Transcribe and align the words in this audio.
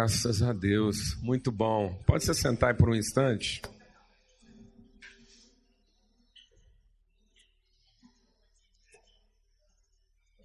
Graças 0.00 0.42
a 0.42 0.54
Deus, 0.54 1.14
muito 1.20 1.52
bom. 1.52 1.94
Pode 2.06 2.24
se 2.24 2.34
sentar 2.34 2.74
por 2.74 2.88
um 2.88 2.94
instante? 2.94 3.60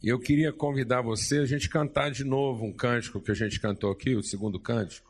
E 0.03 0.09
eu 0.09 0.19
queria 0.19 0.51
convidar 0.51 1.01
você 1.01 1.37
a 1.37 1.45
gente 1.45 1.69
cantar 1.69 2.11
de 2.11 2.25
novo 2.25 2.65
um 2.65 2.73
cântico 2.73 3.21
que 3.21 3.31
a 3.31 3.33
gente 3.33 3.57
cantou 3.61 3.93
aqui, 3.93 4.13
o 4.13 4.21
segundo 4.21 4.59
cântico, 4.59 5.09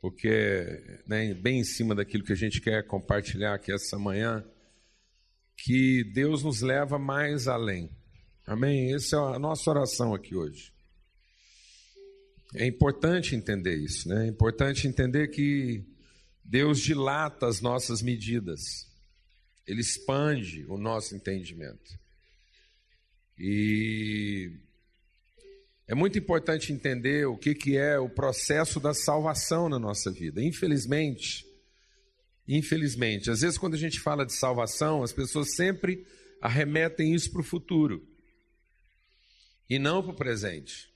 porque 0.00 1.02
né, 1.06 1.34
bem 1.34 1.60
em 1.60 1.64
cima 1.64 1.94
daquilo 1.94 2.24
que 2.24 2.32
a 2.32 2.36
gente 2.36 2.58
quer 2.58 2.86
compartilhar 2.86 3.52
aqui 3.52 3.70
essa 3.70 3.98
manhã, 3.98 4.42
que 5.58 6.10
Deus 6.14 6.42
nos 6.42 6.62
leva 6.62 6.98
mais 6.98 7.48
além. 7.48 7.90
Amém? 8.46 8.94
Essa 8.94 9.16
é 9.16 9.36
a 9.36 9.38
nossa 9.38 9.68
oração 9.68 10.14
aqui 10.14 10.34
hoje. 10.34 10.74
É 12.54 12.64
importante 12.66 13.34
entender 13.34 13.76
isso, 13.76 14.08
né? 14.08 14.26
É 14.26 14.28
importante 14.28 14.86
entender 14.86 15.28
que 15.28 15.84
Deus 16.44 16.80
dilata 16.80 17.46
as 17.46 17.60
nossas 17.60 18.00
medidas, 18.00 18.86
Ele 19.66 19.80
expande 19.80 20.64
o 20.68 20.78
nosso 20.78 21.14
entendimento. 21.14 21.98
E 23.38 24.52
é 25.88 25.94
muito 25.94 26.18
importante 26.18 26.72
entender 26.72 27.26
o 27.26 27.36
que, 27.36 27.54
que 27.54 27.76
é 27.76 27.98
o 27.98 28.08
processo 28.08 28.80
da 28.80 28.94
salvação 28.94 29.68
na 29.68 29.78
nossa 29.78 30.10
vida. 30.10 30.42
Infelizmente, 30.42 31.44
infelizmente, 32.48 33.30
às 33.30 33.40
vezes 33.40 33.58
quando 33.58 33.74
a 33.74 33.78
gente 33.78 34.00
fala 34.00 34.24
de 34.24 34.32
salvação, 34.32 35.02
as 35.02 35.12
pessoas 35.12 35.54
sempre 35.54 36.06
arremetem 36.40 37.12
isso 37.14 37.30
para 37.30 37.40
o 37.40 37.44
futuro 37.44 38.06
e 39.68 39.78
não 39.78 40.02
para 40.02 40.12
o 40.12 40.16
presente. 40.16 40.95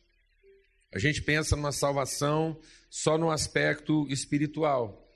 A 0.92 0.98
gente 0.98 1.22
pensa 1.22 1.55
numa 1.55 1.72
salvação 1.72 2.60
só 2.88 3.16
no 3.16 3.30
aspecto 3.30 4.06
espiritual 4.08 5.08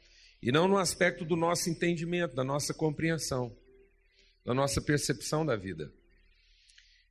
e 0.43 0.53
não 0.53 0.69
no 0.69 0.79
aspecto 0.79 1.25
do 1.25 1.37
nosso 1.37 1.69
entendimento, 1.69 2.35
da 2.35 2.45
nossa 2.45 2.73
compreensão, 2.73 3.57
da 4.45 4.55
nossa 4.55 4.81
percepção 4.81 5.45
da 5.45 5.57
vida. 5.57 5.93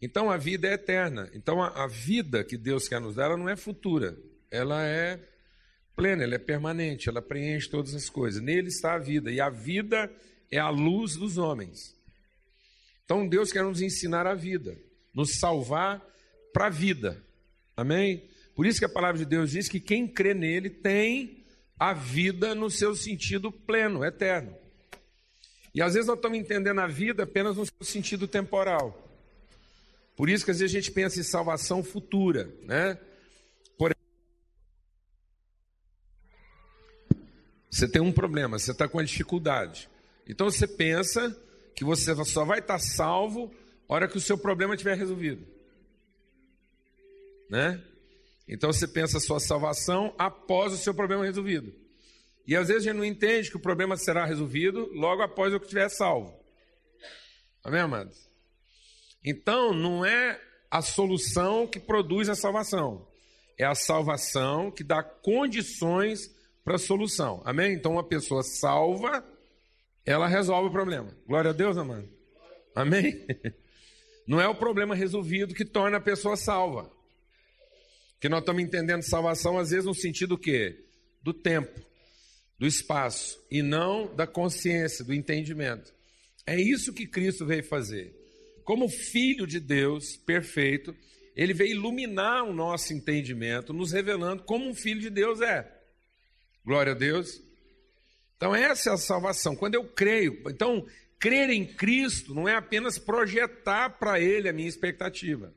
Então 0.02 0.30
a 0.30 0.38
vida 0.38 0.67
é 0.67 0.73
eterna. 0.73 1.30
Então 1.33 1.61
a, 1.61 1.83
a 1.83 1.88
vida 1.88 2.44
que 2.44 2.58
Deus 2.58 2.88
quer 2.88 3.02
nos 3.02 3.16
dar, 3.16 3.25
ela 3.25 3.38
não 3.38 3.50
é 3.50 3.55
futura, 3.55 4.17
ela 4.52 4.86
é 4.86 5.20
plena, 5.95 6.23
ela 6.23 6.36
é 6.36 6.39
permanente, 6.39 7.09
ela 7.09 7.22
preenche 7.22 7.70
todas 7.70 7.94
as 7.94 8.09
coisas. 8.09 8.42
Nele 8.42 8.67
está 8.67 8.95
a 8.95 9.00
vida 9.00 9.31
e 9.31 9.42
a 9.42 9.50
vida 9.50 10.11
é 10.52 10.59
a 10.59 10.70
luz 10.70 11.16
dos 11.16 11.38
homens. 11.38 11.95
Então 13.03 13.27
Deus 13.27 13.52
quer 13.52 13.64
nos 13.64 13.81
ensinar 13.81 14.27
a 14.27 14.36
vida, 14.36 14.77
nos 15.14 15.39
salvar 15.39 16.02
para 16.53 16.67
a 16.67 16.70
vida. 16.70 17.22
Amém? 17.75 18.30
Por 18.56 18.66
isso 18.66 18.80
que 18.80 18.86
a 18.86 18.90
palavra 18.90 19.18
de 19.18 19.26
Deus 19.26 19.52
diz 19.52 19.68
que 19.68 19.80
quem 19.80 20.08
crê 20.08 20.34
nele 20.34 20.70
tem 20.70 21.44
a 21.80 21.94
vida 21.94 22.54
no 22.54 22.70
seu 22.70 22.95
sentido 22.95 23.52
pleno, 23.52 24.06
eterno. 24.06 24.56
E 25.73 25.82
às 25.82 25.95
vezes 25.95 26.08
nós 26.08 26.18
estamos 26.18 26.38
entendendo 26.38 26.80
a 26.80 26.88
vida 26.88 27.23
apenas 27.23 27.58
no 27.58 27.66
seu 27.66 27.84
sentido 27.84 28.28
temporal. 28.28 29.00
Por 30.16 30.30
isso 30.30 30.45
que 30.45 30.52
às 30.52 30.60
vezes 30.60 30.76
a 30.76 30.80
gente 30.80 30.92
pensa 30.92 31.20
em 31.20 31.23
salvação 31.23 31.84
futura, 31.84 32.48
né? 32.62 33.00
Por 33.78 33.95
você 37.70 37.88
tem 37.88 38.02
um 38.02 38.12
problema, 38.12 38.60
você 38.60 38.72
está 38.72 38.88
com 38.88 39.00
uma 39.00 39.04
dificuldade. 39.04 39.90
Então 40.28 40.50
você 40.50 40.67
pensa 40.67 41.36
que 41.76 41.83
você 41.83 42.14
só 42.23 42.45
vai 42.45 42.60
estar 42.60 42.77
salvo 42.77 43.52
hora 43.88 44.08
que 44.08 44.17
o 44.17 44.22
seu 44.22 44.38
problema 44.38 44.76
estiver 44.76 44.98
resolvido. 44.98 45.45
Né? 47.50 47.82
Então 48.48 48.71
você 48.71 48.87
pensa 48.87 49.17
a 49.17 49.21
sua 49.21 49.39
salvação 49.39 50.14
após 50.17 50.73
o 50.73 50.77
seu 50.77 50.93
problema 50.93 51.26
resolvido. 51.26 51.73
E 52.45 52.55
às 52.55 52.67
vezes 52.67 52.83
a 52.83 52.89
gente 52.89 52.98
não 52.98 53.05
entende 53.05 53.49
que 53.49 53.55
o 53.55 53.61
problema 53.61 53.95
será 53.95 54.26
resolvido 54.26 54.89
logo 54.93 55.21
após 55.21 55.54
eu 55.54 55.59
que 55.59 55.65
estiver 55.65 55.89
salvo. 55.89 56.37
Amém, 57.64 57.80
amados? 57.80 58.30
Então 59.23 59.73
não 59.73 60.05
é 60.05 60.39
a 60.70 60.82
solução 60.82 61.65
que 61.65 61.80
produz 61.80 62.27
a 62.27 62.36
salvação. 62.36 63.08
É 63.58 63.65
a 63.65 63.76
salvação 63.76 64.70
que 64.71 64.83
dá 64.83 65.02
condições 65.02 66.30
para 66.64 66.76
a 66.76 66.80
solução. 66.80 67.42
Amém? 67.45 67.73
Então 67.73 67.93
uma 67.93 68.03
pessoa 68.03 68.43
salva, 68.43 69.23
ela 70.05 70.27
resolve 70.27 70.67
o 70.67 70.71
problema. 70.71 71.15
Glória 71.26 71.52
a 71.52 71.53
Deus, 71.53 71.77
amado. 71.77 72.09
Amém? 72.76 73.26
Não 74.27 74.42
é 74.42 74.48
o 74.48 74.55
problema 74.55 74.95
resolvido 74.95 75.53
que 75.53 75.65
torna 75.65 75.98
a 75.98 76.02
pessoa 76.02 76.36
salva. 76.36 76.92
Que 78.23 78.30
nós 78.30 78.39
estamos 78.39 78.64
entendendo 78.64 79.02
salvação, 79.02 79.58
às 79.58 79.72
vezes, 79.72 79.84
no 79.84 79.94
sentido 79.94 80.38
quê? 80.38 80.80
Do 81.22 81.34
tempo, 81.34 81.78
do 82.58 82.66
espaço, 82.66 83.38
e 83.52 83.61
não 83.61 84.16
da 84.16 84.26
consciência, 84.26 85.04
do 85.04 85.14
entendimento. 85.14 85.94
É 86.48 86.58
isso 86.58 86.94
que 86.94 87.06
Cristo 87.06 87.45
veio 87.45 87.66
fazer. 87.66 88.16
Como 88.64 88.88
filho 88.88 89.45
de 89.45 89.60
Deus 89.60 90.16
perfeito, 90.16 90.95
ele 91.36 91.54
veio 91.54 91.72
iluminar 91.72 92.45
o 92.45 92.54
nosso 92.54 92.94
entendimento, 92.94 93.73
nos 93.73 93.92
revelando 93.92 94.44
como 94.44 94.70
um 94.70 94.73
filho 94.73 95.02
de 95.02 95.10
Deus 95.10 95.42
é. 95.42 95.70
Glória 96.64 96.94
a 96.94 96.95
Deus. 96.95 97.42
Então, 98.38 98.56
essa 98.56 98.92
é 98.92 98.94
a 98.94 98.98
salvação. 98.98 99.54
Quando 99.54 99.76
eu 99.76 99.83
creio, 99.83 100.42
então, 100.48 100.88
crer 101.20 101.50
em 101.50 101.66
Cristo 101.66 102.33
não 102.33 102.48
é 102.48 102.56
apenas 102.56 102.98
projetar 102.98 103.89
para 104.00 104.17
Ele 104.17 104.48
a 104.48 104.54
minha 104.54 104.70
expectativa 104.70 105.54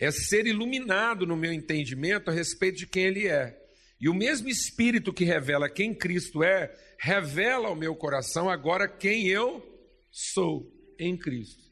é 0.00 0.10
ser 0.10 0.46
iluminado 0.46 1.26
no 1.26 1.36
meu 1.36 1.52
entendimento 1.52 2.30
a 2.30 2.32
respeito 2.32 2.78
de 2.78 2.86
quem 2.86 3.04
Ele 3.04 3.28
é. 3.28 3.60
E 4.00 4.08
o 4.08 4.14
mesmo 4.14 4.48
Espírito 4.48 5.12
que 5.12 5.24
revela 5.24 5.68
quem 5.68 5.94
Cristo 5.94 6.42
é, 6.42 6.74
revela 6.98 7.68
ao 7.68 7.76
meu 7.76 7.94
coração 7.94 8.48
agora 8.48 8.88
quem 8.88 9.28
eu 9.28 9.62
sou 10.10 10.66
em 10.98 11.14
Cristo. 11.18 11.62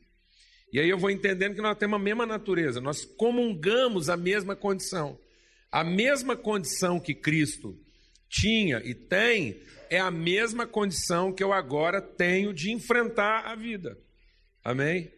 E 0.70 0.78
aí 0.78 0.90
eu 0.90 0.98
vou 0.98 1.10
entendendo 1.10 1.54
que 1.54 1.62
nós 1.62 1.78
temos 1.78 1.98
a 1.98 2.02
mesma 2.02 2.26
natureza, 2.26 2.82
nós 2.82 3.02
comungamos 3.02 4.10
a 4.10 4.16
mesma 4.16 4.54
condição. 4.54 5.18
A 5.72 5.82
mesma 5.82 6.36
condição 6.36 7.00
que 7.00 7.14
Cristo 7.14 7.78
tinha 8.28 8.82
e 8.84 8.94
tem 8.94 9.58
é 9.88 9.98
a 9.98 10.10
mesma 10.10 10.66
condição 10.66 11.32
que 11.32 11.42
eu 11.42 11.50
agora 11.50 12.02
tenho 12.02 12.52
de 12.52 12.70
enfrentar 12.70 13.46
a 13.46 13.54
vida. 13.54 13.98
Amém? 14.62 15.10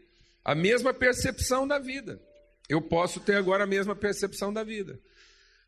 A 0.44 0.54
mesma 0.54 0.94
percepção 0.94 1.66
da 1.66 1.80
vida 1.80 2.20
eu 2.70 2.80
posso 2.80 3.18
ter 3.18 3.34
agora 3.34 3.64
a 3.64 3.66
mesma 3.66 3.96
percepção 3.96 4.52
da 4.52 4.62
vida. 4.62 4.96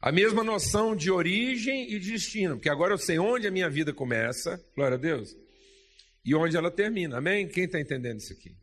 A 0.01 0.13
mesma 0.13 0.45
noção 0.45 0.95
de 0.95 1.11
origem 1.11 1.93
e 1.93 1.99
destino, 1.99 2.55
porque 2.55 2.69
agora 2.69 2.95
eu 2.95 2.99
sei 2.99 3.19
onde 3.19 3.47
a 3.47 3.51
minha 3.51 3.69
vida 3.69 3.93
começa, 3.93 4.65
glória 4.77 4.97
a 4.97 5.01
Deus, 5.01 5.37
e 6.25 6.33
onde 6.33 6.57
ela 6.57 6.71
termina. 6.71 7.19
Amém? 7.19 7.49
Quem 7.49 7.65
está 7.65 7.81
entendendo 7.81 8.21
isso 8.21 8.33
aqui? 8.33 8.55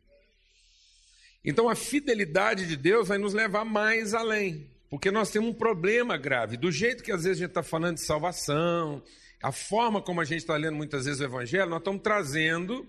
Então 1.44 1.68
a 1.68 1.74
fidelidade 1.74 2.66
de 2.66 2.76
Deus 2.76 3.08
vai 3.08 3.18
nos 3.18 3.34
levar 3.34 3.64
mais 3.64 4.14
além, 4.14 4.70
porque 4.88 5.10
nós 5.10 5.30
temos 5.30 5.50
um 5.50 5.54
problema 5.54 6.16
grave. 6.16 6.56
Do 6.56 6.72
jeito 6.72 7.02
que 7.04 7.12
às 7.12 7.24
vezes 7.24 7.38
a 7.38 7.40
gente 7.40 7.50
está 7.50 7.62
falando 7.62 7.96
de 7.96 8.06
salvação, 8.06 9.02
a 9.42 9.52
forma 9.52 10.00
como 10.00 10.22
a 10.22 10.24
gente 10.24 10.40
está 10.40 10.56
lendo 10.56 10.76
muitas 10.76 11.04
vezes 11.04 11.20
o 11.20 11.24
Evangelho, 11.24 11.68
nós 11.68 11.80
estamos 11.80 12.02
trazendo 12.02 12.88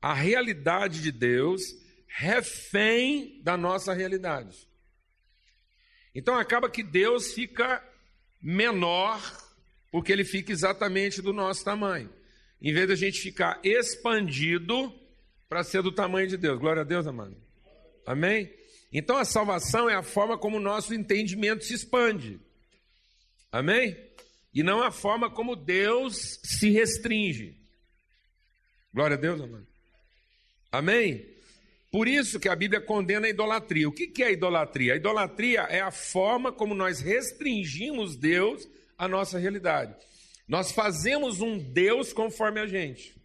a 0.00 0.14
realidade 0.14 1.02
de 1.02 1.12
Deus 1.12 1.60
refém 2.06 3.40
da 3.42 3.58
nossa 3.58 3.92
realidade. 3.92 4.69
Então 6.14 6.34
acaba 6.34 6.68
que 6.68 6.82
Deus 6.82 7.32
fica 7.32 7.82
menor, 8.42 9.20
porque 9.90 10.12
ele 10.12 10.24
fica 10.24 10.52
exatamente 10.52 11.22
do 11.22 11.32
nosso 11.32 11.64
tamanho. 11.64 12.10
Em 12.60 12.72
vez 12.72 12.86
de 12.86 12.92
a 12.92 12.96
gente 12.96 13.20
ficar 13.20 13.60
expandido 13.62 14.92
para 15.48 15.64
ser 15.64 15.82
do 15.82 15.92
tamanho 15.92 16.28
de 16.28 16.36
Deus. 16.36 16.58
Glória 16.58 16.82
a 16.82 16.84
Deus, 16.84 17.06
amado. 17.06 17.36
Amém? 18.06 18.52
Então 18.92 19.16
a 19.16 19.24
salvação 19.24 19.88
é 19.88 19.94
a 19.94 20.02
forma 20.02 20.36
como 20.36 20.56
o 20.56 20.60
nosso 20.60 20.94
entendimento 20.94 21.64
se 21.64 21.74
expande. 21.74 22.40
Amém? 23.52 23.96
E 24.52 24.62
não 24.62 24.82
a 24.82 24.90
forma 24.90 25.30
como 25.30 25.54
Deus 25.54 26.40
se 26.42 26.70
restringe. 26.70 27.56
Glória 28.92 29.16
a 29.16 29.20
Deus, 29.20 29.40
amado. 29.40 29.66
Amém? 30.72 31.24
Por 31.90 32.06
isso 32.06 32.38
que 32.38 32.48
a 32.48 32.54
Bíblia 32.54 32.80
condena 32.80 33.26
a 33.26 33.30
idolatria. 33.30 33.88
O 33.88 33.92
que 33.92 34.22
é 34.22 34.26
a 34.26 34.30
idolatria? 34.30 34.92
A 34.92 34.96
idolatria 34.96 35.60
é 35.62 35.80
a 35.80 35.90
forma 35.90 36.52
como 36.52 36.74
nós 36.74 37.00
restringimos 37.00 38.16
Deus 38.16 38.68
à 38.96 39.08
nossa 39.08 39.38
realidade. 39.38 39.94
Nós 40.46 40.70
fazemos 40.70 41.40
um 41.40 41.58
Deus 41.58 42.12
conforme 42.12 42.60
a 42.60 42.66
gente. 42.66 43.20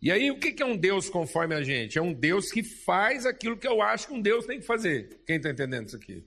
E 0.00 0.10
aí, 0.10 0.30
o 0.30 0.38
que 0.38 0.60
é 0.62 0.66
um 0.66 0.76
Deus 0.76 1.08
conforme 1.08 1.54
a 1.54 1.62
gente? 1.62 1.98
É 1.98 2.02
um 2.02 2.12
Deus 2.12 2.50
que 2.50 2.62
faz 2.62 3.24
aquilo 3.24 3.56
que 3.56 3.68
eu 3.68 3.80
acho 3.80 4.08
que 4.08 4.14
um 4.14 4.20
Deus 4.20 4.46
tem 4.46 4.58
que 4.58 4.66
fazer. 4.66 5.20
Quem 5.26 5.36
está 5.36 5.50
entendendo 5.50 5.86
isso 5.86 5.96
aqui? 5.96 6.24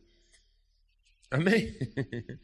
Amém? 1.30 1.76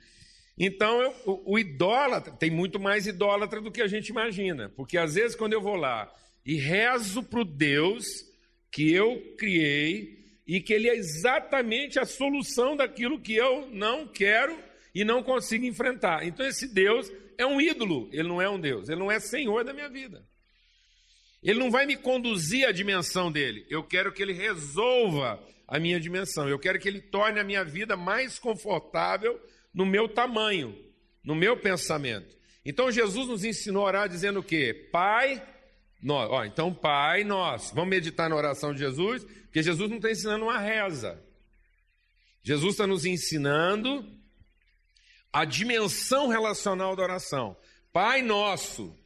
Então, 0.64 1.02
eu, 1.02 1.16
o, 1.26 1.54
o 1.54 1.60
idólatra, 1.60 2.34
tem 2.34 2.52
muito 2.52 2.80
mais 2.80 3.08
idólatra 3.08 3.60
do 3.60 3.72
que 3.72 3.82
a 3.82 3.88
gente 3.88 4.10
imagina. 4.10 4.70
Porque 4.70 4.96
às 4.96 5.16
vezes, 5.16 5.36
quando 5.36 5.54
eu 5.54 5.62
vou 5.62 5.76
lá 5.76 6.14
e 6.46 6.56
rezo 6.56 7.24
para 7.24 7.42
o 7.42 7.46
Deus 7.46 8.06
que 8.72 8.92
eu 8.94 9.36
criei 9.38 10.22
e 10.48 10.60
que 10.60 10.74
ele 10.74 10.90
é 10.90 10.96
exatamente 10.96 12.00
a 12.00 12.06
solução 12.06 12.76
daquilo 12.76 13.20
que 13.20 13.36
eu 13.36 13.70
não 13.72 14.08
quero 14.08 14.58
e 14.94 15.04
não 15.04 15.24
consigo 15.24 15.66
enfrentar. 15.66 16.26
Então 16.26 16.46
esse 16.46 16.68
Deus 16.68 17.12
é 17.38 17.46
um 17.46 17.62
ídolo, 17.62 18.10
ele 18.12 18.28
não 18.28 18.42
é 18.42 18.50
um 18.50 18.60
Deus, 18.60 18.90
ele 18.90 19.00
não 19.00 19.12
é 19.12 19.20
senhor 19.20 19.64
da 19.64 19.74
minha 19.74 19.90
vida. 19.90 20.26
Ele 21.44 21.60
não 21.60 21.72
vai 21.72 21.86
me 21.86 21.96
conduzir 21.96 22.68
à 22.68 22.72
dimensão 22.72 23.32
dele. 23.32 23.66
Eu 23.70 23.84
quero 23.84 24.12
que 24.12 24.22
ele 24.22 24.34
resolva 24.34 25.42
a 25.68 25.80
minha 25.80 26.00
dimensão. 26.00 26.48
Eu 26.48 26.60
quero 26.60 26.80
que 26.80 26.88
ele 26.88 27.02
torne 27.02 27.40
a 27.40 27.44
minha 27.44 27.64
vida 27.64 27.98
mais 27.98 28.38
confortável 28.38 29.42
no 29.74 29.86
meu 29.86 30.08
tamanho, 30.08 30.78
no 31.24 31.34
meu 31.34 31.58
pensamento. 31.58 32.38
Então 32.64 32.92
Jesus 32.92 33.28
nos 33.28 33.44
ensinou 33.44 33.84
a 33.84 33.88
orar 33.88 34.10
dizendo 34.10 34.42
o 34.42 34.44
quê? 34.44 34.90
Pai, 34.92 35.42
nós. 36.02 36.30
Ó, 36.30 36.44
então, 36.44 36.74
Pai, 36.74 37.24
nós. 37.24 37.72
Vamos 37.74 37.90
meditar 37.90 38.30
na 38.30 38.36
oração 38.36 38.74
de 38.74 38.80
Jesus, 38.80 39.24
porque 39.24 39.62
Jesus 39.62 39.90
não 39.90 39.98
está 39.98 40.10
ensinando 40.12 40.46
uma 40.46 40.58
reza. 40.58 41.22
Jesus 42.44 42.72
está 42.72 42.88
nos 42.88 43.06
ensinando 43.06 44.06
a 45.32 45.46
dimensão 45.46 46.28
relacional 46.28 46.96
da 46.96 47.04
oração. 47.04 47.56
Pai 47.94 48.22
nosso, 48.22 48.98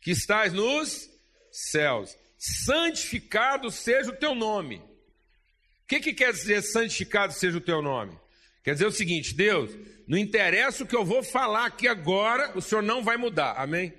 que 0.00 0.10
estás 0.10 0.52
nos 0.52 1.08
céus, 1.50 2.16
santificado 2.38 3.70
seja 3.70 4.10
o 4.10 4.16
teu 4.16 4.34
nome. 4.34 4.76
O 4.76 5.86
que, 5.86 6.00
que 6.00 6.14
quer 6.14 6.32
dizer 6.32 6.62
santificado 6.62 7.32
seja 7.32 7.58
o 7.58 7.60
teu 7.60 7.82
nome? 7.82 8.18
Quer 8.62 8.72
dizer 8.72 8.86
o 8.86 8.92
seguinte, 8.92 9.34
Deus, 9.34 9.70
não 10.08 10.16
interessa 10.16 10.82
o 10.82 10.86
que 10.86 10.96
eu 10.96 11.04
vou 11.04 11.22
falar 11.22 11.66
aqui 11.66 11.86
agora, 11.86 12.56
o 12.56 12.62
Senhor 12.62 12.82
não 12.82 13.04
vai 13.04 13.16
mudar. 13.16 13.52
Amém? 13.58 13.92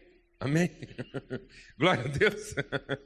Amém? 0.45 0.69
Glória 1.75 2.05
a 2.05 2.07
Deus. 2.07 2.53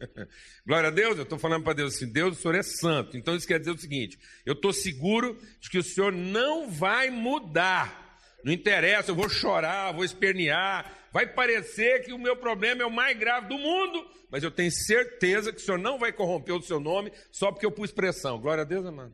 Glória 0.68 0.89
a 0.89 0.91
Deus. 0.91 1.18
Eu 1.18 1.24
estou 1.24 1.39
falando 1.39 1.63
para 1.63 1.71
Deus 1.74 1.95
assim: 1.95 2.12
Deus, 2.12 2.38
o 2.38 2.41
Senhor 2.41 2.56
é 2.56 2.62
santo. 2.62 3.15
Então 3.15 3.33
isso 3.33 3.47
quer 3.47 3.59
dizer 3.59 3.71
o 3.71 3.77
seguinte: 3.77 4.19
eu 4.45 4.53
estou 4.53 4.74
seguro 4.74 5.39
de 5.62 5.69
que 5.69 5.77
o 5.77 5.83
Senhor 5.83 6.12
não 6.12 6.69
vai 6.69 7.09
mudar. 7.09 8.19
Não 8.44 8.51
interessa, 8.51 9.12
eu 9.12 9.15
vou 9.15 9.30
chorar, 9.30 9.94
vou 9.94 10.03
espernear, 10.03 11.09
vai 11.12 11.27
parecer 11.27 12.06
que 12.06 12.13
o 12.13 12.19
meu 12.19 12.38
problema 12.38 12.83
é 12.83 12.86
o 12.86 12.91
mais 12.91 13.18
grave 13.18 13.50
do 13.50 13.57
mundo, 13.57 14.06
mas 14.31 14.44
eu 14.44 14.51
tenho 14.51 14.71
certeza 14.71 15.51
que 15.51 15.57
o 15.57 15.62
Senhor 15.62 15.77
não 15.77 16.00
vai 16.00 16.13
corromper 16.13 16.56
o 16.56 16.62
seu 16.62 16.80
nome 16.80 17.12
só 17.31 17.51
porque 17.51 17.65
eu 17.65 17.71
pus 17.71 17.91
pressão. 17.91 18.39
Glória 18.39 18.62
a 18.62 18.65
Deus, 18.65 18.86
amado. 18.86 19.13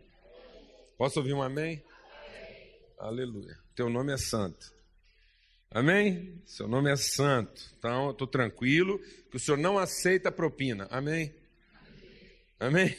Posso 0.96 1.20
ouvir 1.20 1.34
um 1.34 1.42
amém? 1.42 1.84
amém. 2.28 2.76
Aleluia. 3.00 3.58
Teu 3.76 3.90
nome 3.90 4.14
é 4.14 4.18
santo. 4.18 4.75
Amém? 5.72 6.42
Seu 6.46 6.68
nome 6.68 6.92
é 6.92 6.96
santo. 6.96 7.62
Então, 7.78 8.06
eu 8.06 8.12
estou 8.12 8.28
tranquilo 8.28 9.00
que 9.30 9.38
o 9.38 9.40
Senhor 9.40 9.58
não 9.58 9.78
aceita 9.78 10.32
propina. 10.32 10.88
Amém? 10.90 11.34
Amém? 12.60 12.96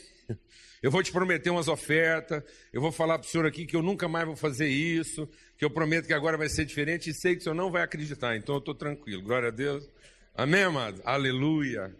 Eu 0.82 0.90
vou 0.90 1.02
te 1.02 1.10
prometer 1.10 1.50
umas 1.50 1.68
ofertas, 1.68 2.42
eu 2.72 2.80
vou 2.80 2.92
falar 2.92 3.18
para 3.18 3.26
o 3.26 3.28
senhor 3.28 3.46
aqui 3.46 3.66
que 3.66 3.74
eu 3.74 3.82
nunca 3.82 4.06
mais 4.06 4.26
vou 4.26 4.36
fazer 4.36 4.68
isso, 4.68 5.28
que 5.58 5.64
eu 5.64 5.70
prometo 5.70 6.06
que 6.06 6.12
agora 6.12 6.36
vai 6.36 6.48
ser 6.48 6.64
diferente 6.64 7.10
e 7.10 7.14
sei 7.14 7.34
que 7.34 7.40
o 7.40 7.42
senhor 7.42 7.54
não 7.54 7.70
vai 7.70 7.82
acreditar, 7.82 8.36
então 8.36 8.54
eu 8.54 8.58
estou 8.60 8.74
tranquilo. 8.74 9.22
Glória 9.22 9.48
a 9.48 9.50
Deus. 9.50 9.88
Amém, 10.34 10.62
amado? 10.62 11.00
Aleluia. 11.04 11.92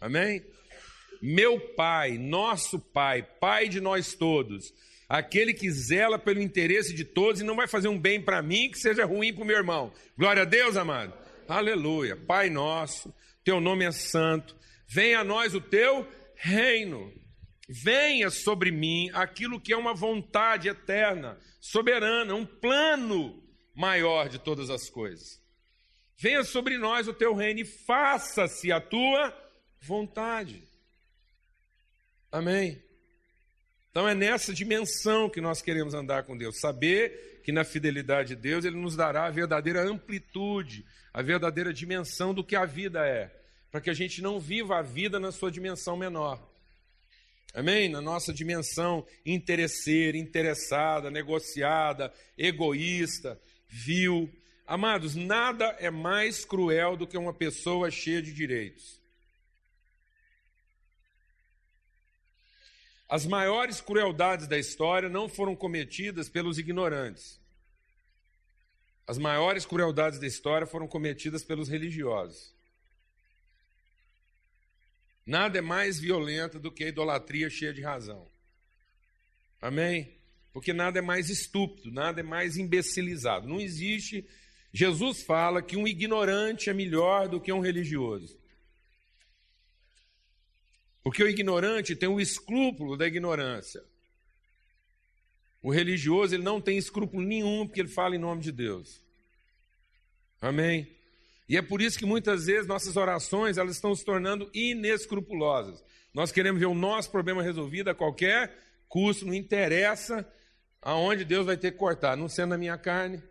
Amém? 0.00 0.42
Meu 1.22 1.60
Pai, 1.60 2.16
nosso 2.16 2.80
Pai, 2.80 3.22
Pai 3.22 3.68
de 3.68 3.80
nós 3.80 4.14
todos, 4.14 4.72
aquele 5.10 5.52
que 5.52 5.70
zela 5.70 6.18
pelo 6.18 6.40
interesse 6.40 6.94
de 6.94 7.04
todos 7.04 7.42
e 7.42 7.44
não 7.44 7.56
vai 7.56 7.66
fazer 7.66 7.88
um 7.88 7.98
bem 7.98 8.22
para 8.22 8.40
mim 8.40 8.70
que 8.70 8.78
seja 8.78 9.04
ruim 9.04 9.34
para 9.34 9.42
o 9.42 9.46
meu 9.46 9.56
irmão. 9.56 9.92
Glória 10.16 10.42
a 10.42 10.46
Deus, 10.46 10.76
amado. 10.76 11.12
Aleluia. 11.46 12.16
Pai 12.16 12.48
nosso, 12.48 13.12
teu 13.44 13.60
nome 13.60 13.84
é 13.84 13.90
santo. 13.90 14.56
Venha 14.88 15.20
a 15.20 15.24
nós 15.24 15.54
o 15.54 15.60
teu 15.60 16.08
reino 16.36 17.12
venha 17.70 18.30
sobre 18.30 18.72
mim 18.72 19.10
aquilo 19.14 19.60
que 19.60 19.72
é 19.72 19.76
uma 19.76 19.94
vontade 19.94 20.68
eterna, 20.68 21.38
soberana, 21.60 22.34
um 22.34 22.44
plano 22.44 23.40
maior 23.74 24.28
de 24.28 24.38
todas 24.40 24.68
as 24.70 24.90
coisas. 24.90 25.40
Venha 26.18 26.42
sobre 26.42 26.76
nós 26.76 27.06
o 27.06 27.14
teu 27.14 27.32
reino 27.34 27.60
e 27.60 27.64
faça-se 27.64 28.72
a 28.72 28.80
tua 28.80 29.32
vontade. 29.80 30.62
Amém. 32.30 32.82
Então 33.90 34.08
é 34.08 34.14
nessa 34.14 34.54
dimensão 34.54 35.28
que 35.28 35.40
nós 35.40 35.60
queremos 35.60 35.94
andar 35.94 36.22
com 36.22 36.36
Deus, 36.36 36.60
saber 36.60 37.40
que 37.44 37.50
na 37.50 37.64
fidelidade 37.64 38.30
de 38.30 38.36
Deus 38.36 38.64
Ele 38.64 38.76
nos 38.76 38.94
dará 38.94 39.26
a 39.26 39.30
verdadeira 39.30 39.82
amplitude, 39.82 40.84
a 41.12 41.22
verdadeira 41.22 41.72
dimensão 41.72 42.32
do 42.32 42.44
que 42.44 42.54
a 42.54 42.64
vida 42.64 43.04
é, 43.04 43.30
para 43.70 43.80
que 43.80 43.90
a 43.90 43.94
gente 43.94 44.22
não 44.22 44.38
viva 44.38 44.78
a 44.78 44.82
vida 44.82 45.18
na 45.18 45.32
sua 45.32 45.50
dimensão 45.50 45.96
menor. 45.96 46.40
Amém? 47.52 47.88
Na 47.88 48.00
nossa 48.00 48.32
dimensão 48.32 49.04
interesseira, 49.26 50.16
interessada, 50.16 51.10
negociada, 51.10 52.12
egoísta, 52.38 53.40
vil. 53.68 54.30
Amados, 54.64 55.16
nada 55.16 55.64
é 55.80 55.90
mais 55.90 56.44
cruel 56.44 56.96
do 56.96 57.08
que 57.08 57.18
uma 57.18 57.34
pessoa 57.34 57.90
cheia 57.90 58.22
de 58.22 58.32
direitos. 58.32 58.99
As 63.10 63.26
maiores 63.26 63.80
crueldades 63.80 64.46
da 64.46 64.56
história 64.56 65.08
não 65.08 65.28
foram 65.28 65.56
cometidas 65.56 66.28
pelos 66.28 66.58
ignorantes. 66.58 67.40
As 69.04 69.18
maiores 69.18 69.66
crueldades 69.66 70.20
da 70.20 70.28
história 70.28 70.64
foram 70.64 70.86
cometidas 70.86 71.42
pelos 71.42 71.68
religiosos. 71.68 72.54
Nada 75.26 75.58
é 75.58 75.60
mais 75.60 75.98
violento 75.98 76.60
do 76.60 76.70
que 76.70 76.84
a 76.84 76.88
idolatria 76.88 77.50
cheia 77.50 77.74
de 77.74 77.82
razão. 77.82 78.28
Amém? 79.60 80.14
Porque 80.52 80.72
nada 80.72 81.00
é 81.00 81.02
mais 81.02 81.28
estúpido, 81.28 81.90
nada 81.90 82.20
é 82.20 82.22
mais 82.22 82.56
imbecilizado. 82.56 83.48
Não 83.48 83.60
existe. 83.60 84.24
Jesus 84.72 85.24
fala 85.24 85.60
que 85.60 85.76
um 85.76 85.86
ignorante 85.86 86.70
é 86.70 86.72
melhor 86.72 87.28
do 87.28 87.40
que 87.40 87.52
um 87.52 87.58
religioso. 87.58 88.39
Porque 91.02 91.22
o 91.22 91.28
ignorante 91.28 91.96
tem 91.96 92.08
o 92.08 92.20
escrúpulo 92.20 92.96
da 92.96 93.06
ignorância. 93.06 93.82
O 95.62 95.70
religioso 95.70 96.34
ele 96.34 96.42
não 96.42 96.60
tem 96.60 96.78
escrúpulo 96.78 97.22
nenhum 97.22 97.66
porque 97.66 97.80
ele 97.80 97.88
fala 97.88 98.16
em 98.16 98.18
nome 98.18 98.42
de 98.42 98.52
Deus. 98.52 99.02
Amém? 100.40 100.96
E 101.48 101.56
é 101.56 101.62
por 101.62 101.82
isso 101.82 101.98
que 101.98 102.06
muitas 102.06 102.46
vezes 102.46 102.66
nossas 102.66 102.96
orações 102.96 103.58
elas 103.58 103.74
estão 103.74 103.94
se 103.94 104.04
tornando 104.04 104.50
inescrupulosas. 104.54 105.82
Nós 106.14 106.32
queremos 106.32 106.60
ver 106.60 106.66
o 106.66 106.74
nosso 106.74 107.10
problema 107.10 107.42
resolvido 107.42 107.90
a 107.90 107.94
qualquer 107.94 108.56
custo, 108.88 109.26
não 109.26 109.34
interessa 109.34 110.26
aonde 110.82 111.24
Deus 111.24 111.46
vai 111.46 111.56
ter 111.56 111.72
que 111.72 111.78
cortar, 111.78 112.16
não 112.16 112.28
sendo 112.28 112.54
a 112.54 112.58
minha 112.58 112.78
carne. 112.78 113.22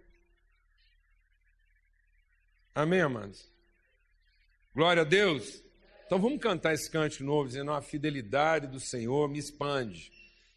Amém, 2.76 3.02
amados? 3.02 3.50
Glória 4.74 5.02
a 5.02 5.06
Deus. 5.06 5.64
Então 6.10 6.20
vamos 6.20 6.42
cantar 6.42 6.74
esse 6.74 6.90
cântico 6.90 7.24
novo, 7.24 7.48
dizendo: 7.48 7.70
a 7.70 7.84
fidelidade 7.84 8.66
do 8.66 8.80
Senhor 8.80 9.30
me 9.30 9.38
expande, 9.38 10.12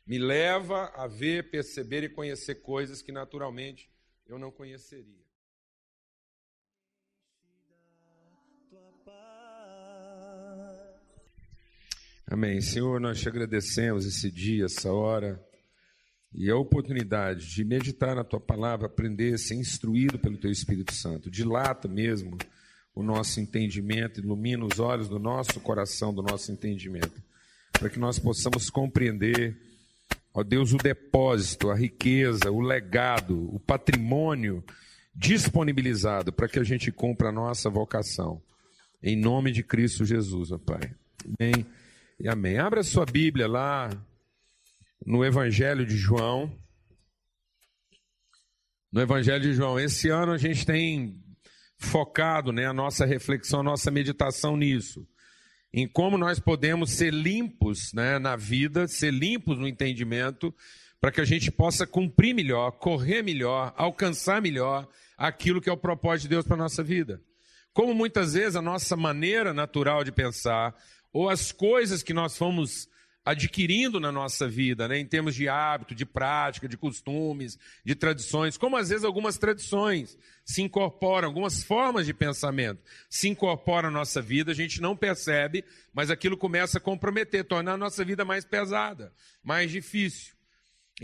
me 0.06 0.16
leva 0.16 0.90
a 0.97 1.06
ver, 1.06 1.50
perceber 1.50 2.02
e 2.04 2.09
conhecer 2.09 2.62
coisas 2.62 3.02
que 3.02 3.12
naturalmente 3.12 3.90
eu 4.26 4.38
não 4.38 4.50
conheceria. 4.50 5.21
Amém. 12.26 12.62
Senhor, 12.62 12.99
nós 12.99 13.21
te 13.21 13.28
agradecemos 13.28 14.06
esse 14.06 14.30
dia, 14.30 14.64
essa 14.64 14.90
hora 14.90 15.38
e 16.32 16.49
a 16.49 16.56
oportunidade 16.56 17.47
de 17.54 17.62
meditar 17.62 18.16
na 18.16 18.25
tua 18.25 18.40
palavra, 18.40 18.87
aprender, 18.87 19.38
ser 19.38 19.56
instruído 19.56 20.18
pelo 20.18 20.38
teu 20.38 20.50
Espírito 20.50 20.94
Santo. 20.94 21.30
Dilata 21.30 21.88
mesmo 21.88 22.38
o 22.95 23.03
nosso 23.03 23.41
entendimento, 23.41 24.21
ilumina 24.21 24.65
os 24.65 24.79
olhos 24.79 25.09
do 25.09 25.19
nosso 25.19 25.59
coração, 25.61 26.13
do 26.13 26.23
nosso 26.23 26.53
entendimento, 26.53 27.23
para 27.73 27.89
que 27.89 27.99
nós 27.99 28.19
possamos 28.19 28.69
compreender, 28.69 29.57
ó 30.35 30.43
Deus, 30.43 30.73
o 30.73 30.77
depósito, 30.77 31.71
a 31.71 31.75
riqueza, 31.75 32.51
o 32.51 32.61
legado, 32.61 33.55
o 33.55 33.59
patrimônio 33.59 34.63
disponibilizado 35.15 36.33
para 36.33 36.49
que 36.49 36.59
a 36.59 36.65
gente 36.65 36.91
cumpra 36.91 37.29
a 37.29 37.33
nossa 37.33 37.69
vocação. 37.69 38.43
Em 39.03 39.17
nome 39.17 39.53
de 39.53 39.63
Cristo 39.63 40.05
Jesus, 40.05 40.53
ó 40.53 40.59
Pai. 40.59 40.95
Amém. 41.25 41.67
E 42.21 42.29
amém. 42.29 42.59
Abra 42.59 42.83
sua 42.83 43.05
Bíblia 43.05 43.49
lá 43.49 43.91
no 45.05 45.25
Evangelho 45.25 45.85
de 45.85 45.97
João. 45.97 46.57
No 48.93 49.01
Evangelho 49.01 49.43
de 49.43 49.55
João. 49.55 49.79
Esse 49.79 50.09
ano 50.09 50.33
a 50.33 50.39
gente 50.39 50.65
tem 50.65 51.21
focado 51.83 52.53
né, 52.53 52.67
a 52.67 52.73
nossa 52.73 53.05
reflexão, 53.05 53.61
a 53.61 53.65
nossa 53.65 53.91
meditação 53.91 54.57
nisso. 54.57 55.07
Em 55.73 55.87
como 55.87 56.19
nós 56.19 56.39
podemos 56.39 56.93
ser 56.93 57.12
limpos 57.12 57.93
né, 57.93 58.19
na 58.19 58.37
vida, 58.37 58.87
ser 58.87 59.12
limpos 59.12 59.59
no 59.59 59.67
entendimento, 59.67 60.55
para 61.01 61.11
que 61.11 61.21
a 61.21 61.25
gente 61.25 61.51
possa 61.51 61.87
cumprir 61.87 62.35
melhor, 62.35 62.71
correr 62.73 63.23
melhor, 63.23 63.75
alcançar 63.77 64.41
melhor 64.41 64.89
aquilo 65.17 65.61
que 65.61 65.69
é 65.69 65.73
o 65.73 65.77
propósito 65.77 66.23
de 66.25 66.29
Deus 66.31 66.47
para 66.47 66.55
a 66.55 66.59
nossa 66.59 66.83
vida. 66.83 67.21
Como 67.73 67.95
muitas 67.95 68.35
vezes 68.35 68.55
a 68.55 68.62
nossa 68.62 68.97
maneira 68.97 69.53
natural 69.53 70.05
de 70.05 70.12
pensar, 70.12 70.75
ou 71.12 71.29
as 71.29 71.51
coisas 71.51 72.03
que 72.03 72.15
nós 72.15 72.37
fomos 72.37 72.89
adquirindo 73.25 74.00
na 74.00 74.11
nossa 74.11 74.49
vida, 74.49 74.88
né, 74.88 74.99
em 74.99 75.07
termos 75.07 75.35
de 75.35 75.49
hábito, 75.49 75.95
de 75.95 76.05
prática, 76.05 76.69
de 76.69 76.76
costumes, 76.76 77.59
de 77.85 77.95
tradições, 77.95 78.57
como 78.57 78.76
às 78.76 78.88
vezes 78.88 79.05
algumas 79.05 79.38
tradições 79.38 80.19
se 80.45 80.61
incorporam, 80.61 81.29
algumas 81.29 81.62
formas 81.62 82.05
de 82.05 82.12
pensamento 82.12 82.83
se 83.09 83.29
incorporam 83.29 83.88
à 83.88 83.93
nossa 83.93 84.21
vida, 84.21 84.50
a 84.50 84.55
gente 84.55 84.81
não 84.81 84.97
percebe, 84.97 85.64
mas 85.93 86.11
aquilo 86.11 86.37
começa 86.37 86.79
a 86.79 86.81
comprometer, 86.81 87.45
tornar 87.45 87.75
a 87.75 87.79
nossa 87.79 88.05
vida 88.05 88.25
mais 88.25 88.45
pesada, 88.45 89.12
mais 89.43 89.71
difícil. 89.71 90.35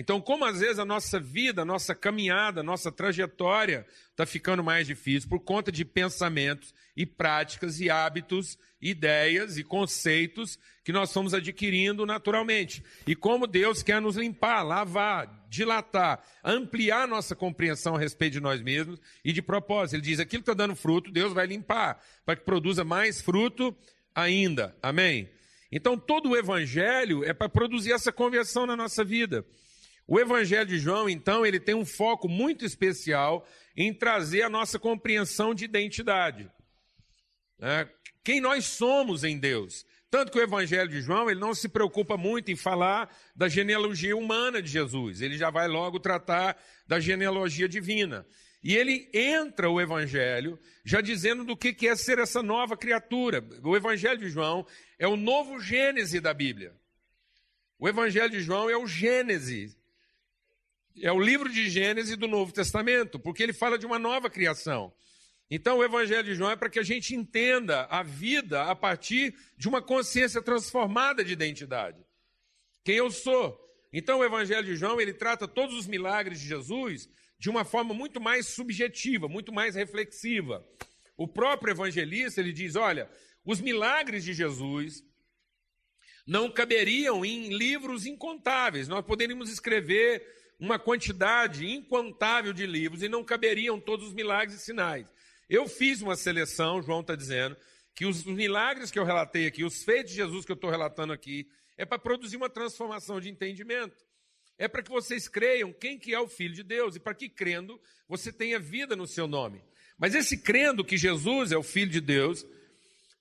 Então, 0.01 0.21
como 0.21 0.45
às 0.45 0.61
vezes 0.61 0.79
a 0.79 0.85
nossa 0.85 1.19
vida, 1.19 1.63
a 1.63 1.65
nossa 1.65 1.93
caminhada, 1.93 2.61
a 2.61 2.63
nossa 2.63 2.93
trajetória 2.93 3.85
está 4.13 4.25
ficando 4.25 4.63
mais 4.63 4.87
difícil 4.87 5.29
por 5.29 5.41
conta 5.41 5.73
de 5.73 5.85
pensamentos 5.85 6.73
e 6.97 7.05
práticas 7.05 7.81
e 7.81 7.91
hábitos, 7.91 8.57
ideias 8.81 9.59
e 9.59 9.65
conceitos 9.65 10.57
que 10.85 10.93
nós 10.93 11.11
estamos 11.11 11.35
adquirindo 11.35 12.07
naturalmente. 12.07 12.81
E 13.09 13.17
como 13.17 13.45
Deus 13.45 13.83
quer 13.83 14.01
nos 14.01 14.15
limpar, 14.15 14.63
lavar, 14.63 15.45
dilatar, 15.51 16.23
ampliar 16.45 17.09
nossa 17.09 17.35
compreensão 17.35 17.97
a 17.97 17.99
respeito 17.99 18.35
de 18.35 18.41
nós 18.41 18.63
mesmos 18.63 19.01
e 19.25 19.33
de 19.33 19.43
propósito. 19.43 19.97
Ele 19.97 20.03
diz: 20.03 20.21
aquilo 20.21 20.45
que 20.45 20.49
está 20.49 20.55
dando 20.55 20.77
fruto, 20.77 21.11
Deus 21.11 21.33
vai 21.33 21.49
limpar, 21.49 22.01
para 22.25 22.37
que 22.37 22.45
produza 22.45 22.85
mais 22.85 23.21
fruto 23.21 23.77
ainda. 24.15 24.77
Amém? 24.81 25.29
Então, 25.73 25.99
todo 25.99 26.31
o 26.31 26.37
evangelho 26.37 27.25
é 27.25 27.35
para 27.35 27.49
produzir 27.49 27.91
essa 27.91 28.13
conversão 28.13 28.65
na 28.65 28.77
nossa 28.77 29.03
vida. 29.03 29.45
O 30.11 30.19
Evangelho 30.19 30.65
de 30.65 30.79
João, 30.79 31.07
então, 31.07 31.45
ele 31.45 31.61
tem 31.61 31.75
um 31.75 31.85
foco 31.85 32.27
muito 32.31 32.65
especial 32.65 33.47
em 33.77 33.93
trazer 33.93 34.41
a 34.41 34.49
nossa 34.49 34.79
compreensão 34.79 35.55
de 35.55 35.67
identidade. 35.67 36.51
É, 37.61 37.87
quem 38.25 38.41
nós 38.41 38.65
somos 38.65 39.23
em 39.23 39.39
Deus. 39.39 39.85
Tanto 40.11 40.33
que 40.33 40.39
o 40.39 40.43
Evangelho 40.43 40.89
de 40.89 41.03
João, 41.03 41.29
ele 41.31 41.39
não 41.39 41.55
se 41.55 41.69
preocupa 41.69 42.17
muito 42.17 42.51
em 42.51 42.57
falar 42.57 43.15
da 43.37 43.49
genealogia 43.49 44.17
humana 44.17 44.63
de 44.63 44.71
Jesus. 44.71 45.21
Ele 45.21 45.37
já 45.37 45.51
vai 45.51 45.69
logo 45.69 46.01
tratar 46.01 46.57
da 46.87 46.99
genealogia 46.99 47.69
divina. 47.69 48.27
E 48.65 48.75
ele 48.75 49.11
entra 49.13 49.69
o 49.69 49.79
Evangelho 49.79 50.59
já 50.87 51.03
dizendo 51.03 51.45
do 51.45 51.55
que 51.55 51.87
é 51.87 51.95
ser 51.95 52.19
essa 52.19 52.43
nova 52.43 52.79
criatura. 52.79 53.47
O 53.63 53.77
Evangelho 53.77 54.19
de 54.19 54.31
João 54.31 54.67
é 54.99 55.07
o 55.07 55.17
novo 55.17 55.61
Gênese 55.61 56.19
da 56.19 56.33
Bíblia. 56.33 56.75
O 57.79 57.87
Evangelho 57.87 58.31
de 58.31 58.41
João 58.41 58.71
é 58.71 58.77
o 58.77 58.87
Gênese 58.87 59.78
é 61.01 61.13
o 61.13 61.21
livro 61.21 61.49
de 61.49 61.69
Gênesis 61.69 62.17
do 62.17 62.27
Novo 62.27 62.53
Testamento, 62.53 63.19
porque 63.19 63.43
ele 63.43 63.53
fala 63.53 63.79
de 63.79 63.87
uma 63.87 63.99
nova 63.99 64.29
criação. 64.29 64.93
Então, 65.51 65.79
o 65.79 65.85
Evangelho 65.85 66.25
de 66.25 66.35
João 66.35 66.51
é 66.51 66.57
para 66.57 66.69
que 66.69 66.79
a 66.79 66.83
gente 66.83 67.15
entenda 67.15 67.85
a 67.85 68.03
vida 68.03 68.65
a 68.65 68.77
partir 68.77 69.35
de 69.57 69.69
uma 69.69 69.81
consciência 69.81 70.43
transformada 70.43 71.25
de 71.25 71.33
identidade. 71.33 71.99
Quem 72.85 72.97
eu 72.97 73.11
sou. 73.11 73.59
Então, 73.93 74.19
o 74.19 74.25
Evangelho 74.25 74.67
de 74.67 74.77
João, 74.77 75.01
ele 75.01 75.15
trata 75.15 75.49
todos 75.49 75.75
os 75.75 75.87
milagres 75.87 76.41
de 76.41 76.47
Jesus 76.47 77.09
de 77.39 77.49
uma 77.49 77.65
forma 77.65 77.95
muito 77.95 78.21
mais 78.21 78.49
subjetiva, 78.49 79.29
muito 79.29 79.53
mais 79.53 79.75
reflexiva. 79.75 80.67
O 81.17 81.27
próprio 81.27 81.73
evangelista, 81.73 82.41
ele 82.41 82.53
diz, 82.53 82.77
olha, 82.77 83.09
os 83.45 83.61
milagres 83.61 84.25
de 84.25 84.33
Jesus 84.33 85.05
não 86.27 86.51
caberiam 86.51 87.25
em 87.25 87.57
livros 87.57 88.05
incontáveis. 88.07 88.89
Nós 88.89 89.05
poderíamos 89.05 89.51
escrever 89.51 90.23
uma 90.59 90.79
quantidade 90.79 91.67
incontável 91.67 92.53
de 92.53 92.67
livros 92.67 93.03
e 93.03 93.09
não 93.09 93.23
caberiam 93.23 93.79
todos 93.81 94.09
os 94.09 94.15
milagres 94.15 94.61
e 94.61 94.65
sinais. 94.65 95.07
Eu 95.49 95.67
fiz 95.69 96.03
uma 96.03 96.17
seleção, 96.17 96.83
João 96.83 97.01
está 97.01 97.15
dizendo, 97.15 97.57
que 97.95 98.05
os 98.05 98.25
milagres 98.25 98.91
que 98.91 98.99
eu 98.99 99.05
relatei 99.05 99.47
aqui, 99.47 99.65
os 99.65 99.83
feitos 99.83 100.11
de 100.11 100.17
Jesus 100.17 100.45
que 100.45 100.53
eu 100.53 100.55
estou 100.55 100.71
relatando 100.71 101.13
aqui, 101.13 101.49
é 101.77 101.85
para 101.85 101.99
produzir 101.99 102.37
uma 102.37 102.51
transformação 102.51 103.21
de 103.21 103.29
entendimento. 103.29 103.97
É 104.59 104.67
para 104.67 104.83
que 104.83 104.91
vocês 104.91 105.29
creiam 105.29 105.73
quem 105.73 105.99
que 105.99 106.13
é 106.13 106.21
o 106.21 106.29
Filho 106.29 106.55
de 106.55 106.65
Deus 106.65 106.97
e 106.97 107.01
para 107.01 107.15
que 107.15 107.29
crendo 107.29 107.81
você 108.09 108.33
tenha 108.33 108.59
vida 108.59 108.97
no 108.97 109.07
seu 109.07 109.29
nome. 109.29 109.63
Mas 109.97 110.15
esse 110.15 110.37
crendo 110.39 110.85
que 110.85 110.97
Jesus 110.97 111.53
é 111.53 111.57
o 111.57 111.63
Filho 111.63 111.91
de 111.91 112.01
Deus, 112.01 112.45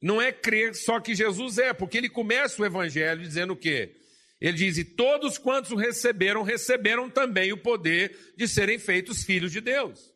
não 0.01 0.21
é 0.21 0.31
crer 0.31 0.75
só 0.75 0.99
que 0.99 1.15
Jesus 1.15 1.57
é, 1.57 1.73
porque 1.73 1.97
ele 1.97 2.09
começa 2.09 2.61
o 2.61 2.65
evangelho 2.65 3.21
dizendo 3.21 3.53
o 3.53 3.57
quê? 3.57 3.95
Ele 4.39 4.57
diz: 4.57 4.77
E 4.77 4.83
todos 4.83 5.37
quantos 5.37 5.71
o 5.71 5.75
receberam, 5.75 6.43
receberam 6.43 7.09
também 7.09 7.51
o 7.51 7.57
poder 7.57 8.33
de 8.35 8.47
serem 8.47 8.77
feitos 8.77 9.23
filhos 9.23 9.51
de 9.51 9.61
Deus, 9.61 10.13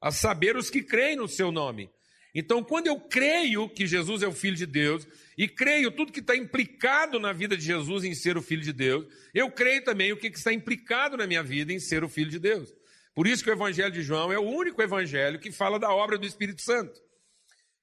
a 0.00 0.10
saber, 0.10 0.56
os 0.56 0.70
que 0.70 0.82
creem 0.82 1.16
no 1.16 1.28
seu 1.28 1.50
nome. 1.50 1.90
Então, 2.34 2.64
quando 2.64 2.86
eu 2.86 2.98
creio 2.98 3.68
que 3.68 3.86
Jesus 3.86 4.22
é 4.22 4.26
o 4.26 4.32
Filho 4.32 4.56
de 4.56 4.64
Deus, 4.64 5.06
e 5.36 5.46
creio 5.46 5.90
tudo 5.90 6.12
que 6.12 6.20
está 6.20 6.34
implicado 6.34 7.20
na 7.20 7.32
vida 7.32 7.56
de 7.56 7.62
Jesus 7.62 8.04
em 8.04 8.14
ser 8.14 8.38
o 8.38 8.42
Filho 8.42 8.62
de 8.62 8.72
Deus, 8.72 9.06
eu 9.34 9.50
creio 9.50 9.84
também 9.84 10.12
o 10.12 10.16
que 10.16 10.28
está 10.28 10.52
implicado 10.52 11.16
na 11.16 11.26
minha 11.26 11.42
vida 11.42 11.72
em 11.72 11.78
ser 11.78 12.02
o 12.02 12.08
Filho 12.08 12.30
de 12.30 12.38
Deus. 12.38 12.72
Por 13.14 13.26
isso 13.26 13.44
que 13.44 13.50
o 13.50 13.52
Evangelho 13.52 13.92
de 13.92 14.02
João 14.02 14.32
é 14.32 14.38
o 14.38 14.48
único 14.48 14.80
evangelho 14.80 15.38
que 15.38 15.52
fala 15.52 15.78
da 15.78 15.92
obra 15.92 16.16
do 16.16 16.26
Espírito 16.26 16.62
Santo 16.62 16.98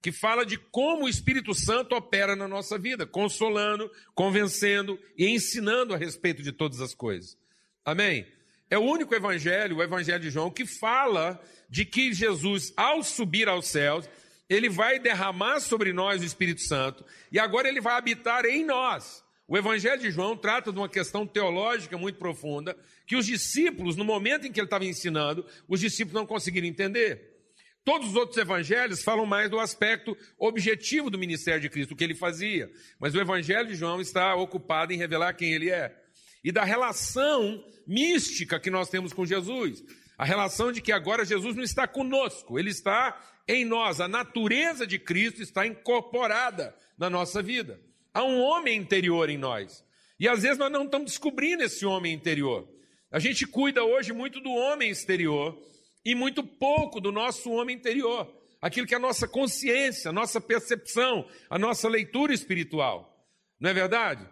que 0.01 0.11
fala 0.11 0.45
de 0.45 0.57
como 0.57 1.05
o 1.05 1.09
Espírito 1.09 1.53
Santo 1.53 1.95
opera 1.95 2.35
na 2.35 2.47
nossa 2.47 2.77
vida, 2.77 3.05
consolando, 3.05 3.91
convencendo 4.15 4.99
e 5.17 5.27
ensinando 5.27 5.93
a 5.93 5.97
respeito 5.97 6.41
de 6.41 6.51
todas 6.51 6.79
as 6.79 6.93
coisas. 6.93 7.37
Amém? 7.83 8.25
É 8.69 8.77
o 8.77 8.83
único 8.83 9.13
evangelho, 9.15 9.77
o 9.77 9.83
evangelho 9.83 10.21
de 10.21 10.29
João, 10.29 10.51
que 10.51 10.65
fala 10.65 11.41
de 11.69 11.85
que 11.85 12.13
Jesus, 12.13 12.71
ao 12.77 13.03
subir 13.03 13.49
aos 13.49 13.67
céus, 13.67 14.09
ele 14.49 14.69
vai 14.69 14.99
derramar 14.99 15.59
sobre 15.59 15.93
nós 15.93 16.21
o 16.21 16.25
Espírito 16.25 16.61
Santo 16.61 17.05
e 17.31 17.37
agora 17.37 17.67
ele 17.67 17.81
vai 17.81 17.95
habitar 17.95 18.45
em 18.45 18.65
nós. 18.65 19.23
O 19.47 19.57
Evangelho 19.57 19.99
de 19.99 20.11
João 20.11 20.37
trata 20.37 20.71
de 20.71 20.77
uma 20.77 20.87
questão 20.87 21.25
teológica 21.25 21.97
muito 21.97 22.19
profunda 22.19 22.77
que 23.07 23.15
os 23.15 23.25
discípulos, 23.25 23.95
no 23.95 24.05
momento 24.05 24.45
em 24.45 24.51
que 24.51 24.59
ele 24.59 24.67
estava 24.67 24.85
ensinando, 24.85 25.43
os 25.67 25.79
discípulos 25.79 26.13
não 26.13 26.25
conseguiram 26.27 26.67
entender. 26.67 27.38
Todos 27.83 28.09
os 28.09 28.15
outros 28.15 28.37
evangelhos 28.37 29.03
falam 29.03 29.25
mais 29.25 29.49
do 29.49 29.59
aspecto 29.59 30.15
objetivo 30.37 31.09
do 31.09 31.17
ministério 31.17 31.61
de 31.61 31.69
Cristo, 31.69 31.93
o 31.93 31.95
que 31.95 32.03
ele 32.03 32.15
fazia. 32.15 32.69
Mas 32.99 33.15
o 33.15 33.19
evangelho 33.19 33.67
de 33.67 33.75
João 33.75 34.01
está 34.01 34.35
ocupado 34.35 34.93
em 34.93 34.97
revelar 34.97 35.33
quem 35.33 35.53
ele 35.53 35.69
é. 35.69 35.95
E 36.43 36.51
da 36.51 36.63
relação 36.63 37.63
mística 37.87 38.59
que 38.59 38.69
nós 38.69 38.89
temos 38.89 39.13
com 39.13 39.25
Jesus. 39.25 39.83
A 40.17 40.25
relação 40.25 40.71
de 40.71 40.81
que 40.81 40.91
agora 40.91 41.25
Jesus 41.25 41.55
não 41.55 41.63
está 41.63 41.87
conosco, 41.87 42.59
ele 42.59 42.69
está 42.69 43.17
em 43.47 43.63
nós. 43.65 44.01
A 44.01 44.07
natureza 44.07 44.85
de 44.85 44.99
Cristo 44.99 45.41
está 45.41 45.65
incorporada 45.65 46.75
na 46.97 47.09
nossa 47.09 47.41
vida. 47.41 47.79
Há 48.13 48.23
um 48.23 48.39
homem 48.39 48.77
interior 48.77 49.29
em 49.29 49.37
nós. 49.37 49.83
E 50.19 50.27
às 50.27 50.41
vezes 50.41 50.57
nós 50.57 50.71
não 50.71 50.83
estamos 50.83 51.11
descobrindo 51.11 51.63
esse 51.63 51.85
homem 51.85 52.13
interior. 52.13 52.67
A 53.11 53.17
gente 53.17 53.47
cuida 53.47 53.83
hoje 53.83 54.11
muito 54.11 54.39
do 54.39 54.51
homem 54.51 54.91
exterior, 54.91 55.57
e 56.03 56.15
muito 56.15 56.43
pouco 56.43 56.99
do 56.99 57.11
nosso 57.11 57.51
homem 57.51 57.75
interior, 57.75 58.31
aquilo 58.61 58.87
que 58.87 58.93
é 58.93 58.97
a 58.97 59.01
nossa 59.01 59.27
consciência, 59.27 60.09
a 60.09 60.13
nossa 60.13 60.39
percepção, 60.39 61.27
a 61.49 61.57
nossa 61.57 61.87
leitura 61.87 62.33
espiritual. 62.33 63.27
Não 63.59 63.69
é 63.69 63.73
verdade? 63.73 64.27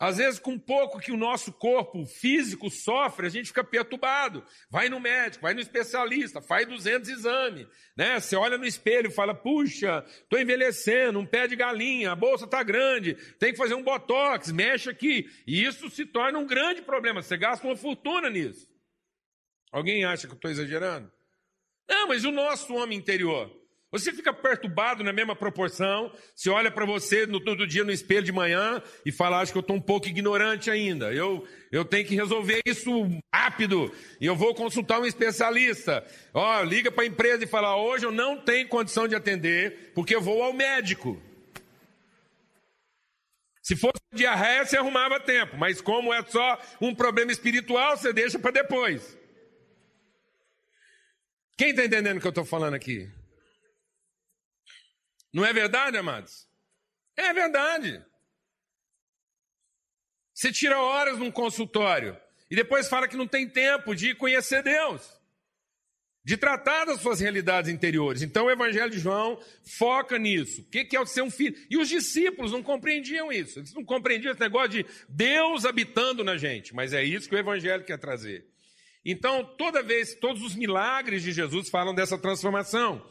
Às 0.00 0.18
vezes, 0.18 0.38
com 0.38 0.56
pouco 0.56 1.00
que 1.00 1.10
o 1.10 1.16
nosso 1.16 1.52
corpo 1.52 2.06
físico 2.06 2.70
sofre, 2.70 3.26
a 3.26 3.28
gente 3.28 3.48
fica 3.48 3.64
perturbado. 3.64 4.44
Vai 4.70 4.88
no 4.88 5.00
médico, 5.00 5.42
vai 5.42 5.54
no 5.54 5.60
especialista, 5.60 6.40
faz 6.40 6.68
200 6.68 7.08
exames. 7.08 7.66
Né? 7.96 8.20
Você 8.20 8.36
olha 8.36 8.56
no 8.56 8.64
espelho 8.64 9.08
e 9.08 9.12
fala: 9.12 9.34
puxa, 9.34 10.04
estou 10.06 10.38
envelhecendo, 10.38 11.18
um 11.18 11.26
pé 11.26 11.48
de 11.48 11.56
galinha, 11.56 12.12
a 12.12 12.16
bolsa 12.16 12.44
está 12.44 12.62
grande, 12.62 13.14
tem 13.40 13.50
que 13.50 13.58
fazer 13.58 13.74
um 13.74 13.82
botox, 13.82 14.52
mexe 14.52 14.88
aqui. 14.88 15.28
E 15.44 15.64
isso 15.64 15.90
se 15.90 16.06
torna 16.06 16.38
um 16.38 16.46
grande 16.46 16.80
problema. 16.80 17.20
Você 17.20 17.36
gasta 17.36 17.66
uma 17.66 17.76
fortuna 17.76 18.30
nisso. 18.30 18.67
Alguém 19.72 20.04
acha 20.04 20.26
que 20.26 20.32
eu 20.32 20.36
estou 20.36 20.50
exagerando? 20.50 21.10
Não, 21.88 22.08
mas 22.08 22.24
o 22.24 22.30
nosso 22.30 22.74
homem 22.74 22.98
interior. 22.98 23.50
Você 23.90 24.12
fica 24.12 24.34
perturbado 24.34 25.02
na 25.02 25.14
mesma 25.14 25.34
proporção, 25.34 26.12
se 26.34 26.50
olha 26.50 26.70
para 26.70 26.84
você 26.84 27.24
no 27.24 27.40
todo 27.40 27.66
dia 27.66 27.84
no 27.84 27.90
espelho 27.90 28.22
de 28.22 28.32
manhã 28.32 28.82
e 29.04 29.10
fala, 29.10 29.40
acho 29.40 29.50
que 29.50 29.56
eu 29.56 29.62
estou 29.62 29.76
um 29.76 29.80
pouco 29.80 30.06
ignorante 30.06 30.70
ainda. 30.70 31.10
Eu, 31.14 31.46
eu 31.72 31.86
tenho 31.86 32.06
que 32.06 32.14
resolver 32.14 32.60
isso 32.66 32.90
rápido. 33.34 33.90
E 34.20 34.26
eu 34.26 34.36
vou 34.36 34.54
consultar 34.54 35.00
um 35.00 35.06
especialista. 35.06 36.06
Ó, 36.34 36.62
liga 36.62 36.92
para 36.92 37.04
a 37.04 37.06
empresa 37.06 37.44
e 37.44 37.46
fala, 37.46 37.76
hoje 37.76 38.04
eu 38.04 38.12
não 38.12 38.36
tenho 38.36 38.68
condição 38.68 39.08
de 39.08 39.14
atender, 39.14 39.92
porque 39.94 40.14
eu 40.14 40.20
vou 40.20 40.42
ao 40.42 40.52
médico. 40.52 41.20
Se 43.62 43.74
fosse 43.74 44.00
diarreia, 44.12 44.66
você 44.66 44.76
arrumava 44.76 45.18
tempo, 45.18 45.56
mas 45.56 45.80
como 45.80 46.12
é 46.12 46.22
só 46.24 46.58
um 46.78 46.94
problema 46.94 47.32
espiritual, 47.32 47.96
você 47.96 48.12
deixa 48.12 48.38
para 48.38 48.50
depois. 48.50 49.17
Quem 51.58 51.70
está 51.70 51.84
entendendo 51.84 52.18
o 52.18 52.20
que 52.20 52.26
eu 52.26 52.30
estou 52.30 52.44
falando 52.44 52.74
aqui? 52.74 53.10
Não 55.34 55.44
é 55.44 55.52
verdade, 55.52 55.96
amados? 55.96 56.46
É 57.16 57.32
verdade. 57.32 58.00
Você 60.32 60.52
tira 60.52 60.80
horas 60.80 61.18
num 61.18 61.32
consultório 61.32 62.16
e 62.48 62.54
depois 62.54 62.88
fala 62.88 63.08
que 63.08 63.16
não 63.16 63.26
tem 63.26 63.48
tempo 63.48 63.92
de 63.92 64.14
conhecer 64.14 64.62
Deus, 64.62 65.20
de 66.24 66.36
tratar 66.36 66.84
das 66.84 67.00
suas 67.00 67.18
realidades 67.18 67.68
interiores. 67.68 68.22
Então 68.22 68.46
o 68.46 68.50
Evangelho 68.52 68.92
de 68.92 69.00
João 69.00 69.42
foca 69.64 70.16
nisso. 70.16 70.60
O 70.60 70.64
que 70.66 70.94
é 70.94 71.00
o 71.00 71.06
ser 71.06 71.22
um 71.22 71.30
filho? 71.30 71.56
E 71.68 71.76
os 71.76 71.88
discípulos 71.88 72.52
não 72.52 72.62
compreendiam 72.62 73.32
isso. 73.32 73.58
Eles 73.58 73.74
não 73.74 73.84
compreendiam 73.84 74.30
esse 74.30 74.40
negócio 74.40 74.68
de 74.68 74.86
Deus 75.08 75.64
habitando 75.64 76.22
na 76.22 76.36
gente. 76.36 76.72
Mas 76.72 76.92
é 76.92 77.02
isso 77.02 77.28
que 77.28 77.34
o 77.34 77.38
Evangelho 77.38 77.82
quer 77.82 77.98
trazer. 77.98 78.46
Então, 79.10 79.42
toda 79.42 79.82
vez, 79.82 80.14
todos 80.14 80.42
os 80.42 80.54
milagres 80.54 81.22
de 81.22 81.32
Jesus 81.32 81.70
falam 81.70 81.94
dessa 81.94 82.18
transformação. 82.18 83.02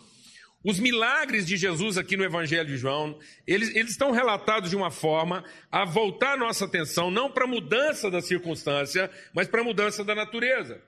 Os 0.64 0.80
milagres 0.80 1.44
de 1.44 1.58
Jesus 1.58 1.98
aqui 1.98 2.16
no 2.16 2.24
Evangelho 2.24 2.68
de 2.68 2.78
João, 2.78 3.18
eles, 3.48 3.76
eles 3.76 3.94
estão 3.94 4.12
relatados 4.12 4.70
de 4.70 4.76
uma 4.76 4.92
forma 4.92 5.44
a 5.72 5.86
voltar 5.86 6.38
nossa 6.38 6.66
atenção 6.66 7.10
não 7.10 7.32
para 7.32 7.46
a 7.46 7.48
mudança 7.48 8.12
da 8.12 8.22
circunstância, 8.22 9.10
mas 9.34 9.48
para 9.48 9.62
a 9.62 9.64
mudança 9.64 10.04
da 10.04 10.14
natureza. 10.14 10.80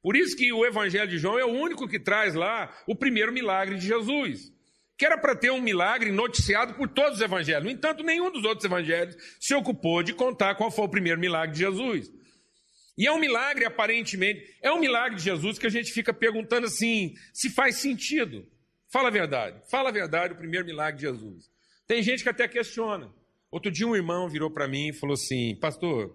Por 0.00 0.16
isso 0.16 0.34
que 0.34 0.50
o 0.50 0.64
Evangelho 0.64 1.10
de 1.10 1.18
João 1.18 1.38
é 1.38 1.44
o 1.44 1.52
único 1.52 1.86
que 1.86 2.00
traz 2.00 2.34
lá 2.34 2.74
o 2.86 2.96
primeiro 2.96 3.30
milagre 3.30 3.76
de 3.76 3.86
Jesus, 3.86 4.50
que 4.96 5.04
era 5.04 5.18
para 5.18 5.36
ter 5.36 5.50
um 5.50 5.60
milagre 5.60 6.10
noticiado 6.10 6.72
por 6.72 6.88
todos 6.88 7.18
os 7.18 7.20
evangelhos. 7.20 7.64
No 7.64 7.70
entanto, 7.70 8.02
nenhum 8.02 8.32
dos 8.32 8.44
outros 8.44 8.64
evangelhos 8.64 9.14
se 9.38 9.54
ocupou 9.54 10.02
de 10.02 10.14
contar 10.14 10.54
qual 10.54 10.70
foi 10.70 10.86
o 10.86 10.88
primeiro 10.88 11.20
milagre 11.20 11.52
de 11.52 11.58
Jesus. 11.58 12.10
E 12.98 13.06
é 13.06 13.12
um 13.12 13.20
milagre, 13.20 13.64
aparentemente, 13.64 14.44
é 14.60 14.72
um 14.72 14.80
milagre 14.80 15.16
de 15.16 15.22
Jesus 15.22 15.56
que 15.56 15.68
a 15.68 15.70
gente 15.70 15.92
fica 15.92 16.12
perguntando 16.12 16.66
assim, 16.66 17.14
se 17.32 17.48
faz 17.48 17.76
sentido. 17.76 18.44
Fala 18.90 19.06
a 19.06 19.12
verdade, 19.12 19.62
fala 19.70 19.90
a 19.90 19.92
verdade, 19.92 20.34
o 20.34 20.36
primeiro 20.36 20.66
milagre 20.66 20.96
de 20.96 21.02
Jesus. 21.02 21.48
Tem 21.86 22.02
gente 22.02 22.24
que 22.24 22.28
até 22.28 22.48
questiona. 22.48 23.14
Outro 23.52 23.70
dia 23.70 23.86
um 23.86 23.94
irmão 23.94 24.28
virou 24.28 24.50
para 24.50 24.66
mim 24.66 24.88
e 24.88 24.92
falou 24.92 25.14
assim, 25.14 25.54
pastor, 25.60 26.12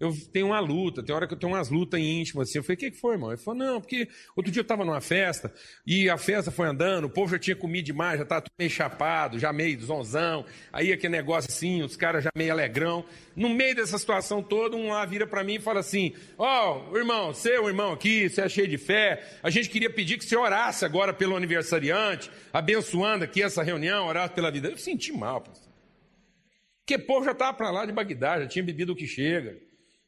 eu 0.00 0.12
tenho 0.32 0.46
uma 0.48 0.58
luta, 0.58 1.02
tem 1.02 1.14
hora 1.14 1.26
que 1.26 1.34
eu 1.34 1.38
tenho 1.38 1.52
umas 1.52 1.70
lutas 1.70 2.00
íntimas 2.00 2.48
assim. 2.48 2.58
Eu 2.58 2.64
falei, 2.64 2.74
o 2.74 2.78
que, 2.78 2.90
que 2.90 2.98
foi, 2.98 3.14
irmão? 3.14 3.30
Ele 3.30 3.40
falou, 3.40 3.58
não, 3.58 3.80
porque 3.80 4.08
outro 4.34 4.50
dia 4.50 4.60
eu 4.60 4.64
estava 4.64 4.84
numa 4.84 5.00
festa 5.00 5.52
e 5.86 6.10
a 6.10 6.18
festa 6.18 6.50
foi 6.50 6.66
andando, 6.66 7.04
o 7.04 7.10
povo 7.10 7.30
já 7.30 7.38
tinha 7.38 7.54
comido 7.54 7.86
demais, 7.86 8.18
já 8.18 8.24
estava 8.24 8.44
meio 8.58 8.70
chapado, 8.70 9.38
já 9.38 9.52
meio 9.52 9.80
zonzão, 9.80 10.44
aí 10.72 10.92
aquele 10.92 11.12
negócio 11.12 11.50
assim, 11.50 11.82
os 11.82 11.96
caras 11.96 12.24
já 12.24 12.30
meio 12.36 12.52
alegrão. 12.52 13.04
No 13.36 13.48
meio 13.48 13.74
dessa 13.76 13.96
situação 13.96 14.42
toda, 14.42 14.76
um 14.76 14.88
lá 14.88 15.06
vira 15.06 15.26
para 15.26 15.44
mim 15.44 15.54
e 15.54 15.60
fala 15.60 15.80
assim: 15.80 16.12
Ó, 16.36 16.88
oh, 16.90 16.96
irmão, 16.96 17.32
seu 17.32 17.66
irmão 17.68 17.92
aqui, 17.92 18.28
você 18.28 18.42
é 18.42 18.48
cheio 18.48 18.68
de 18.68 18.78
fé, 18.78 19.24
a 19.42 19.50
gente 19.50 19.68
queria 19.68 19.90
pedir 19.90 20.18
que 20.18 20.24
você 20.24 20.36
orasse 20.36 20.84
agora 20.84 21.12
pelo 21.12 21.36
aniversariante, 21.36 22.30
abençoando 22.52 23.24
aqui 23.24 23.42
essa 23.42 23.62
reunião, 23.62 24.06
orasse 24.06 24.34
pela 24.34 24.50
vida. 24.50 24.68
Eu 24.68 24.76
senti 24.76 25.12
mal, 25.12 25.40
pastor. 25.40 25.72
Porque 26.80 26.96
o 26.96 27.06
povo 27.06 27.24
já 27.24 27.32
estava 27.32 27.56
para 27.56 27.70
lá 27.70 27.86
de 27.86 27.92
Bagdá, 27.92 28.40
já 28.40 28.46
tinha 28.46 28.62
bebido 28.62 28.92
o 28.92 28.96
que 28.96 29.06
chega. 29.06 29.56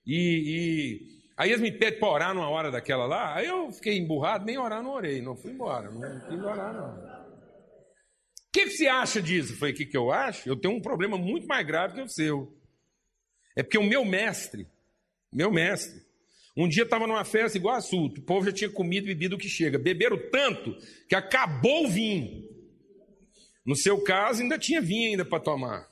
E, 0.07 0.15
e 0.17 1.21
aí 1.37 1.51
eles 1.51 1.61
me 1.61 1.73
pedem 1.73 1.99
para 1.99 2.09
orar 2.09 2.35
numa 2.35 2.49
hora 2.49 2.71
daquela 2.71 3.07
lá, 3.07 3.35
aí 3.35 3.47
eu 3.47 3.73
fiquei 3.73 3.99
emburrado, 3.99 4.45
nem 4.45 4.57
orar 4.57 4.83
não 4.83 4.93
orei, 4.93 5.21
não 5.21 5.37
fui 5.37 5.53
embora, 5.53 5.91
não 5.91 6.21
quis 6.21 6.43
orar 6.43 6.73
não. 6.73 7.27
O 7.27 8.53
que, 8.53 8.65
que 8.65 8.71
você 8.71 8.87
acha 8.87 9.21
disso? 9.21 9.53
Eu 9.53 9.57
falei, 9.59 9.75
o 9.75 9.77
que, 9.77 9.85
que 9.85 9.97
eu 9.97 10.11
acho? 10.11 10.49
Eu 10.49 10.57
tenho 10.57 10.75
um 10.75 10.81
problema 10.81 11.19
muito 11.19 11.47
mais 11.47 11.67
grave 11.67 11.95
que 11.95 12.01
o 12.01 12.09
seu. 12.09 12.57
É 13.55 13.63
porque 13.63 13.77
o 13.77 13.85
meu 13.85 14.05
mestre, 14.05 14.67
meu 15.33 15.51
mestre, 15.51 16.07
um 16.57 16.67
dia 16.67 16.85
estava 16.85 17.07
numa 17.07 17.25
festa 17.25 17.59
igual 17.59 17.77
a 17.77 17.81
o 17.81 18.23
povo 18.23 18.47
já 18.47 18.53
tinha 18.53 18.71
comido 18.71 19.05
e 19.05 19.09
bebido 19.09 19.37
o 19.37 19.39
que 19.39 19.49
chega, 19.49 19.79
beberam 19.79 20.19
tanto 20.31 20.75
que 21.07 21.15
acabou 21.15 21.85
o 21.85 21.91
vinho. 21.91 22.49
No 23.65 23.77
seu 23.77 24.01
caso, 24.03 24.41
ainda 24.41 24.59
tinha 24.59 24.81
vinho 24.81 25.11
ainda 25.11 25.25
para 25.25 25.43
tomar. 25.43 25.87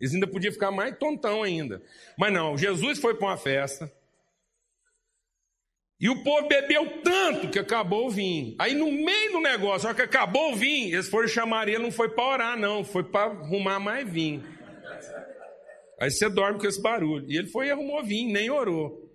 Eles 0.00 0.14
ainda 0.14 0.26
podiam 0.26 0.52
ficar 0.52 0.70
mais 0.70 0.96
tontão 0.96 1.42
ainda. 1.42 1.82
Mas 2.16 2.32
não, 2.32 2.56
Jesus 2.56 2.98
foi 2.98 3.14
para 3.14 3.28
uma 3.28 3.36
festa. 3.36 3.92
E 6.00 6.08
o 6.08 6.22
povo 6.22 6.46
bebeu 6.46 7.02
tanto 7.02 7.50
que 7.50 7.58
acabou 7.58 8.06
o 8.06 8.10
vinho. 8.10 8.54
Aí 8.58 8.72
no 8.72 8.90
meio 8.90 9.32
do 9.32 9.40
negócio, 9.40 9.88
só 9.88 9.94
que 9.94 10.02
acabou 10.02 10.52
o 10.52 10.56
vinho, 10.56 10.94
eles 10.94 11.08
foram 11.08 11.26
chamar 11.26 11.68
ele, 11.68 11.82
não 11.82 11.90
foi 11.90 12.08
para 12.08 12.24
orar, 12.24 12.56
não, 12.56 12.84
foi 12.84 13.02
para 13.02 13.32
arrumar 13.32 13.80
mais 13.80 14.08
vinho. 14.08 14.44
Aí 16.00 16.10
você 16.10 16.28
dorme 16.28 16.60
com 16.60 16.66
esse 16.68 16.80
barulho. 16.80 17.28
E 17.28 17.36
ele 17.36 17.48
foi 17.48 17.66
e 17.66 17.70
arrumou 17.72 18.04
vinho, 18.04 18.32
nem 18.32 18.48
orou. 18.48 19.08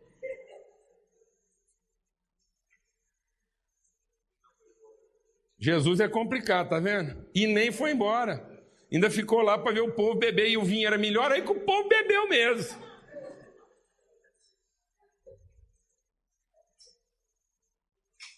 Jesus 5.57 6.01
é 6.01 6.09
complicado, 6.09 6.67
tá 6.67 6.79
vendo? 6.81 7.25
E 7.33 7.47
nem 7.47 7.71
foi 7.71 7.91
embora. 7.91 8.52
Ainda 8.93 9.09
ficou 9.09 9.41
lá 9.41 9.57
para 9.57 9.73
ver 9.73 9.81
o 9.81 9.91
povo 9.91 10.19
beber 10.19 10.51
e 10.51 10.57
o 10.57 10.63
vinho 10.63 10.85
era 10.85 10.99
melhor, 10.99 11.31
aí 11.31 11.41
que 11.41 11.51
o 11.51 11.59
povo 11.59 11.89
bebeu 11.89 12.29
mesmo. 12.29 12.79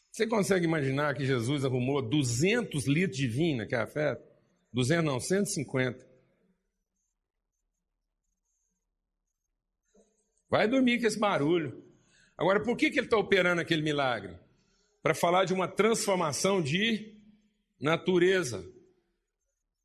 Você 0.10 0.26
consegue 0.26 0.64
imaginar 0.64 1.14
que 1.14 1.26
Jesus 1.26 1.66
arrumou 1.66 2.02
200 2.02 2.88
litros 2.88 3.18
de 3.18 3.28
vinho 3.28 3.58
naquela 3.58 3.86
festa? 3.86 4.24
200 4.72 5.04
não, 5.04 5.20
150. 5.20 6.08
Vai 10.50 10.70
dormir 10.70 11.02
com 11.02 11.08
esse 11.08 11.20
barulho. 11.20 11.84
Agora, 12.38 12.64
por 12.64 12.78
que, 12.78 12.90
que 12.90 12.98
ele 12.98 13.08
está 13.08 13.18
operando 13.18 13.60
aquele 13.60 13.82
milagre? 13.82 14.40
Para 15.04 15.14
falar 15.14 15.44
de 15.44 15.54
uma 15.54 15.68
transformação 15.68 16.62
de 16.62 17.14
natureza 17.78 18.74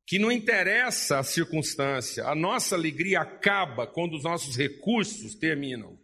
que 0.05 0.19
não 0.19 0.31
interessa 0.31 1.19
a 1.19 1.23
circunstância, 1.23 2.25
a 2.25 2.35
nossa 2.35 2.75
alegria 2.75 3.21
acaba 3.21 3.87
quando 3.87 4.15
os 4.15 4.23
nossos 4.23 4.57
recursos 4.57 5.35
terminam. 5.35 5.97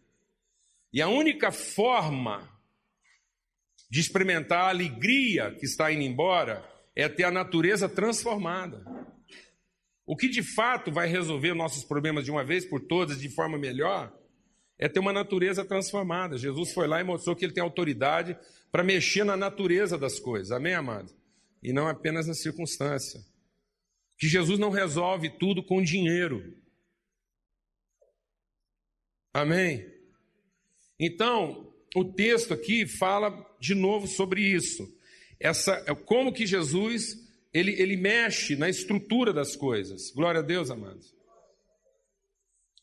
E 0.93 1.01
a 1.01 1.07
única 1.07 1.51
forma 1.51 2.49
de 3.89 3.99
experimentar 3.99 4.65
a 4.65 4.69
alegria 4.69 5.55
que 5.59 5.65
está 5.65 5.91
indo 5.91 6.03
embora 6.03 6.63
é 6.95 7.07
ter 7.07 7.23
a 7.23 7.31
natureza 7.31 7.87
transformada. 7.87 8.83
O 10.05 10.15
que 10.15 10.29
de 10.29 10.41
fato 10.41 10.91
vai 10.91 11.07
resolver 11.07 11.53
nossos 11.53 11.83
problemas 11.83 12.23
de 12.23 12.31
uma 12.31 12.43
vez 12.43 12.65
por 12.65 12.79
todas, 12.79 13.19
de 13.19 13.29
forma 13.29 13.57
melhor, 13.57 14.13
é 14.79 14.87
ter 14.87 14.99
uma 14.99 15.11
natureza 15.11 15.65
transformada. 15.65 16.37
Jesus 16.37 16.71
foi 16.71 16.87
lá 16.87 17.01
e 17.01 17.03
mostrou 17.03 17.35
que 17.35 17.43
ele 17.43 17.53
tem 17.53 17.63
autoridade 17.63 18.37
para 18.71 18.83
mexer 18.83 19.23
na 19.23 19.35
natureza 19.35 19.97
das 19.97 20.19
coisas. 20.19 20.51
Amém, 20.51 20.73
amado? 20.73 21.13
E 21.61 21.73
não 21.73 21.87
apenas 21.87 22.27
na 22.27 22.33
circunstância 22.33 23.19
que 24.17 24.27
Jesus 24.27 24.57
não 24.59 24.69
resolve 24.69 25.29
tudo 25.29 25.63
com 25.63 25.81
dinheiro. 25.81 26.55
Amém? 29.33 29.85
Então, 30.99 31.71
o 31.95 32.03
texto 32.03 32.53
aqui 32.53 32.87
fala 32.87 33.31
de 33.59 33.75
novo 33.75 34.07
sobre 34.07 34.41
isso. 34.41 34.91
Essa, 35.39 35.83
é 35.85 35.93
como 35.93 36.33
que 36.33 36.47
Jesus 36.47 37.27
ele, 37.53 37.79
ele 37.81 37.95
mexe 37.95 38.55
na 38.55 38.69
estrutura 38.69 39.31
das 39.31 39.55
coisas. 39.55 40.11
Glória 40.11 40.41
a 40.41 40.43
Deus, 40.43 40.69
amados. 40.69 41.15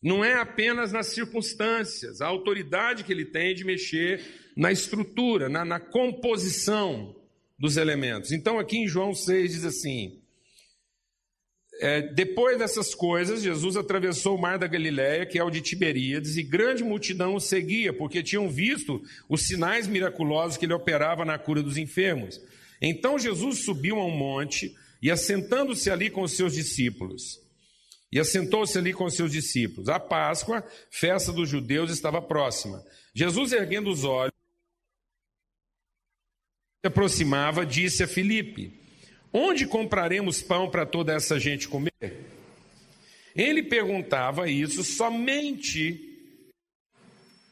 Não 0.02 0.24
é 0.24 0.34
apenas 0.34 0.92
nas 0.92 1.08
circunstâncias, 1.08 2.20
a 2.20 2.26
autoridade 2.26 3.04
que 3.04 3.12
ele 3.12 3.24
tem 3.24 3.54
de 3.54 3.64
mexer 3.64 4.52
na 4.56 4.70
estrutura, 4.70 5.48
na, 5.48 5.64
na 5.64 5.80
composição 5.80 7.16
dos 7.58 7.76
elementos. 7.76 8.30
Então, 8.30 8.58
aqui 8.58 8.76
em 8.76 8.88
João 8.88 9.14
6 9.14 9.52
diz 9.52 9.64
assim: 9.64 10.22
é, 11.84 12.00
depois 12.00 12.56
dessas 12.56 12.94
coisas, 12.94 13.42
Jesus 13.42 13.76
atravessou 13.76 14.38
o 14.38 14.40
mar 14.40 14.58
da 14.58 14.66
Galiléia, 14.66 15.26
que 15.26 15.38
é 15.38 15.44
o 15.44 15.50
de 15.50 15.60
Tiberíades, 15.60 16.38
e 16.38 16.42
grande 16.42 16.82
multidão 16.82 17.34
o 17.34 17.40
seguia, 17.40 17.92
porque 17.92 18.22
tinham 18.22 18.48
visto 18.48 19.02
os 19.28 19.42
sinais 19.42 19.86
miraculosos 19.86 20.56
que 20.56 20.64
ele 20.64 20.72
operava 20.72 21.26
na 21.26 21.38
cura 21.38 21.62
dos 21.62 21.76
enfermos. 21.76 22.40
Então 22.80 23.18
Jesus 23.18 23.66
subiu 23.66 23.98
a 24.00 24.06
um 24.06 24.16
monte 24.16 24.74
e 25.02 25.10
assentando-se 25.10 25.90
ali 25.90 26.08
com 26.08 26.22
os 26.22 26.32
seus 26.32 26.54
discípulos. 26.54 27.38
E 28.10 28.18
assentou-se 28.18 28.78
ali 28.78 28.94
com 28.94 29.04
os 29.04 29.14
seus 29.14 29.30
discípulos. 29.30 29.90
A 29.90 30.00
Páscoa, 30.00 30.66
festa 30.90 31.30
dos 31.34 31.50
judeus, 31.50 31.90
estava 31.90 32.22
próxima. 32.22 32.82
Jesus, 33.14 33.52
erguendo 33.52 33.90
os 33.90 34.04
olhos, 34.04 34.32
se 36.80 36.88
aproximava, 36.88 37.66
disse 37.66 38.02
a 38.02 38.08
Filipe: 38.08 38.83
Onde 39.36 39.66
compraremos 39.66 40.40
pão 40.40 40.70
para 40.70 40.86
toda 40.86 41.12
essa 41.12 41.40
gente 41.40 41.66
comer? 41.66 41.92
Ele 43.34 43.64
perguntava 43.64 44.48
isso 44.48 44.84
somente 44.84 46.12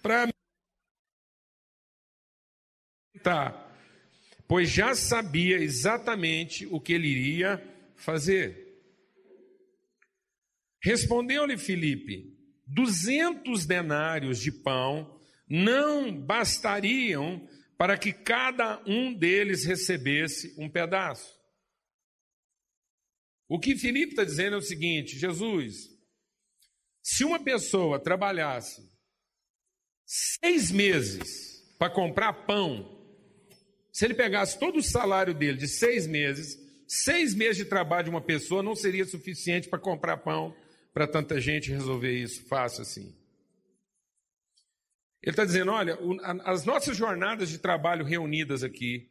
para 0.00 0.30
pois 4.46 4.70
já 4.70 4.94
sabia 4.94 5.56
exatamente 5.56 6.66
o 6.66 6.80
que 6.80 6.92
ele 6.92 7.08
iria 7.08 7.60
fazer. 7.96 8.80
Respondeu-lhe 10.80 11.58
Filipe: 11.58 12.32
duzentos 12.64 13.66
denários 13.66 14.40
de 14.40 14.52
pão 14.52 15.18
não 15.48 16.16
bastariam 16.16 17.44
para 17.76 17.98
que 17.98 18.12
cada 18.12 18.80
um 18.86 19.12
deles 19.12 19.64
recebesse 19.64 20.54
um 20.56 20.68
pedaço. 20.68 21.41
O 23.48 23.58
que 23.58 23.76
Filipe 23.76 24.12
está 24.12 24.24
dizendo 24.24 24.54
é 24.54 24.58
o 24.58 24.62
seguinte: 24.62 25.18
Jesus, 25.18 25.90
se 27.02 27.24
uma 27.24 27.42
pessoa 27.42 27.98
trabalhasse 27.98 28.82
seis 30.06 30.70
meses 30.70 31.62
para 31.78 31.92
comprar 31.92 32.32
pão, 32.46 33.00
Se 33.92 34.06
ele 34.06 34.14
pegasse 34.14 34.58
todo 34.58 34.78
o 34.78 34.82
salário 34.82 35.34
dele 35.34 35.58
de 35.58 35.68
seis 35.68 36.06
meses, 36.06 36.58
seis 36.88 37.34
meses 37.34 37.58
de 37.58 37.66
trabalho 37.66 38.04
de 38.04 38.10
uma 38.10 38.22
pessoa 38.22 38.62
não 38.62 38.74
seria 38.74 39.04
suficiente 39.04 39.68
para 39.68 39.78
comprar 39.78 40.16
pão 40.16 40.56
para 40.94 41.06
tanta 41.06 41.38
gente 41.40 41.70
resolver 41.70 42.12
isso 42.12 42.42
fácil 42.48 42.82
assim. 42.82 43.14
Ele 45.22 45.32
está 45.32 45.44
dizendo: 45.44 45.70
olha, 45.72 45.98
as 46.44 46.64
nossas 46.64 46.96
jornadas 46.96 47.50
de 47.50 47.58
trabalho 47.58 48.04
reunidas 48.04 48.64
aqui, 48.64 49.10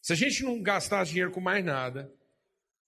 se 0.00 0.12
a 0.12 0.16
gente 0.16 0.44
não 0.44 0.62
gastasse 0.62 1.10
dinheiro 1.10 1.32
com 1.32 1.40
mais 1.40 1.64
nada, 1.64 2.10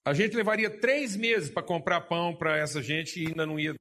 a 0.05 0.13
gente 0.13 0.37
levaria 0.37 0.69
três 0.69 1.15
meses 1.15 1.51
para 1.51 1.63
comprar 1.63 2.03
pão 2.03 2.35
para 2.35 2.57
essa 2.57 2.83
gente 2.83 3.23
e 3.23 3.29
ainda 3.29 3.47
não 3.47 3.59
ia. 3.59 3.75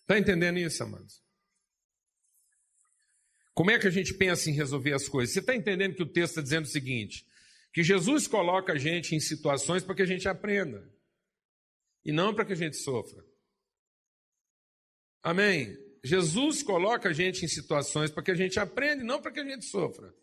Está 0.00 0.18
entendendo 0.18 0.58
isso, 0.58 0.82
amados? 0.82 1.20
Como 3.52 3.70
é 3.70 3.78
que 3.78 3.86
a 3.86 3.90
gente 3.90 4.14
pensa 4.14 4.50
em 4.50 4.54
resolver 4.54 4.92
as 4.92 5.08
coisas? 5.08 5.32
Você 5.32 5.40
está 5.40 5.54
entendendo 5.54 5.94
que 5.94 6.02
o 6.02 6.12
texto 6.12 6.32
está 6.32 6.42
dizendo 6.42 6.64
o 6.64 6.68
seguinte: 6.68 7.26
que 7.72 7.82
Jesus 7.82 8.26
coloca 8.26 8.72
a 8.72 8.78
gente 8.78 9.14
em 9.14 9.20
situações 9.20 9.82
para 9.82 9.94
que 9.94 10.02
a 10.02 10.06
gente 10.06 10.28
aprenda, 10.28 10.86
e 12.04 12.12
não 12.12 12.34
para 12.34 12.44
que 12.44 12.52
a 12.52 12.56
gente 12.56 12.76
sofra. 12.76 13.22
Amém? 15.22 15.76
Jesus 16.04 16.62
coloca 16.62 17.08
a 17.08 17.12
gente 17.12 17.44
em 17.44 17.48
situações 17.48 18.10
para 18.10 18.22
que 18.22 18.30
a 18.30 18.34
gente 18.34 18.60
aprenda, 18.60 19.02
e 19.02 19.06
não 19.06 19.20
para 19.20 19.32
que 19.32 19.40
a 19.40 19.44
gente 19.44 19.64
sofra. 19.64 20.14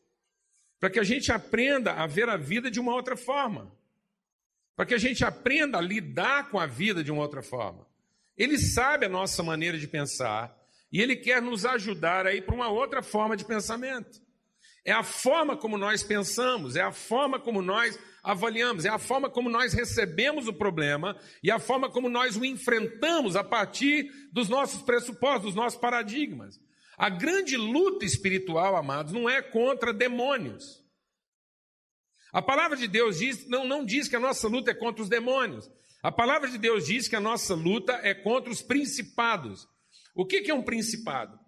Para 0.83 0.89
que 0.89 0.99
a 0.99 1.03
gente 1.05 1.31
aprenda 1.31 1.93
a 1.93 2.05
ver 2.05 2.27
a 2.27 2.35
vida 2.35 2.69
de 2.69 2.77
uma 2.77 2.93
outra 2.93 3.15
forma. 3.15 3.71
Para 4.75 4.85
que 4.85 4.93
a 4.93 4.97
gente 4.97 5.23
aprenda 5.23 5.77
a 5.77 5.81
lidar 5.81 6.49
com 6.49 6.59
a 6.59 6.65
vida 6.65 7.01
de 7.01 7.09
uma 7.09 7.21
outra 7.21 7.41
forma. 7.41 7.87
Ele 8.37 8.57
sabe 8.57 9.05
a 9.05 9.09
nossa 9.09 9.41
maneira 9.41 9.77
de 9.77 9.87
pensar 9.87 10.53
e 10.91 10.99
ele 10.99 11.15
quer 11.15 11.41
nos 11.41 11.65
ajudar 11.65 12.27
a 12.27 12.33
ir 12.33 12.45
para 12.45 12.53
uma 12.53 12.67
outra 12.67 13.01
forma 13.01 13.37
de 13.37 13.45
pensamento. 13.45 14.21
É 14.83 14.91
a 14.91 15.03
forma 15.03 15.55
como 15.55 15.77
nós 15.77 16.03
pensamos, 16.03 16.75
é 16.75 16.81
a 16.81 16.91
forma 16.91 17.39
como 17.39 17.61
nós 17.61 17.97
avaliamos, 18.21 18.83
é 18.83 18.89
a 18.89 18.99
forma 18.99 19.29
como 19.29 19.49
nós 19.49 19.71
recebemos 19.71 20.49
o 20.49 20.53
problema 20.53 21.17
e 21.41 21.49
a 21.49 21.59
forma 21.59 21.89
como 21.89 22.09
nós 22.09 22.35
o 22.35 22.43
enfrentamos 22.43 23.37
a 23.37 23.43
partir 23.43 24.11
dos 24.33 24.49
nossos 24.49 24.81
pressupostos, 24.81 25.43
dos 25.43 25.55
nossos 25.55 25.79
paradigmas. 25.79 26.59
A 26.97 27.09
grande 27.09 27.57
luta 27.57 28.05
espiritual, 28.05 28.75
amados, 28.75 29.11
não 29.11 29.29
é 29.29 29.41
contra 29.41 29.93
demônios. 29.93 30.83
A 32.31 32.41
palavra 32.41 32.75
de 32.75 32.87
Deus 32.87 33.19
diz, 33.19 33.47
não, 33.47 33.65
não 33.65 33.85
diz 33.85 34.07
que 34.07 34.15
a 34.15 34.19
nossa 34.19 34.47
luta 34.47 34.71
é 34.71 34.73
contra 34.73 35.03
os 35.03 35.09
demônios. 35.09 35.69
A 36.01 36.11
palavra 36.11 36.49
de 36.49 36.57
Deus 36.57 36.85
diz 36.85 37.07
que 37.07 37.15
a 37.15 37.19
nossa 37.21 37.55
luta 37.55 37.93
é 38.03 38.13
contra 38.13 38.51
os 38.51 38.61
principados. 38.61 39.67
O 40.15 40.25
que 40.25 40.49
é 40.49 40.53
um 40.53 40.63
principado? 40.63 41.39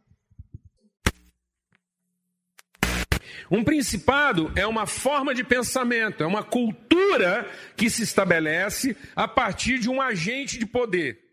Um 3.50 3.64
principado 3.64 4.52
é 4.56 4.66
uma 4.66 4.88
forma 4.88 5.34
de 5.34 5.44
pensamento, 5.44 6.24
é 6.24 6.26
uma 6.26 6.44
cultura 6.44 7.50
que 7.76 7.90
se 7.90 8.04
estabelece 8.04 8.96
a 9.16 9.28
partir 9.28 9.80
de 9.80 9.90
um 9.90 10.02
agente 10.02 10.58
de 10.58 10.66
poder. 10.66 11.25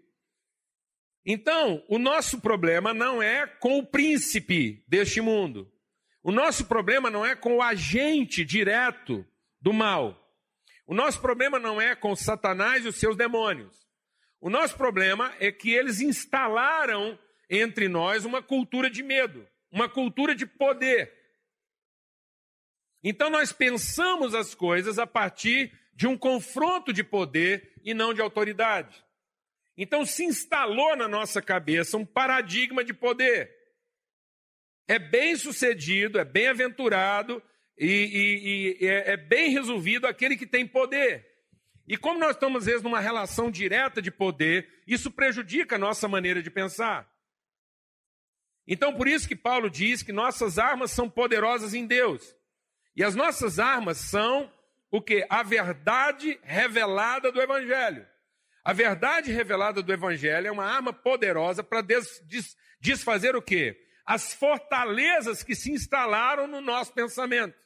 Então, 1.25 1.85
o 1.89 1.99
nosso 1.99 2.41
problema 2.41 2.93
não 2.93 3.23
é 3.23 3.47
com 3.47 3.79
o 3.79 3.87
príncipe 3.87 4.85
deste 4.89 5.21
mundo. 5.21 5.71
O 6.23 6.33
nosso 6.33 6.67
problema 6.67 7.11
não 7.11 7.25
é 7.25 7.35
com 7.35 7.57
o 7.57 7.63
agente 7.63 8.45
direto 8.45 9.25
do 9.61 9.73
mal. 9.73 10.19
O 10.87 10.95
nosso 10.95 11.21
problema 11.21 11.59
não 11.59 11.81
é 11.81 11.95
com 11.95 12.15
Satanás 12.15 12.85
e 12.85 12.89
os 12.89 12.97
seus 12.97 13.17
demônios. 13.17 13.87
O 14.41 14.51
nosso 14.51 14.77
problema 14.77 15.33
é 15.39 15.53
que 15.53 15.71
eles 15.71 16.01
instalaram 16.01 17.17
entre 17.49 17.89
nós 17.89 18.25
uma 18.25 18.43
cultura 18.43 18.91
de 18.91 19.03
medo, 19.03 19.47
uma 19.71 19.89
cultura 19.89 20.35
de 20.35 20.45
poder. 20.45 21.13
Então 23.05 23.31
nós 23.31 23.53
pensamos 23.53 24.35
as 24.35 24.55
coisas 24.55 24.99
a 24.99 25.07
partir 25.07 25.73
de 25.95 26.07
um 26.07 26.17
confronto 26.17 26.93
de 26.93 27.05
poder 27.05 27.73
e 27.85 27.95
não 27.95 28.13
de 28.13 28.21
autoridade. 28.21 29.05
Então 29.77 30.05
se 30.05 30.25
instalou 30.25 30.97
na 30.97 31.09
nossa 31.09 31.41
cabeça 31.41 31.97
um 31.97 32.05
paradigma 32.05 32.85
de 32.85 32.93
poder. 32.93 33.51
É 34.87 34.99
bem 34.99 35.37
sucedido, 35.37 36.19
é 36.19 36.25
bem 36.25 36.49
aventurado 36.49 37.43
e, 37.79 37.87
e, 37.87 38.85
e 38.85 38.89
é, 38.89 39.13
é 39.13 39.17
bem 39.17 39.51
resolvido 39.51 40.07
aquele 40.07 40.37
que 40.37 40.47
tem 40.47 40.67
poder. 40.67 41.27
E 41.87 41.97
como 41.97 42.19
nós 42.19 42.33
estamos, 42.33 42.63
às 42.63 42.67
vezes, 42.67 42.83
numa 42.83 43.01
relação 43.01 43.51
direta 43.51 44.01
de 44.01 44.11
poder, 44.11 44.83
isso 44.87 45.11
prejudica 45.11 45.77
a 45.77 45.79
nossa 45.79 46.07
maneira 46.07 46.43
de 46.43 46.51
pensar. 46.51 47.11
Então, 48.67 48.95
por 48.95 49.09
isso 49.09 49.27
que 49.27 49.35
Paulo 49.35 49.69
diz 49.69 50.03
que 50.03 50.13
nossas 50.13 50.59
armas 50.59 50.93
são 50.93 51.11
poderosas 51.11 51.75
em 51.75 51.87
Deus. 51.87 52.37
E 52.95 53.03
as 53.03 53.15
nossas 53.15 53.59
armas 53.59 53.99
são 53.99 54.53
o 54.91 55.01
que? 55.01 55.27
A 55.29 55.43
verdade 55.43 56.39
revelada 56.43 57.33
do 57.33 57.41
Evangelho. 57.41 58.07
A 58.65 58.73
verdade 58.73 59.33
revelada 59.33 59.83
do 59.83 59.93
Evangelho 59.93 60.47
é 60.47 60.53
uma 60.53 60.65
arma 60.65 60.93
poderosa 60.93 61.65
para 61.65 61.81
des, 61.81 62.21
des, 62.25 62.57
desfazer 62.81 63.35
o 63.35 63.43
quê? 63.43 63.77
As 64.07 64.33
fortalezas 64.33 65.43
que 65.43 65.55
se 65.55 65.73
instalaram 65.73 66.47
no 66.47 66.61
nosso 66.61 66.93
pensamento. 66.93 67.57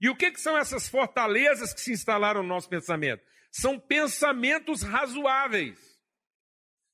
E 0.00 0.08
o 0.08 0.16
que, 0.16 0.30
que 0.30 0.40
são 0.40 0.56
essas 0.56 0.88
fortalezas 0.88 1.72
que 1.72 1.80
se 1.80 1.92
instalaram 1.92 2.42
no 2.42 2.48
nosso 2.48 2.68
pensamento? 2.68 3.22
São 3.50 3.78
pensamentos 3.78 4.82
razoáveis. 4.82 5.78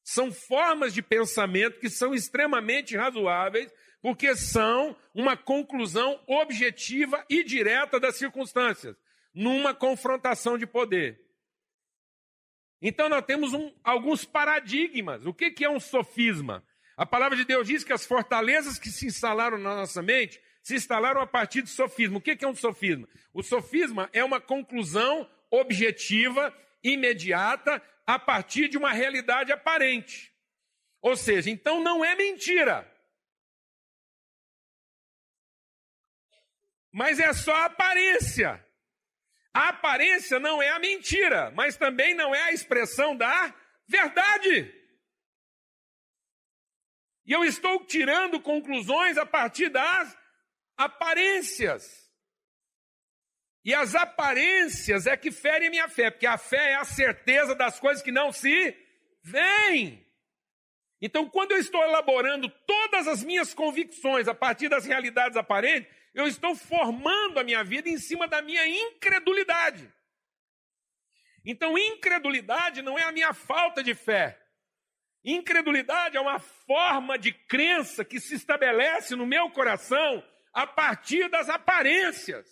São 0.03 0.33
formas 0.33 0.95
de 0.95 1.03
pensamento 1.03 1.81
que 1.81 1.91
são 1.91 2.15
extremamente 2.15 2.97
razoáveis, 2.97 3.73
porque 4.01 4.37
são 4.37 4.97
uma 5.13 5.37
conclusão 5.37 6.21
objetiva 6.29 7.25
e 7.29 7.43
direta 7.43 7.99
das 7.99 8.17
circunstâncias, 8.17 8.97
numa 9.35 9.75
confrontação 9.75 10.57
de 10.57 10.65
poder. 10.65 11.26
Então, 12.81 13.09
nós 13.09 13.25
temos 13.25 13.53
um, 13.53 13.73
alguns 13.83 14.25
paradigmas. 14.25 15.25
O 15.25 15.33
que, 15.33 15.51
que 15.51 15.65
é 15.65 15.71
um 15.71 15.81
sofisma? 15.81 16.65
A 16.97 17.05
palavra 17.05 17.37
de 17.37 17.45
Deus 17.45 17.67
diz 17.67 17.85
que 17.85 17.93
as 17.93 18.07
fortalezas 18.07 18.79
que 18.79 18.89
se 18.89 19.07
instalaram 19.07 19.59
na 19.59 19.77
nossa 19.77 20.03
mente 20.03 20.41
se 20.63 20.75
instalaram 20.75 21.21
a 21.21 21.27
partir 21.27 21.63
de 21.63 21.71
sofisma. 21.71 22.19
O 22.19 22.21
que 22.21 22.37
é 22.45 22.49
um 22.49 22.55
sofisma? 22.55 23.09
O 23.33 23.41
sofisma 23.41 24.11
é 24.13 24.25
uma 24.25 24.41
conclusão 24.41 25.31
objetiva, 25.49 26.53
imediata, 26.83 27.81
a 28.05 28.19
partir 28.19 28.69
de 28.69 28.77
uma 28.77 28.93
realidade 28.93 29.53
aparente. 29.53 30.33
Ou 31.01 31.17
seja, 31.17 31.51
então 31.51 31.81
não 31.83 32.05
é 32.05 32.17
mentira. 32.17 32.91
Mas 36.93 37.21
é 37.21 37.33
só 37.33 37.55
aparência. 37.55 38.66
A 39.57 39.71
aparência 39.71 40.39
não 40.39 40.63
é 40.63 40.69
a 40.69 40.79
mentira, 40.79 41.51
mas 41.53 41.79
também 41.79 42.15
não 42.15 42.35
é 42.35 42.43
a 42.43 42.53
expressão 42.53 43.17
da 43.17 43.55
verdade. 43.89 44.71
E 47.25 47.33
eu 47.33 47.43
estou 47.43 47.83
tirando 47.87 48.39
conclusões 48.39 49.17
a 49.17 49.25
partir 49.25 49.71
das 49.71 50.15
aparências. 50.77 52.07
E 53.65 53.73
as 53.73 53.95
aparências 53.95 55.07
é 55.07 55.17
que 55.17 55.33
ferem 55.33 55.71
minha 55.71 55.89
fé, 55.89 56.11
porque 56.11 56.27
a 56.27 56.37
fé 56.37 56.73
é 56.73 56.75
a 56.75 56.85
certeza 56.85 57.55
das 57.55 57.81
coisas 57.81 58.03
que 58.03 58.13
não 58.13 58.31
se 58.33 58.77
veem. 59.23 60.07
Então, 61.01 61.31
quando 61.31 61.53
eu 61.53 61.59
estou 61.59 61.83
elaborando 61.83 62.51
todas 62.67 63.09
as 63.09 63.25
minhas 63.25 63.55
convicções 63.55 64.29
a 64.29 64.35
partir 64.35 64.69
das 64.69 64.85
realidades 64.85 65.39
aparentes, 65.39 65.96
eu 66.17 66.27
estou 66.27 66.57
formando 66.57 67.39
a 67.39 67.45
minha 67.45 67.63
vida 67.63 67.91
em 67.91 67.99
cima 67.99 68.27
da 68.27 68.41
minha 68.41 68.67
incredulidade. 68.67 69.93
Então, 71.45 71.77
incredulidade 71.77 72.81
não 72.81 72.99
é 72.99 73.03
a 73.03 73.13
minha 73.13 73.35
falta 73.35 73.83
de 73.83 73.95
fé. 73.95 74.43
Incredulidade 75.23 76.17
é 76.17 76.21
uma 76.21 76.39
forma 76.39 77.19
de 77.19 77.35
crença 77.35 78.03
que 78.03 78.19
se 78.19 78.35
estabelece 78.35 79.15
no 79.15 79.27
meu 79.27 79.51
coração 79.51 80.27
a 80.55 80.67
partir 80.67 81.29
das 81.29 81.51
aparências, 81.51 82.49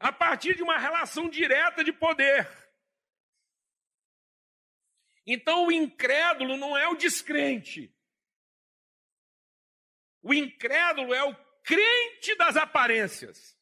a 0.00 0.10
partir 0.10 0.56
de 0.56 0.62
uma 0.62 0.78
relação 0.78 1.28
direta 1.28 1.84
de 1.84 1.92
poder. 1.92 2.48
Então 5.26 5.66
o 5.66 5.72
incrédulo 5.72 6.56
não 6.56 6.74
é 6.74 6.88
o 6.88 6.96
descrente. 6.96 7.93
O 10.24 10.32
incrédulo 10.32 11.12
é 11.12 11.22
o 11.22 11.36
crente 11.62 12.34
das 12.36 12.56
aparências. 12.56 13.54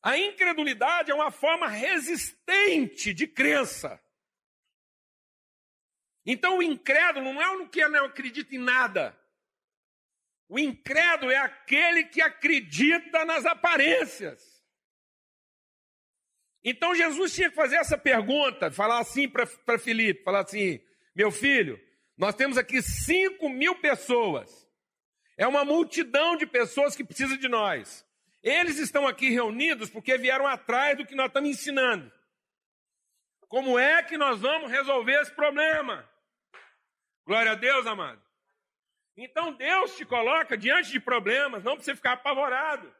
A 0.00 0.16
incredulidade 0.16 1.10
é 1.10 1.14
uma 1.14 1.32
forma 1.32 1.66
resistente 1.66 3.12
de 3.12 3.26
crença. 3.26 4.00
Então 6.24 6.58
o 6.58 6.62
incrédulo 6.62 7.32
não 7.32 7.42
é 7.42 7.50
o 7.56 7.68
que 7.68 7.86
não 7.88 8.04
acredita 8.04 8.54
em 8.54 8.58
nada. 8.58 9.18
O 10.48 10.56
incrédulo 10.56 11.32
é 11.32 11.38
aquele 11.38 12.04
que 12.04 12.22
acredita 12.22 13.24
nas 13.24 13.44
aparências. 13.44 14.64
Então 16.62 16.94
Jesus 16.94 17.34
tinha 17.34 17.50
que 17.50 17.56
fazer 17.56 17.76
essa 17.76 17.98
pergunta, 17.98 18.70
falar 18.70 19.00
assim 19.00 19.28
para 19.28 19.78
Filipe, 19.78 20.22
falar 20.22 20.44
assim, 20.44 20.80
meu 21.16 21.32
filho, 21.32 21.89
Nós 22.20 22.34
temos 22.34 22.58
aqui 22.58 22.82
5 22.82 23.48
mil 23.48 23.76
pessoas. 23.76 24.68
É 25.38 25.46
uma 25.46 25.64
multidão 25.64 26.36
de 26.36 26.44
pessoas 26.44 26.94
que 26.94 27.02
precisa 27.02 27.34
de 27.38 27.48
nós. 27.48 28.06
Eles 28.42 28.76
estão 28.76 29.08
aqui 29.08 29.30
reunidos 29.30 29.88
porque 29.88 30.18
vieram 30.18 30.46
atrás 30.46 30.98
do 30.98 31.06
que 31.06 31.14
nós 31.14 31.28
estamos 31.28 31.48
ensinando. 31.48 32.12
Como 33.48 33.78
é 33.78 34.02
que 34.02 34.18
nós 34.18 34.38
vamos 34.38 34.70
resolver 34.70 35.18
esse 35.22 35.32
problema? 35.32 36.06
Glória 37.24 37.52
a 37.52 37.54
Deus, 37.54 37.86
amado. 37.86 38.20
Então 39.16 39.54
Deus 39.54 39.96
te 39.96 40.04
coloca 40.04 40.58
diante 40.58 40.90
de 40.90 41.00
problemas, 41.00 41.64
não 41.64 41.74
para 41.74 41.84
você 41.84 41.96
ficar 41.96 42.12
apavorado. 42.12 42.94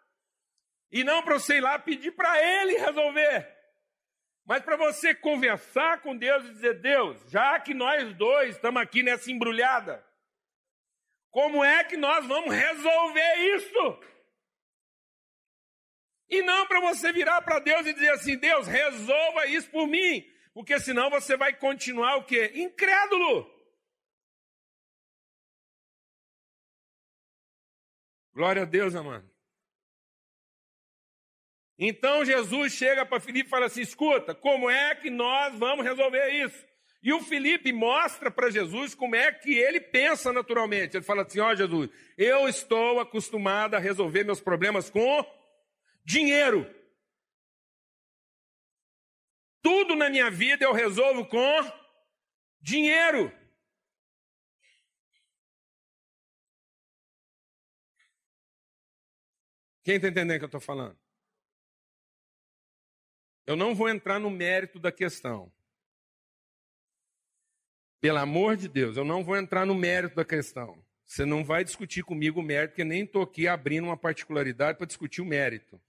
E 0.90 1.04
não 1.04 1.22
para 1.22 1.38
você 1.38 1.58
ir 1.58 1.60
lá 1.60 1.78
pedir 1.78 2.12
para 2.12 2.42
Ele 2.42 2.78
resolver. 2.78 3.59
Mas 4.50 4.64
para 4.64 4.76
você 4.76 5.14
conversar 5.14 6.02
com 6.02 6.16
Deus 6.16 6.44
e 6.44 6.54
dizer: 6.54 6.80
Deus, 6.80 7.16
já 7.30 7.60
que 7.60 7.72
nós 7.72 8.12
dois 8.16 8.56
estamos 8.56 8.82
aqui 8.82 9.00
nessa 9.00 9.30
embrulhada, 9.30 10.04
como 11.30 11.64
é 11.64 11.84
que 11.84 11.96
nós 11.96 12.26
vamos 12.26 12.52
resolver 12.52 13.36
isso? 13.54 14.00
E 16.28 16.42
não 16.42 16.66
para 16.66 16.80
você 16.80 17.12
virar 17.12 17.40
para 17.42 17.60
Deus 17.60 17.86
e 17.86 17.92
dizer 17.92 18.10
assim: 18.10 18.36
Deus, 18.36 18.66
resolva 18.66 19.46
isso 19.46 19.70
por 19.70 19.86
mim, 19.86 20.28
porque 20.52 20.80
senão 20.80 21.08
você 21.10 21.36
vai 21.36 21.56
continuar 21.56 22.16
o 22.16 22.24
quê? 22.24 22.50
Incrédulo. 22.52 23.48
Glória 28.34 28.62
a 28.62 28.66
Deus, 28.66 28.96
amado. 28.96 29.30
Então 31.82 32.26
Jesus 32.26 32.74
chega 32.74 33.06
para 33.06 33.18
Filipe 33.18 33.46
e 33.46 33.50
fala 33.50 33.64
assim: 33.64 33.80
escuta, 33.80 34.34
como 34.34 34.68
é 34.68 34.94
que 34.94 35.08
nós 35.08 35.58
vamos 35.58 35.82
resolver 35.82 36.28
isso? 36.28 36.68
E 37.02 37.10
o 37.10 37.22
Felipe 37.22 37.72
mostra 37.72 38.30
para 38.30 38.50
Jesus 38.50 38.94
como 38.94 39.16
é 39.16 39.32
que 39.32 39.54
ele 39.54 39.80
pensa 39.80 40.30
naturalmente. 40.30 40.98
Ele 40.98 41.04
fala 41.04 41.22
assim: 41.22 41.40
ó, 41.40 41.50
oh, 41.50 41.56
Jesus, 41.56 41.88
eu 42.18 42.46
estou 42.46 43.00
acostumado 43.00 43.74
a 43.74 43.78
resolver 43.78 44.24
meus 44.24 44.42
problemas 44.42 44.90
com 44.90 45.24
dinheiro. 46.04 46.70
Tudo 49.62 49.96
na 49.96 50.10
minha 50.10 50.30
vida 50.30 50.66
eu 50.66 50.74
resolvo 50.74 51.24
com 51.24 51.72
dinheiro. 52.60 53.32
Quem 59.82 59.96
está 59.96 60.08
entendendo 60.08 60.36
o 60.36 60.38
que 60.40 60.44
eu 60.44 60.46
estou 60.46 60.60
falando? 60.60 60.98
Eu 63.50 63.56
não 63.56 63.74
vou 63.74 63.88
entrar 63.88 64.20
no 64.20 64.30
mérito 64.30 64.78
da 64.78 64.92
questão. 64.92 65.50
Pelo 68.00 68.18
amor 68.18 68.56
de 68.56 68.68
Deus, 68.68 68.96
eu 68.96 69.04
não 69.04 69.24
vou 69.24 69.36
entrar 69.36 69.66
no 69.66 69.74
mérito 69.74 70.14
da 70.14 70.24
questão. 70.24 70.80
Você 71.04 71.24
não 71.24 71.42
vai 71.44 71.64
discutir 71.64 72.04
comigo 72.04 72.38
o 72.38 72.44
mérito, 72.44 72.70
porque 72.70 72.84
nem 72.84 73.02
estou 73.02 73.22
aqui 73.22 73.48
abrindo 73.48 73.86
uma 73.86 73.96
particularidade 73.96 74.78
para 74.78 74.86
discutir 74.86 75.20
o 75.20 75.24
mérito. 75.24 75.80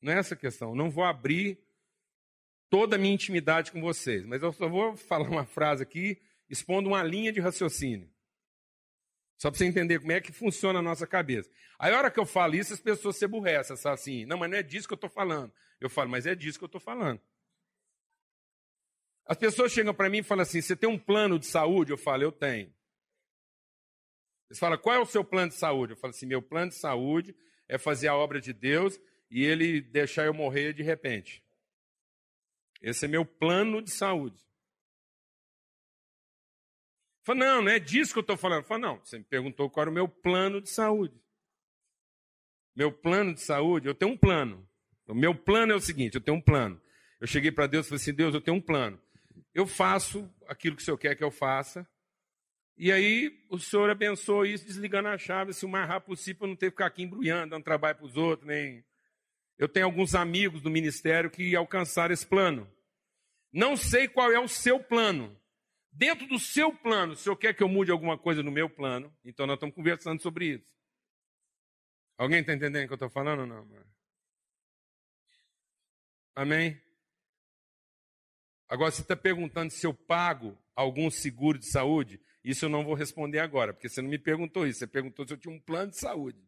Não 0.00 0.10
é 0.10 0.20
essa 0.20 0.32
a 0.32 0.38
questão. 0.38 0.70
Eu 0.70 0.74
não 0.74 0.90
vou 0.90 1.04
abrir 1.04 1.58
toda 2.70 2.96
a 2.96 2.98
minha 2.98 3.12
intimidade 3.12 3.70
com 3.70 3.82
vocês, 3.82 4.24
mas 4.24 4.42
eu 4.42 4.54
só 4.54 4.66
vou 4.66 4.96
falar 4.96 5.28
uma 5.28 5.44
frase 5.44 5.82
aqui, 5.82 6.18
expondo 6.48 6.88
uma 6.88 7.02
linha 7.02 7.30
de 7.30 7.40
raciocínio. 7.40 8.10
Só 9.36 9.50
para 9.50 9.58
você 9.58 9.66
entender 9.66 10.00
como 10.00 10.12
é 10.12 10.20
que 10.22 10.32
funciona 10.32 10.78
a 10.78 10.82
nossa 10.82 11.06
cabeça. 11.06 11.50
Aí, 11.78 11.92
a 11.92 11.98
hora 11.98 12.10
que 12.10 12.18
eu 12.18 12.24
falo 12.24 12.54
isso, 12.54 12.72
as 12.72 12.80
pessoas 12.80 13.16
se 13.16 13.26
aborrecem, 13.26 13.76
assim, 13.84 14.24
não, 14.24 14.38
mas 14.38 14.50
não 14.50 14.56
é 14.56 14.62
disso 14.62 14.88
que 14.88 14.94
eu 14.94 14.96
estou 14.96 15.10
falando. 15.10 15.52
Eu 15.80 15.90
falo, 15.90 16.10
mas 16.10 16.26
é 16.26 16.34
disso 16.34 16.58
que 16.58 16.64
eu 16.64 16.66
estou 16.66 16.80
falando. 16.80 17.20
As 19.26 19.36
pessoas 19.36 19.72
chegam 19.72 19.94
para 19.94 20.10
mim 20.10 20.18
e 20.18 20.22
falam 20.22 20.42
assim: 20.42 20.60
você 20.60 20.76
tem 20.76 20.88
um 20.88 20.98
plano 20.98 21.38
de 21.38 21.46
saúde? 21.46 21.92
Eu 21.92 21.98
falo, 21.98 22.22
eu 22.22 22.32
tenho. 22.32 22.72
Eles 24.48 24.58
falam, 24.58 24.78
qual 24.78 24.96
é 24.96 24.98
o 24.98 25.06
seu 25.06 25.24
plano 25.24 25.50
de 25.50 25.56
saúde? 25.56 25.92
Eu 25.92 25.96
falo 25.96 26.10
assim: 26.12 26.26
meu 26.26 26.42
plano 26.42 26.70
de 26.70 26.76
saúde 26.76 27.34
é 27.66 27.78
fazer 27.78 28.08
a 28.08 28.16
obra 28.16 28.40
de 28.40 28.52
Deus 28.52 29.00
e 29.30 29.42
ele 29.44 29.80
deixar 29.80 30.26
eu 30.26 30.34
morrer 30.34 30.72
de 30.72 30.82
repente. 30.82 31.42
Esse 32.80 33.06
é 33.06 33.08
meu 33.08 33.24
plano 33.24 33.80
de 33.80 33.90
saúde. 33.90 34.44
Fala, 37.24 37.38
não, 37.38 37.62
não 37.62 37.70
é 37.70 37.78
disso 37.78 38.12
que 38.12 38.18
eu 38.18 38.22
estou 38.22 38.36
falando. 38.36 38.64
Fala, 38.64 38.80
não, 38.80 38.98
você 38.98 39.18
me 39.18 39.24
perguntou 39.24 39.70
qual 39.70 39.84
era 39.84 39.90
o 39.90 39.94
meu 39.94 40.06
plano 40.06 40.60
de 40.60 40.68
saúde. 40.68 41.18
Meu 42.76 42.92
plano 42.92 43.32
de 43.32 43.40
saúde, 43.40 43.88
eu 43.88 43.94
tenho 43.94 44.12
um 44.12 44.16
plano. 44.16 44.68
O 45.06 45.14
meu 45.14 45.34
plano 45.34 45.72
é 45.72 45.76
o 45.76 45.80
seguinte: 45.80 46.14
eu 46.14 46.20
tenho 46.20 46.36
um 46.36 46.40
plano. 46.40 46.80
Eu 47.20 47.26
cheguei 47.26 47.50
para 47.50 47.66
Deus 47.66 47.86
e 47.86 47.88
falei 47.88 48.02
assim: 48.02 48.14
Deus, 48.14 48.34
eu 48.34 48.40
tenho 48.40 48.56
um 48.56 48.60
plano. 48.60 49.00
Eu 49.54 49.66
faço 49.66 50.28
aquilo 50.48 50.76
que 50.76 50.82
o 50.82 50.84
Senhor 50.84 50.98
quer 50.98 51.14
que 51.14 51.24
eu 51.24 51.30
faça. 51.30 51.86
E 52.76 52.90
aí 52.90 53.44
o 53.48 53.58
Senhor 53.58 53.88
abençoou 53.88 54.44
isso, 54.44 54.66
desligando 54.66 55.08
a 55.08 55.16
chave, 55.16 55.50
assim, 55.50 55.64
o 55.66 55.68
mais 55.68 55.86
rápido 55.86 56.08
possível, 56.08 56.40
para 56.40 56.48
não 56.48 56.56
ter 56.56 56.66
que 56.66 56.72
ficar 56.72 56.86
aqui 56.86 57.02
embrulhando, 57.02 57.50
dando 57.50 57.62
trabalho 57.62 57.96
para 57.96 58.06
os 58.06 58.16
outros, 58.16 58.46
nem. 58.46 58.84
Eu 59.56 59.68
tenho 59.68 59.86
alguns 59.86 60.16
amigos 60.16 60.60
do 60.60 60.70
ministério 60.70 61.30
que 61.30 61.54
alcançaram 61.54 62.12
esse 62.12 62.26
plano. 62.26 62.68
Não 63.52 63.76
sei 63.76 64.08
qual 64.08 64.32
é 64.32 64.40
o 64.40 64.48
seu 64.48 64.80
plano, 64.80 65.36
Dentro 65.96 66.26
do 66.26 66.40
seu 66.40 66.72
plano, 66.72 67.12
o 67.12 67.16
senhor 67.16 67.36
quer 67.36 67.54
que 67.54 67.62
eu 67.62 67.68
mude 67.68 67.92
alguma 67.92 68.18
coisa 68.18 68.42
no 68.42 68.50
meu 68.50 68.68
plano? 68.68 69.14
Então 69.24 69.46
nós 69.46 69.54
estamos 69.54 69.76
conversando 69.76 70.20
sobre 70.20 70.54
isso. 70.54 70.66
Alguém 72.18 72.40
está 72.40 72.52
entendendo 72.52 72.84
o 72.84 72.86
que 72.88 72.92
eu 72.92 72.96
estou 72.96 73.10
falando 73.10 73.40
ou 73.40 73.46
não? 73.46 73.68
Amém? 76.34 76.80
Agora, 78.68 78.90
você 78.90 79.02
está 79.02 79.14
perguntando 79.14 79.70
se 79.70 79.86
eu 79.86 79.94
pago 79.94 80.58
algum 80.74 81.10
seguro 81.10 81.58
de 81.58 81.66
saúde? 81.66 82.20
Isso 82.42 82.64
eu 82.64 82.68
não 82.68 82.84
vou 82.84 82.94
responder 82.94 83.38
agora, 83.38 83.72
porque 83.72 83.88
você 83.88 84.02
não 84.02 84.10
me 84.10 84.18
perguntou 84.18 84.66
isso. 84.66 84.80
Você 84.80 84.86
perguntou 84.86 85.26
se 85.26 85.32
eu 85.32 85.38
tinha 85.38 85.54
um 85.54 85.60
plano 85.60 85.92
de 85.92 85.98
saúde. 85.98 86.38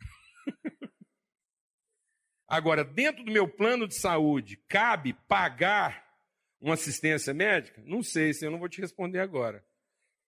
agora, 2.48 2.84
dentro 2.84 3.24
do 3.24 3.30
meu 3.30 3.48
plano 3.48 3.86
de 3.86 3.94
saúde, 3.94 4.56
cabe 4.68 5.12
pagar 5.28 6.04
uma 6.60 6.74
assistência 6.74 7.32
médica? 7.32 7.82
Não 7.86 8.02
sei, 8.02 8.34
se 8.34 8.44
eu 8.44 8.50
não 8.50 8.58
vou 8.58 8.68
te 8.68 8.80
responder 8.80 9.20
agora. 9.20 9.64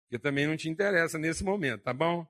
Porque 0.02 0.18
também 0.18 0.46
não 0.46 0.56
te 0.56 0.68
interessa 0.68 1.18
nesse 1.18 1.42
momento, 1.42 1.82
tá 1.82 1.94
bom? 1.94 2.26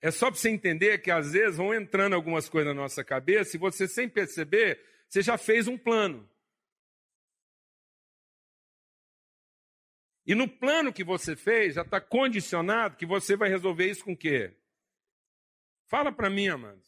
É 0.00 0.10
só 0.10 0.30
para 0.30 0.38
você 0.38 0.48
entender 0.48 0.98
que 0.98 1.10
às 1.10 1.32
vezes 1.32 1.56
vão 1.56 1.74
entrando 1.74 2.14
algumas 2.14 2.48
coisas 2.48 2.72
na 2.72 2.80
nossa 2.80 3.02
cabeça 3.02 3.56
e 3.56 3.58
você, 3.58 3.88
sem 3.88 4.08
perceber, 4.08 4.80
você 5.08 5.22
já 5.22 5.38
fez 5.38 5.66
um 5.66 5.78
plano. 5.78 6.28
E 10.26 10.34
no 10.34 10.46
plano 10.46 10.92
que 10.92 11.02
você 11.02 11.34
fez, 11.34 11.76
já 11.76 11.82
está 11.82 12.00
condicionado 12.00 12.96
que 12.96 13.06
você 13.06 13.34
vai 13.34 13.48
resolver 13.48 13.90
isso 13.90 14.04
com 14.04 14.12
o 14.12 14.16
quê? 14.16 14.54
Fala 15.86 16.12
para 16.12 16.28
mim, 16.28 16.48
amados. 16.48 16.86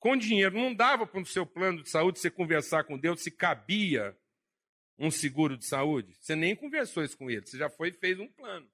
Com 0.00 0.16
dinheiro. 0.16 0.56
Não 0.56 0.74
dava 0.74 1.06
para 1.06 1.20
o 1.20 1.24
seu 1.24 1.46
plano 1.46 1.80
de 1.80 1.88
saúde 1.88 2.18
você 2.18 2.28
conversar 2.28 2.82
com 2.84 2.98
Deus 2.98 3.22
se 3.22 3.30
cabia 3.30 4.18
um 4.98 5.12
seguro 5.12 5.56
de 5.56 5.64
saúde? 5.64 6.16
Você 6.20 6.34
nem 6.34 6.56
conversou 6.56 7.04
isso 7.04 7.16
com 7.16 7.30
ele, 7.30 7.46
você 7.46 7.56
já 7.56 7.70
foi 7.70 7.90
e 7.90 7.92
fez 7.92 8.18
um 8.18 8.28
plano. 8.32 8.68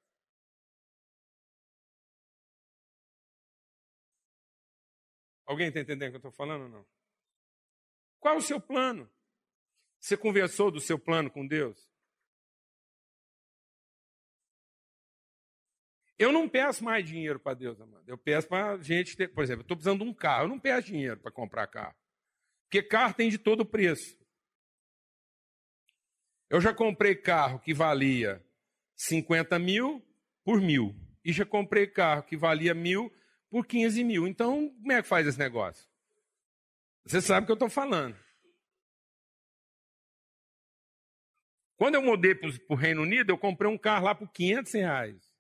Alguém 5.47 5.69
está 5.69 5.81
entendendo 5.81 6.09
o 6.09 6.11
que 6.13 6.17
eu 6.17 6.31
estou 6.31 6.33
falando 6.33 6.63
ou 6.63 6.69
não? 6.69 6.98
Qual 8.21 8.37
o 8.37 8.43
seu 8.43 8.61
plano? 8.61 9.11
Você 10.01 10.17
conversou 10.17 10.71
do 10.71 10.81
seu 10.81 10.99
plano 10.99 11.31
com 11.31 11.47
Deus? 11.47 11.89
Eu 16.19 16.33
não 16.33 16.49
peço 16.49 16.83
mais 16.83 17.07
dinheiro 17.07 17.39
para 17.39 17.55
Deus, 17.55 17.81
amado. 17.81 18.03
Eu 18.07 18.19
peço 18.19 18.49
para 18.49 18.73
a 18.73 18.83
gente 18.83 19.17
ter, 19.17 19.29
por 19.29 19.45
exemplo, 19.45 19.61
eu 19.61 19.63
estou 19.63 19.77
precisando 19.77 20.05
de 20.05 20.11
um 20.11 20.13
carro. 20.13 20.45
Eu 20.45 20.49
não 20.49 20.59
peço 20.59 20.89
dinheiro 20.89 21.21
para 21.21 21.31
comprar 21.31 21.67
carro. 21.69 21.95
Porque 22.65 22.83
carro 22.83 23.15
tem 23.15 23.31
de 23.31 23.39
todo 23.39 23.65
preço. 23.65 24.19
Eu 26.51 26.61
já 26.61 26.75
comprei 26.75 27.15
carro 27.15 27.61
que 27.61 27.73
valia 27.73 28.45
50 28.97 29.59
mil 29.59 30.05
por 30.43 30.61
mil. 30.61 30.95
E 31.25 31.33
já 31.33 31.47
comprei 31.47 31.87
carro 31.87 32.25
que 32.25 32.37
valia 32.37 32.75
mil 32.75 33.13
por 33.49 33.65
15 33.65 34.03
mil. 34.03 34.27
Então, 34.27 34.71
como 34.71 34.93
é 34.93 35.01
que 35.01 35.09
faz 35.09 35.27
esse 35.27 35.39
negócio? 35.39 35.89
Você 37.09 37.23
sabe 37.23 37.45
o 37.45 37.47
que 37.47 37.53
eu 37.53 37.55
estou 37.55 37.71
falando. 37.71 38.15
Quando 41.77 41.95
eu 41.95 42.03
mudei 42.03 42.35
para 42.35 42.51
o 42.69 42.75
Reino 42.75 43.01
Unido, 43.01 43.31
eu 43.31 43.39
comprei 43.39 43.71
um 43.71 43.79
carro 43.79 44.05
lá 44.05 44.15
por 44.15 44.31
500 44.31 44.73
reais. 44.75 45.35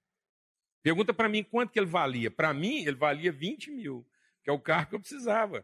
Pergunta 0.82 1.12
para 1.12 1.28
mim 1.28 1.44
quanto 1.44 1.70
que 1.70 1.78
ele 1.78 1.84
valia. 1.84 2.30
Para 2.30 2.54
mim, 2.54 2.84
ele 2.86 2.96
valia 2.96 3.30
20 3.30 3.70
mil, 3.70 4.08
que 4.42 4.48
é 4.48 4.52
o 4.52 4.58
carro 4.58 4.88
que 4.88 4.94
eu 4.94 5.00
precisava. 5.00 5.62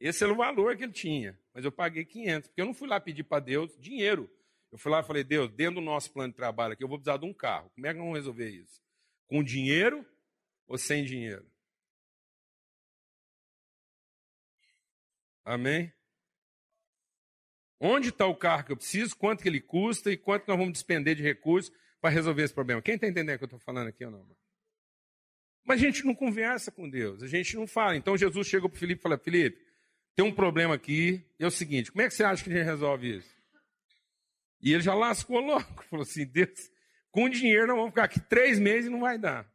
Esse 0.00 0.24
era 0.24 0.32
o 0.32 0.36
valor 0.36 0.76
que 0.76 0.82
ele 0.82 0.92
tinha. 0.92 1.38
Mas 1.52 1.64
eu 1.64 1.70
paguei 1.70 2.04
500, 2.04 2.48
porque 2.48 2.60
eu 2.60 2.66
não 2.66 2.74
fui 2.74 2.88
lá 2.88 2.98
pedir 2.98 3.22
para 3.22 3.38
Deus 3.38 3.78
dinheiro. 3.78 4.28
Eu 4.72 4.78
fui 4.78 4.90
lá 4.90 4.98
e 4.98 5.04
falei, 5.04 5.22
Deus, 5.22 5.52
dentro 5.52 5.76
do 5.76 5.82
nosso 5.82 6.12
plano 6.12 6.32
de 6.32 6.36
trabalho 6.36 6.72
aqui, 6.72 6.82
eu 6.82 6.88
vou 6.88 6.98
precisar 6.98 7.18
de 7.18 7.26
um 7.26 7.32
carro. 7.32 7.70
Como 7.76 7.86
é 7.86 7.92
que 7.92 8.00
vamos 8.00 8.16
resolver 8.16 8.50
isso? 8.50 8.82
Com 9.28 9.44
dinheiro 9.44 10.04
ou 10.66 10.76
sem 10.76 11.04
dinheiro? 11.04 11.48
Amém? 15.44 15.92
Onde 17.78 18.08
está 18.08 18.26
o 18.26 18.34
carro 18.34 18.64
que 18.64 18.72
eu 18.72 18.76
preciso, 18.76 19.16
quanto 19.16 19.42
que 19.42 19.48
ele 19.48 19.60
custa 19.60 20.10
e 20.10 20.16
quanto 20.16 20.48
nós 20.48 20.56
vamos 20.56 20.72
despender 20.72 21.14
de 21.14 21.22
recursos 21.22 21.72
para 22.00 22.10
resolver 22.10 22.42
esse 22.42 22.54
problema. 22.54 22.80
Quem 22.80 22.94
está 22.94 23.06
entendendo 23.06 23.34
o 23.34 23.38
que 23.38 23.44
eu 23.44 23.46
estou 23.46 23.58
falando 23.58 23.88
aqui 23.88 24.04
ou 24.04 24.10
não? 24.10 24.26
Mas 25.64 25.80
a 25.80 25.84
gente 25.86 26.04
não 26.04 26.14
conversa 26.14 26.70
com 26.70 26.88
Deus, 26.88 27.22
a 27.22 27.26
gente 27.26 27.56
não 27.56 27.66
fala. 27.66 27.96
Então 27.96 28.16
Jesus 28.16 28.46
chegou 28.46 28.68
para 28.68 28.78
Felipe 28.78 29.00
e 29.00 29.02
falou: 29.02 29.18
Felipe, 29.18 29.58
tem 30.14 30.24
um 30.24 30.34
problema 30.34 30.74
aqui, 30.74 31.26
é 31.38 31.46
o 31.46 31.50
seguinte, 31.50 31.90
como 31.90 32.02
é 32.02 32.08
que 32.08 32.14
você 32.14 32.22
acha 32.22 32.44
que 32.44 32.50
a 32.50 32.52
gente 32.56 32.64
resolve 32.64 33.16
isso? 33.18 33.34
E 34.60 34.72
ele 34.72 34.82
já 34.82 34.94
lascou 34.94 35.40
logo, 35.40 35.82
falou 35.84 36.02
assim: 36.04 36.26
Deus, 36.26 36.70
com 37.10 37.28
dinheiro 37.28 37.66
nós 37.66 37.76
vamos 37.76 37.90
ficar 37.90 38.04
aqui 38.04 38.20
três 38.20 38.58
meses 38.58 38.86
e 38.86 38.90
não 38.90 39.00
vai 39.00 39.18
dar. 39.18 39.50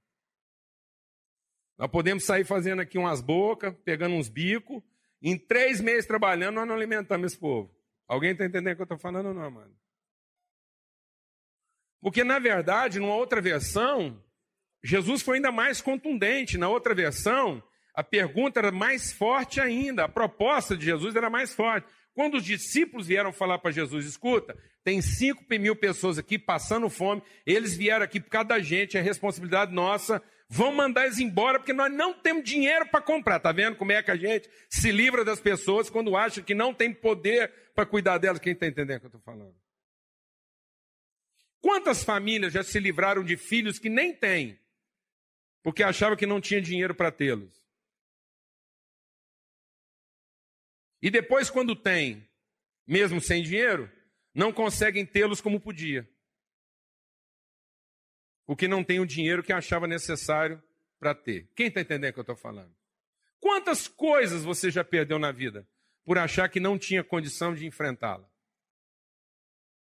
Nós 1.78 1.89
podemos 1.89 2.25
sair 2.25 2.43
fazendo 2.43 2.82
aqui 2.82 2.97
umas 2.97 3.21
bocas, 3.21 3.73
pegando 3.86 4.15
uns 4.15 4.28
bicos, 4.28 4.84
em 5.21 5.38
três 5.38 5.82
meses 5.82 6.05
trabalhando, 6.05 6.55
nós 6.55 6.67
não 6.67 6.75
alimentamos 6.75 7.32
esse 7.32 7.39
povo. 7.39 7.73
Alguém 8.08 8.32
está 8.32 8.45
entendendo 8.45 8.73
o 8.73 8.75
que 8.75 8.82
eu 8.82 8.86
estou 8.86 8.97
falando 8.97 9.27
ou 9.27 9.34
não, 9.34 9.51
mano? 9.51 9.75
Porque, 12.01 12.23
na 12.23 12.39
verdade, 12.39 12.99
numa 12.99 13.15
outra 13.15 13.41
versão, 13.41 14.23
Jesus 14.84 15.21
foi 15.21 15.38
ainda 15.38 15.51
mais 15.51 15.82
contundente. 15.82 16.58
Na 16.58 16.69
outra 16.69 16.95
versão, 16.95 17.62
a 17.93 18.03
pergunta 18.03 18.60
era 18.60 18.71
mais 18.71 19.12
forte 19.12 19.60
ainda, 19.60 20.05
a 20.05 20.10
proposta 20.10 20.77
de 20.77 20.86
Jesus 20.86 21.15
era 21.15 21.29
mais 21.29 21.53
forte. 21.53 21.88
Quando 22.13 22.36
os 22.36 22.43
discípulos 22.43 23.08
vieram 23.08 23.32
falar 23.32 23.60
para 23.60 23.71
Jesus, 23.71 24.05
escuta, 24.05 24.58
tem 24.84 25.01
cinco 25.01 25.43
mil 25.49 25.75
pessoas 25.75 26.17
aqui 26.17 26.39
passando 26.39 26.89
fome, 26.89 27.21
eles 27.45 27.75
vieram 27.75 28.03
aqui 28.03 28.19
por 28.19 28.29
causa 28.29 28.49
da 28.49 28.60
gente, 28.60 28.97
é 28.97 29.01
responsabilidade 29.01 29.73
nossa, 29.73 30.21
vão 30.49 30.73
mandar 30.73 31.05
eles 31.05 31.19
embora 31.19 31.59
porque 31.59 31.71
nós 31.71 31.93
não 31.93 32.12
temos 32.12 32.43
dinheiro 32.43 32.88
para 32.89 33.01
comprar. 33.01 33.39
Tá 33.39 33.51
vendo 33.51 33.77
como 33.77 33.91
é 33.91 34.01
que 34.01 34.09
a 34.09 34.15
gente 34.15 34.49
se 34.67 34.91
livra 34.91 35.23
das 35.23 35.39
pessoas 35.39 35.89
quando 35.89 36.17
acha 36.17 36.41
que 36.41 36.55
não 36.55 36.73
tem 36.73 36.91
poder 36.91 37.53
para 37.75 37.85
cuidar 37.85 38.17
delas? 38.17 38.39
Quem 38.39 38.53
está 38.53 38.65
entendendo 38.65 38.97
o 38.97 38.99
que 39.01 39.05
eu 39.05 39.09
estou 39.09 39.21
falando? 39.21 39.55
Quantas 41.62 42.03
famílias 42.03 42.51
já 42.51 42.63
se 42.63 42.79
livraram 42.79 43.23
de 43.23 43.38
filhos 43.38 43.77
que 43.77 43.89
nem 43.89 44.13
têm, 44.13 44.59
porque 45.62 45.83
achavam 45.83 46.17
que 46.17 46.25
não 46.25 46.41
tinha 46.41 46.62
dinheiro 46.62 46.95
para 46.95 47.12
tê-los? 47.12 47.59
E 51.01 51.09
depois, 51.09 51.49
quando 51.49 51.75
tem, 51.75 52.27
mesmo 52.88 53.21
sem 53.21 53.43
dinheiro, 53.43 53.89
não 54.33 54.51
conseguem 54.51 55.05
tê-los 55.05 55.41
como 55.41 55.59
podia. 55.59 56.09
Porque 58.49 58.67
não 58.67 58.83
tem 58.83 58.99
o 58.99 59.05
dinheiro 59.05 59.43
que 59.43 59.53
achava 59.53 59.85
necessário 59.85 60.59
para 60.99 61.13
ter. 61.13 61.47
Quem 61.55 61.67
está 61.67 61.81
entendendo 61.81 62.09
o 62.09 62.13
que 62.13 62.19
eu 62.19 62.23
estou 62.23 62.35
falando? 62.35 62.75
Quantas 63.39 63.88
coisas 63.88 64.43
você 64.43 64.71
já 64.71 64.83
perdeu 64.83 65.19
na 65.19 65.31
vida 65.31 65.69
por 66.03 66.17
achar 66.17 66.49
que 66.49 66.59
não 66.59 66.75
tinha 66.75 67.03
condição 67.03 67.53
de 67.53 67.67
enfrentá-la? 67.67 68.27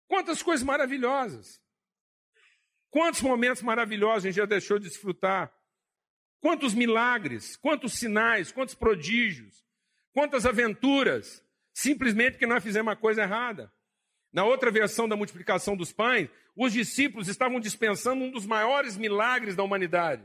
Quantas 0.08 0.42
coisas 0.42 0.66
maravilhosas! 0.66 1.62
Quantos 2.90 3.22
momentos 3.22 3.62
maravilhosos 3.62 4.26
a 4.26 4.30
gente 4.30 4.38
já 4.38 4.46
deixou 4.46 4.80
de 4.80 4.90
desfrutar? 4.90 5.54
Quantos 6.40 6.74
milagres, 6.74 7.56
quantos 7.58 7.94
sinais, 7.94 8.52
quantos 8.52 8.74
prodígios, 8.74 9.64
Quantas 10.16 10.46
aventuras, 10.46 11.46
simplesmente 11.74 12.32
porque 12.32 12.48
nós 12.48 12.64
fizemos 12.64 12.88
uma 12.88 12.96
coisa 12.96 13.24
errada. 13.24 13.70
Na 14.36 14.44
outra 14.44 14.70
versão 14.70 15.08
da 15.08 15.16
multiplicação 15.16 15.78
dos 15.78 15.94
pães, 15.94 16.28
os 16.58 16.74
discípulos 16.74 17.30
estavam 17.30 17.58
dispensando 17.58 18.22
um 18.22 18.30
dos 18.30 18.46
maiores 18.46 18.98
milagres 18.98 19.56
da 19.56 19.64
humanidade, 19.64 20.24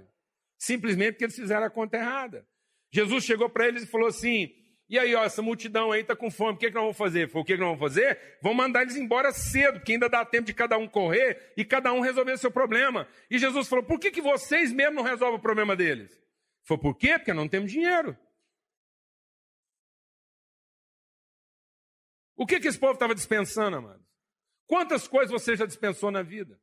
simplesmente 0.59 1.13
porque 1.13 1.27
eles 1.27 1.37
fizeram 1.37 1.65
a 1.65 1.71
conta 1.71 1.97
errada. 1.97 2.45
Jesus 2.93 3.23
chegou 3.23 3.49
para 3.49 3.69
eles 3.69 3.85
e 3.85 3.87
falou 3.87 4.09
assim: 4.09 4.53
e 4.89 4.99
aí, 4.99 5.15
ó, 5.15 5.23
essa 5.23 5.41
multidão 5.41 5.93
aí 5.93 6.01
está 6.01 6.17
com 6.17 6.29
fome, 6.29 6.55
o 6.55 6.57
que, 6.57 6.67
é 6.67 6.69
que 6.71 6.75
nós 6.75 6.83
vamos 6.83 6.97
fazer? 6.97 7.29
Foi 7.29 7.41
o 7.41 7.45
que, 7.45 7.53
é 7.53 7.57
que 7.57 7.63
nós 7.63 7.79
vamos 7.79 7.95
fazer? 7.95 8.19
Vamos 8.43 8.59
mandar 8.59 8.83
eles 8.83 8.97
embora 8.97 9.31
cedo, 9.31 9.75
porque 9.75 9.93
ainda 9.93 10.09
dá 10.09 10.25
tempo 10.25 10.47
de 10.47 10.55
cada 10.55 10.77
um 10.77 10.89
correr 10.89 11.53
e 11.57 11.65
cada 11.65 11.93
um 11.93 12.01
resolver 12.01 12.37
seu 12.37 12.51
problema. 12.51 13.07
E 13.31 13.39
Jesus 13.39 13.69
falou: 13.69 13.85
por 13.85 14.01
que, 14.01 14.11
que 14.11 14.21
vocês 14.21 14.73
mesmo 14.73 14.97
não 14.97 15.05
resolvem 15.05 15.39
o 15.39 15.43
problema 15.43 15.77
deles? 15.77 16.21
Foi 16.65 16.77
por 16.77 16.97
quê? 16.97 17.17
Porque 17.17 17.33
não 17.33 17.47
temos 17.47 17.71
dinheiro. 17.71 18.19
O 22.41 22.47
que, 22.47 22.59
que 22.59 22.69
esse 22.69 22.79
povo 22.79 22.95
estava 22.95 23.15
dispensando, 23.15 23.77
amados? 23.77 24.03
Quantas 24.67 25.07
coisas 25.07 25.31
você 25.31 25.55
já 25.55 25.67
dispensou 25.67 26.11
na 26.11 26.23
vida? 26.23 26.59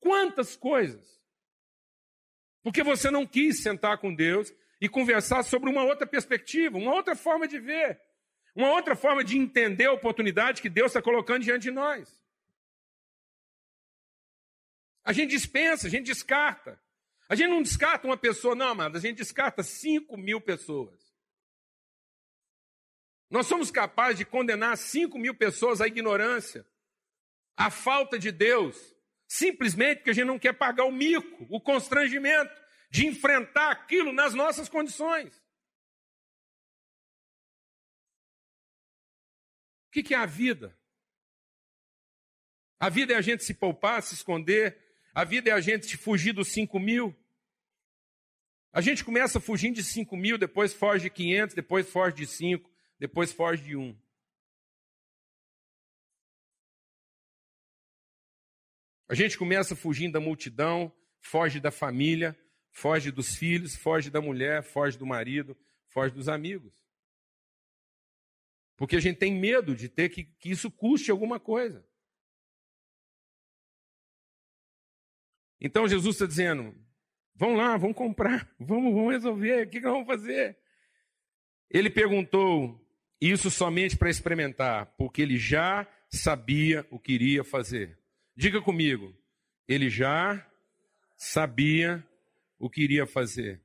Quantas 0.00 0.56
coisas? 0.56 1.20
Porque 2.62 2.82
você 2.82 3.10
não 3.10 3.26
quis 3.26 3.62
sentar 3.62 3.98
com 3.98 4.14
Deus 4.14 4.50
e 4.80 4.88
conversar 4.88 5.42
sobre 5.42 5.68
uma 5.68 5.84
outra 5.84 6.06
perspectiva, 6.06 6.78
uma 6.78 6.94
outra 6.94 7.14
forma 7.14 7.46
de 7.46 7.60
ver, 7.60 8.00
uma 8.56 8.70
outra 8.70 8.96
forma 8.96 9.22
de 9.22 9.36
entender 9.36 9.84
a 9.84 9.92
oportunidade 9.92 10.62
que 10.62 10.70
Deus 10.70 10.86
está 10.86 11.02
colocando 11.02 11.44
diante 11.44 11.64
de 11.64 11.70
nós. 11.70 12.18
A 15.04 15.12
gente 15.12 15.32
dispensa, 15.32 15.86
a 15.86 15.90
gente 15.90 16.06
descarta. 16.06 16.82
A 17.28 17.34
gente 17.34 17.50
não 17.50 17.60
descarta 17.60 18.06
uma 18.06 18.16
pessoa, 18.16 18.54
não, 18.54 18.68
amado, 18.68 18.96
a 18.96 19.00
gente 19.00 19.18
descarta 19.18 19.62
5 19.62 20.16
mil 20.16 20.40
pessoas. 20.40 21.01
Nós 23.32 23.46
somos 23.46 23.70
capazes 23.70 24.18
de 24.18 24.26
condenar 24.26 24.76
5 24.76 25.18
mil 25.18 25.34
pessoas 25.34 25.80
à 25.80 25.86
ignorância, 25.86 26.66
à 27.56 27.70
falta 27.70 28.18
de 28.18 28.30
Deus, 28.30 28.94
simplesmente 29.26 29.96
porque 29.96 30.10
a 30.10 30.12
gente 30.12 30.26
não 30.26 30.38
quer 30.38 30.52
pagar 30.52 30.84
o 30.84 30.92
mico, 30.92 31.46
o 31.48 31.58
constrangimento 31.58 32.54
de 32.90 33.06
enfrentar 33.06 33.70
aquilo 33.70 34.12
nas 34.12 34.34
nossas 34.34 34.68
condições. 34.68 35.34
O 39.88 39.92
que 39.92 40.12
é 40.12 40.18
a 40.18 40.26
vida? 40.26 40.78
A 42.78 42.90
vida 42.90 43.14
é 43.14 43.16
a 43.16 43.22
gente 43.22 43.44
se 43.44 43.54
poupar, 43.54 44.02
se 44.02 44.12
esconder. 44.12 44.78
A 45.14 45.24
vida 45.24 45.48
é 45.48 45.54
a 45.54 45.60
gente 45.60 45.96
fugir 45.96 46.34
dos 46.34 46.52
5 46.52 46.78
mil. 46.78 47.16
A 48.74 48.82
gente 48.82 49.02
começa 49.02 49.40
fugindo 49.40 49.76
de 49.76 49.84
5 49.84 50.14
mil, 50.18 50.36
depois 50.36 50.74
foge 50.74 51.04
de 51.04 51.10
500, 51.10 51.54
depois 51.54 51.88
foge 51.88 52.14
de 52.16 52.26
5 52.26 52.71
depois 53.02 53.32
foge 53.32 53.64
de 53.64 53.76
um. 53.76 53.98
A 59.08 59.14
gente 59.16 59.36
começa 59.36 59.74
fugindo 59.74 60.12
da 60.12 60.20
multidão, 60.20 60.96
foge 61.20 61.58
da 61.58 61.72
família, 61.72 62.38
foge 62.70 63.10
dos 63.10 63.34
filhos, 63.34 63.74
foge 63.74 64.08
da 64.08 64.20
mulher, 64.20 64.62
foge 64.62 64.96
do 64.96 65.04
marido, 65.04 65.58
foge 65.88 66.14
dos 66.14 66.28
amigos. 66.28 66.72
Porque 68.76 68.94
a 68.94 69.00
gente 69.00 69.18
tem 69.18 69.34
medo 69.34 69.74
de 69.74 69.88
ter 69.88 70.08
que, 70.08 70.22
que 70.22 70.50
isso 70.50 70.70
custe 70.70 71.10
alguma 71.10 71.40
coisa. 71.40 71.84
Então 75.60 75.88
Jesus 75.88 76.14
está 76.14 76.26
dizendo: 76.26 76.72
vamos 77.34 77.58
lá, 77.58 77.76
vamos 77.76 77.96
comprar, 77.96 78.48
vamos, 78.60 78.94
vamos 78.94 79.12
resolver, 79.12 79.66
o 79.66 79.70
que, 79.70 79.80
que 79.80 79.86
nós 79.86 79.92
vamos 79.92 80.06
fazer? 80.06 80.56
Ele 81.68 81.90
perguntou: 81.90 82.81
isso 83.30 83.52
somente 83.52 83.96
para 83.96 84.10
experimentar, 84.10 84.86
porque 84.98 85.22
ele 85.22 85.36
já 85.36 85.86
sabia 86.08 86.84
o 86.90 86.98
que 86.98 87.12
iria 87.12 87.44
fazer. 87.44 87.96
Diga 88.34 88.60
comigo, 88.60 89.16
ele 89.68 89.88
já 89.88 90.44
sabia 91.16 92.04
o 92.58 92.68
que 92.68 92.82
iria 92.82 93.06
fazer. 93.06 93.62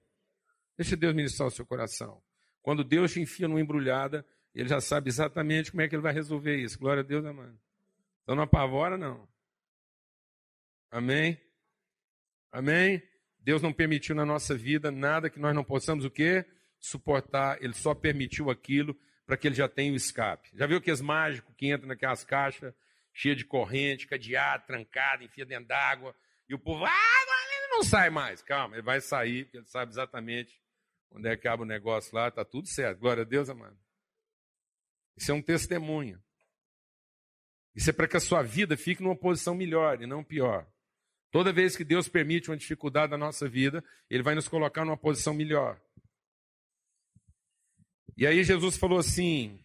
Deixa 0.77 0.95
Deus 0.95 1.15
ministrar 1.15 1.47
o 1.47 1.51
seu 1.51 1.65
coração. 1.65 2.21
Quando 2.61 2.83
Deus 2.83 3.13
te 3.13 3.19
enfia 3.19 3.47
numa 3.47 3.59
embrulhada, 3.59 4.23
ele 4.53 4.69
já 4.69 4.79
sabe 4.79 5.09
exatamente 5.09 5.71
como 5.71 5.81
é 5.81 5.87
que 5.87 5.95
ele 5.95 6.03
vai 6.03 6.13
resolver 6.13 6.55
isso. 6.57 6.77
Glória 6.77 7.01
a 7.01 7.05
Deus, 7.05 7.25
amado. 7.25 7.57
Então 8.21 8.35
não 8.35 8.43
apavora, 8.43 8.95
não. 8.95 9.27
Amém? 10.91 11.41
Amém? 12.51 13.01
Deus 13.39 13.61
não 13.61 13.73
permitiu 13.73 14.13
na 14.13 14.25
nossa 14.25 14.55
vida 14.55 14.91
nada 14.91 15.31
que 15.31 15.39
nós 15.39 15.55
não 15.55 15.63
possamos 15.63 16.05
o 16.05 16.11
quê? 16.11 16.45
Suportar. 16.79 17.57
Ele 17.59 17.73
só 17.73 17.95
permitiu 17.95 18.51
aquilo 18.51 18.95
para 19.27 19.37
que 19.37 19.47
ele 19.47 19.55
já 19.55 19.67
tenha 19.67 19.93
o 19.93 19.95
escape. 19.95 20.49
Já 20.53 20.65
viu 20.65 20.77
aqueles 20.77 21.01
mágicos 21.01 21.53
que 21.55 21.71
entram 21.71 21.89
naquelas 21.89 22.23
caixas 22.23 22.73
cheias 23.13 23.37
de 23.37 23.45
corrente, 23.45 24.07
cadeado, 24.07 24.67
trancado, 24.67 25.23
enfia 25.23 25.43
dentro 25.43 25.67
d'água, 25.67 26.15
e 26.47 26.53
o 26.53 26.59
povo, 26.59 26.85
ah, 26.85 26.91
ele 27.57 27.67
não 27.69 27.83
sai 27.83 28.11
mais. 28.11 28.43
Calma, 28.43 28.75
ele 28.75 28.83
vai 28.83 29.01
sair, 29.01 29.45
porque 29.45 29.57
ele 29.57 29.65
sabe 29.65 29.91
exatamente 29.91 30.61
onde 31.11 31.27
é 31.27 31.35
que 31.35 31.47
acaba 31.47 31.63
o 31.63 31.65
negócio 31.65 32.15
lá, 32.15 32.27
está 32.27 32.45
tudo 32.45 32.67
certo. 32.67 32.99
Glória 32.99 33.23
a 33.23 33.25
Deus, 33.25 33.49
amado. 33.49 33.77
Isso 35.17 35.31
é 35.31 35.33
um 35.33 35.41
testemunho. 35.41 36.21
Isso 37.75 37.89
é 37.89 37.93
para 37.93 38.07
que 38.07 38.17
a 38.17 38.19
sua 38.19 38.43
vida 38.43 38.77
fique 38.77 39.01
numa 39.01 39.15
posição 39.15 39.55
melhor 39.55 40.01
e 40.01 40.05
não 40.05 40.23
pior. 40.23 40.67
Toda 41.31 41.51
vez 41.51 41.75
que 41.75 41.83
Deus 41.83 42.07
permite 42.07 42.49
uma 42.49 42.57
dificuldade 42.57 43.11
na 43.11 43.17
nossa 43.17 43.49
vida, 43.49 43.83
Ele 44.09 44.23
vai 44.23 44.35
nos 44.35 44.47
colocar 44.47 44.85
numa 44.85 44.97
posição 44.97 45.33
melhor. 45.33 45.81
E 48.15 48.25
aí 48.25 48.43
Jesus 48.43 48.77
falou 48.77 48.99
assim, 48.99 49.59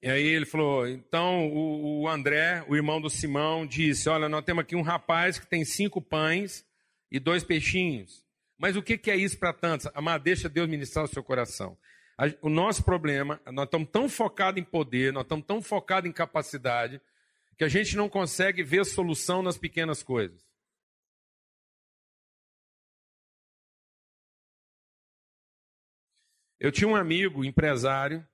e 0.00 0.08
aí 0.08 0.24
ele 0.24 0.46
falou, 0.46 0.86
então 0.86 1.48
o, 1.48 2.02
o, 2.02 2.08
André, 2.08 2.64
o 2.68 2.76
irmão 2.76 3.00
do 3.00 3.10
Simão, 3.10 3.66
disse, 3.66 4.08
olha, 4.08 4.28
nós 4.28 4.44
temos 4.44 4.62
aqui 4.62 4.76
um 4.76 4.82
rapaz 4.82 5.38
que 5.38 5.46
tem 5.46 5.64
cinco 5.64 6.00
pães 6.00 6.64
e 7.10 7.18
dois 7.18 7.42
peixinhos. 7.42 8.24
Mas 8.56 8.76
o 8.76 8.82
que, 8.82 8.96
que 8.96 9.10
é 9.10 9.16
isso 9.16 9.38
para 9.38 9.52
tantos? 9.52 9.88
Amado, 9.94 10.22
deixa 10.22 10.48
Deus 10.48 10.68
ministrar 10.68 11.04
o 11.04 11.08
seu 11.08 11.22
coração. 11.22 11.76
O 12.40 12.48
nosso 12.48 12.82
problema, 12.82 13.40
nós 13.52 13.66
estamos 13.66 13.88
tão 13.90 14.08
focados 14.08 14.60
em 14.60 14.64
poder, 14.64 15.12
nós 15.12 15.22
estamos 15.22 15.46
tão 15.46 15.62
focados 15.62 16.10
em 16.10 16.12
capacidade, 16.12 17.00
que 17.56 17.64
a 17.64 17.68
gente 17.68 17.96
não 17.96 18.08
consegue 18.08 18.62
ver 18.62 18.84
solução 18.84 19.42
nas 19.42 19.56
pequenas 19.56 20.02
coisas. 20.02 20.47
Eu 26.60 26.72
tinha 26.72 26.88
um 26.88 26.96
amigo, 26.96 27.44
empresário, 27.44 28.26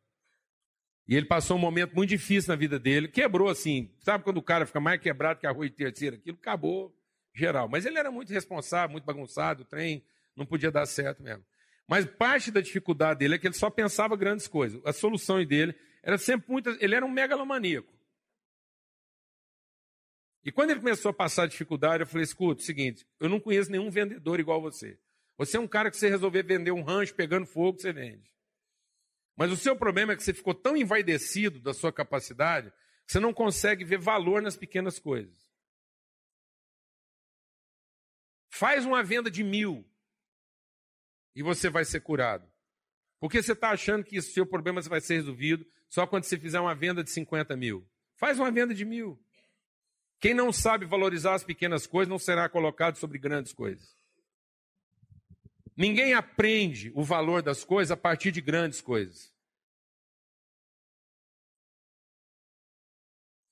e 1.07 1.15
ele 1.15 1.27
passou 1.27 1.57
um 1.57 1.61
momento 1.61 1.95
muito 1.95 2.09
difícil 2.09 2.51
na 2.51 2.57
vida 2.57 2.79
dele. 2.79 3.09
Quebrou 3.09 3.49
assim. 3.49 3.93
Sabe 4.01 4.25
quando 4.25 4.39
o 4.39 4.43
cara 4.43 4.65
fica 4.65 4.81
mais 4.81 5.01
quebrado 5.01 5.39
que 5.39 5.47
a 5.47 5.51
rua 5.51 5.69
terceira? 5.69 6.17
Aquilo 6.17 6.39
acabou 6.41 6.97
geral. 7.35 7.69
Mas 7.69 7.85
ele 7.85 7.99
era 7.99 8.11
muito 8.11 8.33
responsável, 8.33 8.93
muito 8.93 9.05
bagunçado, 9.05 9.63
o 9.63 9.67
trem 9.67 10.03
não 10.35 10.47
podia 10.47 10.71
dar 10.71 10.87
certo 10.87 11.23
mesmo. 11.23 11.45
Mas 11.87 12.07
parte 12.07 12.51
da 12.51 12.63
dificuldade 12.63 13.19
dele 13.19 13.35
é 13.35 13.39
que 13.39 13.47
ele 13.47 13.55
só 13.55 13.69
pensava 13.69 14.17
grandes 14.17 14.49
coisas. 14.49 14.81
As 14.87 14.97
soluções 14.97 15.47
dele 15.47 15.75
era 16.03 16.17
sempre 16.17 16.51
muitas. 16.51 16.81
Ele 16.81 16.95
era 16.95 17.05
um 17.05 17.11
megalomaníaco. 17.11 17.93
E 20.43 20.51
quando 20.51 20.71
ele 20.71 20.81
começou 20.81 21.11
a 21.11 21.15
passar 21.15 21.47
dificuldade, 21.47 22.03
eu 22.03 22.07
falei: 22.07 22.25
escuta, 22.25 22.63
é 22.63 22.65
seguinte, 22.65 23.07
eu 23.21 23.29
não 23.29 23.39
conheço 23.39 23.71
nenhum 23.71 23.91
vendedor 23.91 24.41
igual 24.41 24.61
você. 24.63 24.99
Você 25.37 25.57
é 25.57 25.61
um 25.61 25.67
cara 25.67 25.91
que 25.91 25.97
você 25.97 26.09
resolver 26.09 26.43
vender 26.45 26.71
um 26.71 26.83
rancho 26.83 27.15
pegando 27.15 27.47
fogo, 27.47 27.81
você 27.81 27.93
vende. 27.93 28.33
Mas 29.37 29.51
o 29.51 29.57
seu 29.57 29.77
problema 29.77 30.13
é 30.13 30.17
que 30.17 30.23
você 30.23 30.33
ficou 30.33 30.55
tão 30.55 30.77
envaidecido 30.77 31.61
da 31.61 31.75
sua 31.75 31.93
capacidade 31.93 32.71
que 33.05 33.13
você 33.13 33.21
não 33.21 33.35
consegue 33.35 33.85
ver 33.85 33.99
valor 33.99 34.41
nas 34.41 34.57
pequenas 34.57 34.99
coisas. 34.99 35.53
Faz 38.49 38.87
uma 38.87 39.03
venda 39.03 39.31
de 39.31 39.43
mil 39.43 39.85
e 41.35 41.43
você 41.43 41.69
vai 41.69 41.85
ser 41.85 42.01
curado. 42.01 42.49
Porque 43.19 43.43
você 43.43 43.53
está 43.53 43.71
achando 43.71 44.05
que 44.05 44.19
o 44.19 44.23
seu 44.23 44.47
problema 44.47 44.81
vai 44.83 45.01
ser 45.01 45.15
resolvido 45.15 45.67
só 45.89 46.07
quando 46.07 46.25
você 46.25 46.39
fizer 46.39 46.61
uma 46.61 46.75
venda 46.75 47.03
de 47.03 47.11
50 47.11 47.57
mil. 47.57 47.89
Faz 48.17 48.39
uma 48.39 48.53
venda 48.53 48.73
de 48.73 48.85
mil. 48.85 49.21
Quem 50.21 50.33
não 50.33 50.53
sabe 50.53 50.87
valorizar 50.87 51.35
as 51.35 51.43
pequenas 51.43 51.87
coisas 51.87 52.09
não 52.09 52.19
será 52.19 52.49
colocado 52.49 52.97
sobre 52.97 53.19
grandes 53.19 53.53
coisas. 53.53 53.97
Ninguém 55.77 56.15
aprende 56.15 56.93
o 56.95 57.03
valor 57.03 57.43
das 57.43 57.65
coisas 57.65 57.91
a 57.91 57.97
partir 57.97 58.31
de 58.31 58.41
grandes 58.41 58.81
coisas. 58.81 59.35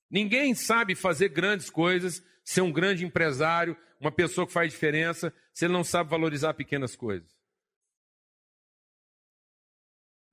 Ninguém 0.09 0.55
sabe 0.55 0.95
fazer 0.95 1.31
grandes 1.31 1.70
coisas, 1.70 2.23
ser 2.45 2.61
um 2.61 2.70
grande 2.70 3.05
empresário, 3.05 3.77
uma 3.99 4.12
pessoa 4.12 4.47
que 4.47 4.53
faz 4.53 4.70
diferença, 4.70 5.35
se 5.53 5.64
ele 5.64 5.73
não 5.73 5.83
sabe 5.83 6.11
valorizar 6.11 6.55
pequenas 6.55 6.95
coisas. 6.95 7.35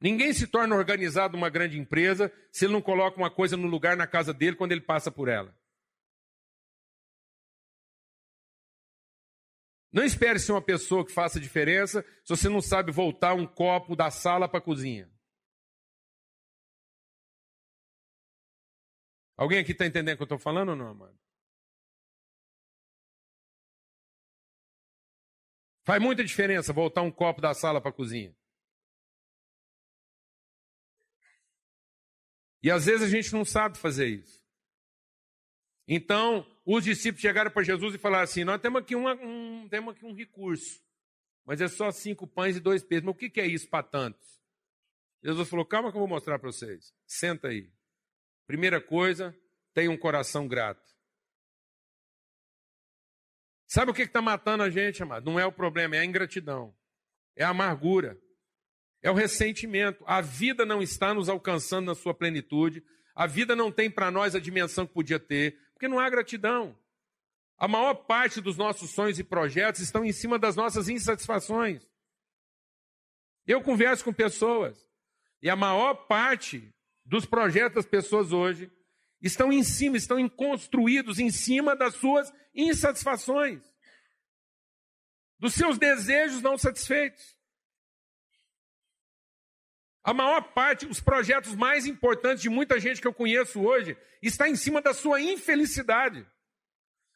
Ninguém 0.02 0.32
se 0.34 0.48
torna 0.48 0.76
organizado 0.76 1.36
numa 1.36 1.50
grande 1.50 1.78
empresa 1.78 2.32
se 2.52 2.66
ele 2.66 2.74
não 2.74 2.82
coloca 2.82 3.18
uma 3.18 3.30
coisa 3.30 3.58
no 3.58 3.68
lugar 3.68 3.98
na 3.98 4.08
casa 4.08 4.34
dele 4.34 4.56
quando 4.56 4.72
ele 4.72 4.82
passa 4.82 5.12
por 5.12 5.28
ela. 5.28 5.58
Não 9.92 10.04
espere 10.04 10.40
ser 10.40 10.52
uma 10.52 10.62
pessoa 10.62 11.06
que 11.06 11.12
faça 11.12 11.40
diferença 11.40 12.04
se 12.24 12.30
você 12.30 12.48
não 12.48 12.62
sabe 12.62 12.92
voltar 12.92 13.34
um 13.34 13.48
copo 13.48 13.96
da 13.96 14.12
sala 14.12 14.48
para 14.48 14.60
a 14.60 14.62
cozinha. 14.62 15.12
Alguém 19.36 19.60
aqui 19.60 19.72
está 19.72 19.86
entendendo 19.86 20.16
o 20.16 20.18
que 20.18 20.24
eu 20.24 20.26
estou 20.26 20.38
falando 20.38 20.70
ou 20.70 20.76
não, 20.76 20.90
amado? 20.90 21.18
Faz 25.86 26.02
muita 26.02 26.24
diferença 26.24 26.72
voltar 26.72 27.02
um 27.02 27.12
copo 27.12 27.42
da 27.42 27.54
sala 27.54 27.82
para 27.82 27.90
a 27.90 27.94
cozinha. 27.94 28.36
E 32.62 32.70
às 32.70 32.86
vezes 32.86 33.08
a 33.08 33.10
gente 33.10 33.34
não 33.34 33.46
sabe 33.46 33.78
fazer 33.78 34.08
isso. 34.08 34.46
Então, 35.88 36.46
os 36.72 36.84
discípulos 36.84 37.22
chegaram 37.22 37.50
para 37.50 37.64
Jesus 37.64 37.96
e 37.96 37.98
falaram 37.98 38.26
assim: 38.26 38.44
Nós 38.44 38.62
temos 38.62 38.82
aqui, 38.82 38.96
uma, 38.96 39.16
um, 39.16 39.68
temos 39.70 39.96
aqui 39.96 40.06
um 40.06 40.14
recurso, 40.14 40.80
mas 41.44 41.60
é 41.62 41.68
só 41.68 41.90
cinco 41.90 42.28
pães 42.28 42.58
e 42.58 42.60
dois 42.60 42.84
peixes. 42.84 43.04
Mas 43.04 43.16
o 43.16 43.18
que, 43.18 43.28
que 43.28 43.42
é 43.42 43.48
isso 43.48 43.68
para 43.68 43.84
tantos? 43.84 44.40
Jesus 45.24 45.50
falou: 45.50 45.66
Calma 45.66 45.92
que 45.92 45.98
eu 45.98 46.02
vou 46.02 46.08
mostrar 46.08 46.38
para 46.38 46.52
vocês. 46.52 46.94
Senta 47.08 47.48
aí. 47.48 47.72
Primeira 48.46 48.80
coisa, 48.80 49.36
tenha 49.74 49.90
um 49.90 49.98
coração 49.98 50.48
grato. 50.48 50.88
Sabe 53.68 53.90
o 53.90 53.94
que 53.94 54.04
está 54.04 54.22
matando 54.22 54.62
a 54.64 54.70
gente, 54.70 55.02
amado? 55.02 55.26
Não 55.26 55.40
é 55.40 55.46
o 55.46 55.52
problema, 55.52 55.96
é 55.96 56.00
a 56.00 56.06
ingratidão, 56.06 56.76
é 57.36 57.44
a 57.44 57.50
amargura, 57.50 58.20
é 59.02 59.10
o 59.10 59.16
ressentimento. 59.16 60.04
A 60.08 60.22
vida 60.22 60.66
não 60.68 60.84
está 60.84 61.16
nos 61.16 61.30
alcançando 61.30 61.86
na 61.88 61.96
sua 61.96 62.14
plenitude, 62.14 62.84
a 63.16 63.26
vida 63.26 63.56
não 63.56 63.72
tem 63.72 63.90
para 63.90 64.12
nós 64.12 64.36
a 64.36 64.40
dimensão 64.40 64.86
que 64.86 64.94
podia 64.94 65.20
ter, 65.20 65.58
porque 65.80 65.88
não 65.88 65.98
há 65.98 66.10
gratidão. 66.10 66.78
A 67.58 67.66
maior 67.66 67.94
parte 67.94 68.42
dos 68.42 68.58
nossos 68.58 68.90
sonhos 68.90 69.18
e 69.18 69.24
projetos 69.24 69.80
estão 69.80 70.04
em 70.04 70.12
cima 70.12 70.38
das 70.38 70.58
nossas 70.58 70.90
insatisfações. 70.90 71.88
Eu 73.48 73.64
converso 73.64 74.04
com 74.04 74.12
pessoas 74.12 74.86
e 75.42 75.50
a 75.50 75.56
maior 75.56 75.94
parte 76.06 76.76
dos 77.06 77.26
projetos 77.26 77.76
das 77.76 77.86
pessoas 77.86 78.34
hoje 78.34 78.70
estão 79.22 79.54
em 79.54 79.64
cima, 79.64 79.96
estão 79.96 80.28
construídos 80.28 81.18
em 81.18 81.32
cima 81.32 81.78
das 81.78 81.96
suas 81.96 82.30
insatisfações, 82.54 83.64
dos 85.40 85.54
seus 85.54 85.78
desejos 85.78 86.42
não 86.42 86.58
satisfeitos. 86.58 87.39
A 90.04 90.14
maior 90.14 90.42
parte, 90.54 90.86
os 90.86 91.02
projetos 91.02 91.56
mais 91.56 91.86
importantes 91.86 92.42
de 92.42 92.50
muita 92.50 92.80
gente 92.80 93.02
que 93.02 93.08
eu 93.08 93.14
conheço 93.14 93.62
hoje, 93.62 93.98
está 94.22 94.48
em 94.48 94.56
cima 94.56 94.82
da 94.82 94.94
sua 94.94 95.22
infelicidade. 95.22 96.26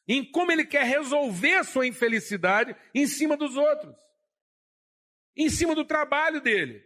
Em 0.08 0.24
como 0.30 0.52
ele 0.52 0.66
quer 0.66 0.84
resolver 0.84 1.56
a 1.56 1.64
sua 1.64 1.88
infelicidade 1.88 2.76
em 2.94 3.08
cima 3.08 3.38
dos 3.38 3.56
outros. 3.56 3.96
Em 5.36 5.50
cima 5.50 5.74
do 5.74 5.86
trabalho 5.86 6.42
dele. 6.42 6.84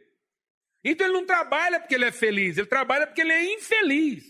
Então 0.83 1.07
ele 1.07 1.15
não 1.15 1.25
trabalha 1.25 1.79
porque 1.79 1.95
ele 1.95 2.05
é 2.05 2.11
feliz, 2.11 2.57
ele 2.57 2.67
trabalha 2.67 3.07
porque 3.07 3.21
ele 3.21 3.33
é 3.33 3.55
infeliz. 3.55 4.23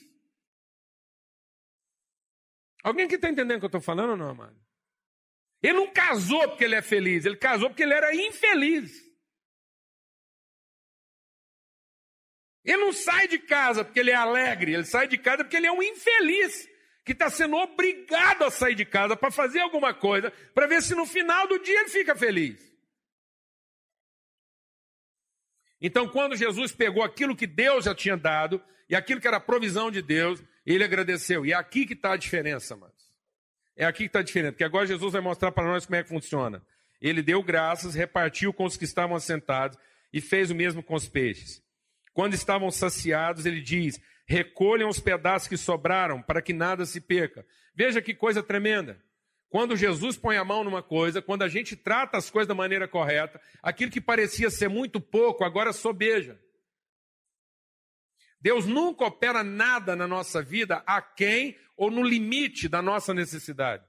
Alguém 2.84 3.06
aqui 3.06 3.16
está 3.16 3.30
entendendo 3.30 3.58
o 3.58 3.60
que 3.60 3.66
eu 3.66 3.68
estou 3.68 3.82
falando 3.82 4.12
ou 4.12 4.18
não, 4.18 4.30
amado? 4.30 4.58
Ele 5.62 5.74
não 5.74 5.92
casou 5.92 6.48
porque 6.50 6.64
ele 6.64 6.76
é 6.76 6.82
feliz, 6.82 7.26
ele 7.26 7.36
casou 7.36 7.70
porque 7.70 7.84
ele 7.84 7.94
era 7.94 8.16
infeliz. 8.16 9.07
Ele 12.68 12.78
não 12.84 12.92
sai 12.92 13.30
de 13.30 13.40
casa 13.40 13.86
porque 13.86 14.02
ele 14.02 14.12
é 14.12 14.16
alegre, 14.16 14.74
ele 14.74 14.84
sai 14.84 15.08
de 15.08 15.18
casa 15.18 15.46
porque 15.46 15.56
ele 15.56 15.68
é 15.68 15.72
um 15.72 15.82
infeliz 15.82 16.68
que 17.06 17.14
está 17.14 17.30
sendo 17.30 17.56
obrigado 17.56 18.44
a 18.44 18.52
sair 18.52 18.76
de 18.76 18.84
casa 18.84 19.16
para 19.16 19.32
fazer 19.32 19.62
alguma 19.62 19.94
coisa, 19.94 20.30
para 20.54 20.68
ver 20.68 20.82
se 20.82 20.94
no 20.94 21.06
final 21.06 21.48
do 21.48 21.58
dia 21.60 21.80
ele 21.80 21.90
fica 21.90 22.14
feliz. 22.14 22.62
Então, 25.80 26.10
quando 26.10 26.36
Jesus 26.36 26.74
pegou 26.74 27.02
aquilo 27.02 27.38
que 27.38 27.48
Deus 27.48 27.86
já 27.86 27.96
tinha 27.96 28.18
dado 28.18 28.62
e 28.90 28.96
aquilo 28.96 29.22
que 29.22 29.28
era 29.28 29.40
provisão 29.40 29.90
de 29.90 30.02
Deus, 30.02 30.44
ele 30.66 30.84
agradeceu. 30.84 31.46
E 31.46 31.54
é 31.54 31.56
aqui 31.56 31.86
que 31.86 31.94
está 31.94 32.12
a 32.12 32.18
diferença, 32.18 32.76
mas 32.76 32.92
É 33.78 33.86
aqui 33.86 34.00
que 34.00 34.06
está 34.08 34.20
a 34.20 34.24
diferença, 34.24 34.52
porque 34.52 34.64
agora 34.66 34.86
Jesus 34.86 35.14
vai 35.14 35.22
mostrar 35.22 35.54
para 35.54 35.68
nós 35.68 35.86
como 35.86 35.96
é 35.96 36.04
que 36.04 36.10
funciona. 36.10 36.62
Ele 37.00 37.22
deu 37.22 37.42
graças, 37.42 37.96
repartiu 37.96 38.52
com 38.52 38.66
os 38.66 38.76
que 38.76 38.84
estavam 38.84 39.16
assentados 39.16 39.78
e 40.12 40.20
fez 40.20 40.52
o 40.52 40.56
mesmo 40.56 40.84
com 40.84 40.96
os 40.96 41.08
peixes. 41.08 41.66
Quando 42.18 42.34
estavam 42.34 42.72
saciados, 42.72 43.46
ele 43.46 43.62
diz: 43.62 44.02
recolham 44.26 44.90
os 44.90 45.00
pedaços 45.00 45.48
que 45.48 45.56
sobraram, 45.56 46.20
para 46.20 46.42
que 46.42 46.52
nada 46.52 46.84
se 46.84 47.00
perca. 47.00 47.46
Veja 47.76 48.02
que 48.02 48.16
coisa 48.16 48.42
tremenda. 48.42 49.00
Quando 49.50 49.78
Jesus 49.78 50.18
põe 50.18 50.36
a 50.36 50.44
mão 50.44 50.64
numa 50.64 50.82
coisa, 50.82 51.22
quando 51.22 51.44
a 51.44 51.48
gente 51.48 51.76
trata 51.76 52.18
as 52.18 52.32
coisas 52.32 52.48
da 52.48 52.56
maneira 52.56 52.88
correta, 52.88 53.40
aquilo 53.62 53.92
que 53.92 54.02
parecia 54.02 54.50
ser 54.50 54.68
muito 54.68 55.00
pouco, 55.00 55.44
agora 55.44 55.72
sobeja. 55.72 56.42
Deus 58.42 58.66
nunca 58.66 59.06
opera 59.06 59.44
nada 59.44 59.96
na 59.96 60.08
nossa 60.08 60.42
vida 60.42 60.82
a 60.88 61.00
quem 61.00 61.56
ou 61.78 61.92
no 61.92 62.02
limite 62.02 62.68
da 62.68 62.82
nossa 62.82 63.14
necessidade. 63.14 63.86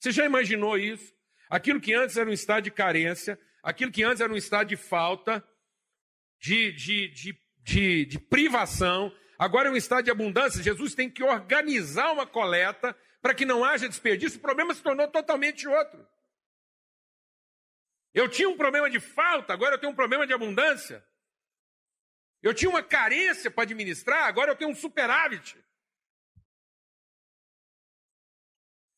Você 0.00 0.10
já 0.10 0.26
imaginou 0.26 0.76
isso? 0.76 1.14
Aquilo 1.48 1.80
que 1.80 1.94
antes 1.94 2.16
era 2.16 2.28
um 2.28 2.32
estado 2.32 2.64
de 2.64 2.72
carência, 2.72 3.38
aquilo 3.62 3.92
que 3.92 4.02
antes 4.02 4.20
era 4.20 4.32
um 4.32 4.36
estado 4.36 4.66
de 4.66 4.76
falta, 4.76 5.40
de, 6.38 6.72
de, 6.72 7.08
de, 7.08 7.40
de, 7.62 8.04
de 8.06 8.18
privação, 8.18 9.12
agora 9.38 9.68
é 9.68 9.72
um 9.72 9.76
estado 9.76 10.04
de 10.04 10.10
abundância. 10.10 10.62
Jesus 10.62 10.94
tem 10.94 11.10
que 11.10 11.22
organizar 11.22 12.12
uma 12.12 12.26
coleta 12.26 12.96
para 13.20 13.34
que 13.34 13.44
não 13.44 13.64
haja 13.64 13.88
desperdício. 13.88 14.38
O 14.38 14.42
problema 14.42 14.74
se 14.74 14.82
tornou 14.82 15.08
totalmente 15.08 15.66
outro. 15.66 16.06
Eu 18.14 18.28
tinha 18.28 18.48
um 18.48 18.56
problema 18.56 18.88
de 18.88 18.98
falta, 18.98 19.52
agora 19.52 19.74
eu 19.74 19.78
tenho 19.78 19.92
um 19.92 19.96
problema 19.96 20.26
de 20.26 20.32
abundância. 20.32 21.04
Eu 22.42 22.54
tinha 22.54 22.70
uma 22.70 22.82
carência 22.82 23.50
para 23.50 23.64
administrar, 23.64 24.24
agora 24.24 24.52
eu 24.52 24.56
tenho 24.56 24.70
um 24.70 24.74
superávit. 24.74 25.62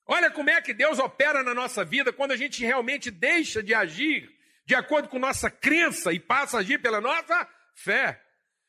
Olha 0.06 0.30
como 0.30 0.50
é 0.50 0.60
que 0.62 0.72
Deus 0.72 0.98
opera 0.98 1.42
na 1.42 1.52
nossa 1.52 1.84
vida 1.84 2.12
quando 2.12 2.32
a 2.32 2.36
gente 2.36 2.64
realmente 2.64 3.10
deixa 3.10 3.62
de 3.62 3.74
agir 3.74 4.37
de 4.68 4.74
acordo 4.74 5.08
com 5.08 5.18
nossa 5.18 5.50
crença 5.50 6.12
e 6.12 6.20
passa 6.20 6.58
a 6.58 6.60
agir 6.60 6.76
pela 6.76 7.00
nossa 7.00 7.48
fé. 7.74 8.22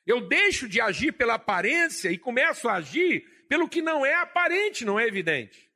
Eu 0.07 0.29
deixo 0.29 0.65
de 0.65 0.79
agir 0.79 1.11
pela 1.11 1.33
aparência 1.33 2.09
e 2.09 2.17
começo 2.17 2.69
a 2.69 2.75
agir 2.75 3.25
pelo 3.49 3.67
que 3.67 3.81
não 3.81 4.05
é 4.05 4.15
aparente, 4.15 4.85
não 4.85 4.97
é 4.97 5.05
evidente. 5.05 5.69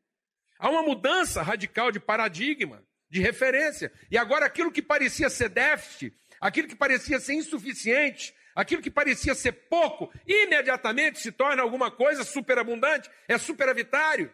Há 0.57 0.69
uma 0.69 0.81
mudança 0.81 1.41
radical 1.41 1.91
de 1.91 1.99
paradigma, 1.99 2.81
de 3.09 3.19
referência. 3.19 3.91
E 4.09 4.17
agora 4.17 4.45
aquilo 4.45 4.71
que 4.71 4.81
parecia 4.81 5.29
ser 5.29 5.49
déficit, 5.49 6.15
aquilo 6.39 6.69
que 6.69 6.75
parecia 6.75 7.19
ser 7.19 7.33
insuficiente, 7.33 8.33
aquilo 8.55 8.81
que 8.81 8.89
parecia 8.89 9.35
ser 9.35 9.51
pouco, 9.51 10.09
imediatamente 10.25 11.19
se 11.19 11.33
torna 11.33 11.61
alguma 11.61 11.91
coisa 11.91 12.23
superabundante, 12.23 13.09
é 13.27 13.37
superavitário. 13.37 14.31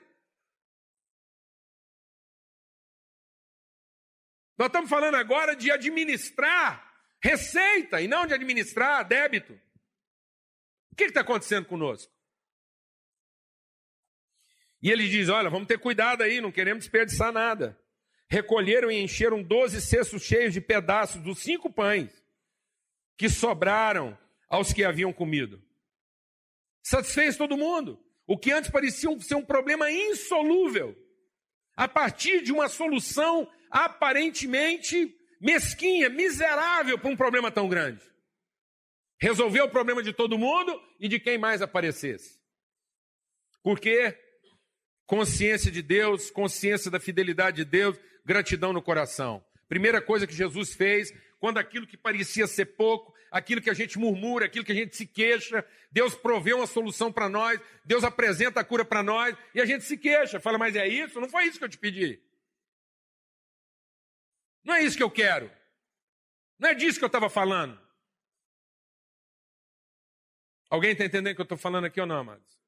Nós 4.59 4.67
estamos 4.67 4.89
falando 4.89 5.15
agora 5.15 5.55
de 5.55 5.71
administrar 5.71 6.85
receita 7.23 8.01
e 8.01 8.09
não 8.09 8.27
de 8.27 8.33
administrar 8.33 9.07
débito. 9.07 9.57
O 10.91 10.95
que 10.97 11.05
está 11.05 11.21
acontecendo 11.21 11.65
conosco? 11.65 12.11
E 14.81 14.91
ele 14.91 15.07
diz: 15.07 15.29
Olha, 15.29 15.49
vamos 15.49 15.65
ter 15.65 15.79
cuidado 15.79 16.23
aí, 16.23 16.41
não 16.41 16.51
queremos 16.51 16.83
desperdiçar 16.83 17.31
nada. 17.31 17.79
Recolheram 18.29 18.91
e 18.91 19.01
encheram 19.01 19.41
doze 19.41 19.81
cestos 19.81 20.23
cheios 20.23 20.53
de 20.53 20.59
pedaços 20.59 21.21
dos 21.21 21.39
cinco 21.39 21.71
pães 21.71 22.11
que 23.17 23.29
sobraram 23.29 24.17
aos 24.49 24.73
que 24.73 24.83
haviam 24.83 25.13
comido. 25.13 25.63
Satisfez 26.83 27.37
todo 27.37 27.57
mundo. 27.57 27.97
O 28.27 28.37
que 28.37 28.51
antes 28.51 28.69
parecia 28.69 29.09
ser 29.21 29.35
um 29.35 29.45
problema 29.45 29.89
insolúvel, 29.89 30.97
a 31.77 31.87
partir 31.87 32.43
de 32.43 32.51
uma 32.51 32.67
solução 32.67 33.49
aparentemente 33.69 35.15
mesquinha, 35.39 36.09
miserável 36.09 36.97
para 36.97 37.09
um 37.09 37.15
problema 37.15 37.51
tão 37.51 37.69
grande. 37.69 38.01
Resolveu 39.21 39.65
o 39.65 39.69
problema 39.69 40.01
de 40.01 40.13
todo 40.13 40.37
mundo 40.37 40.81
e 40.99 41.07
de 41.07 41.19
quem 41.19 41.37
mais 41.37 41.61
aparecesse. 41.61 42.39
Porque 43.63 44.17
consciência 45.05 45.71
de 45.71 45.81
Deus, 45.81 46.29
consciência 46.29 46.89
da 46.89 46.99
fidelidade 46.99 47.57
de 47.57 47.65
Deus, 47.65 47.99
gratidão 48.25 48.71
no 48.71 48.81
coração. 48.81 49.43
Primeira 49.67 50.01
coisa 50.01 50.27
que 50.27 50.33
Jesus 50.33 50.73
fez, 50.73 51.13
quando 51.39 51.57
aquilo 51.57 51.87
que 51.87 51.97
parecia 51.97 52.47
ser 52.47 52.65
pouco, 52.65 53.13
aquilo 53.31 53.61
que 53.61 53.69
a 53.69 53.73
gente 53.73 53.97
murmura, 53.97 54.45
aquilo 54.45 54.65
que 54.65 54.71
a 54.71 54.75
gente 54.75 54.95
se 54.95 55.05
queixa, 55.05 55.65
Deus 55.91 56.15
provê 56.15 56.53
uma 56.53 56.67
solução 56.67 57.11
para 57.11 57.29
nós, 57.29 57.59
Deus 57.83 58.03
apresenta 58.03 58.59
a 58.59 58.63
cura 58.63 58.85
para 58.85 59.03
nós, 59.03 59.35
e 59.53 59.61
a 59.61 59.65
gente 59.65 59.83
se 59.83 59.97
queixa, 59.97 60.39
fala, 60.39 60.57
mas 60.57 60.75
é 60.75 60.87
isso? 60.87 61.19
Não 61.19 61.29
foi 61.29 61.45
isso 61.45 61.57
que 61.57 61.65
eu 61.65 61.69
te 61.69 61.77
pedi. 61.77 62.19
Não 64.63 64.75
é 64.75 64.83
isso 64.83 64.97
que 64.97 65.03
eu 65.03 65.11
quero. 65.11 65.51
Não 66.57 66.69
é 66.69 66.73
disso 66.73 66.99
que 66.99 67.05
eu 67.05 67.07
estava 67.07 67.29
falando. 67.29 67.79
Alguém 70.69 70.91
está 70.91 71.05
entendendo 71.05 71.31
o 71.31 71.35
que 71.35 71.41
eu 71.41 71.43
estou 71.43 71.57
falando 71.57 71.85
aqui 71.85 71.99
ou 71.99 72.05
não, 72.05 72.17
amados? 72.17 72.59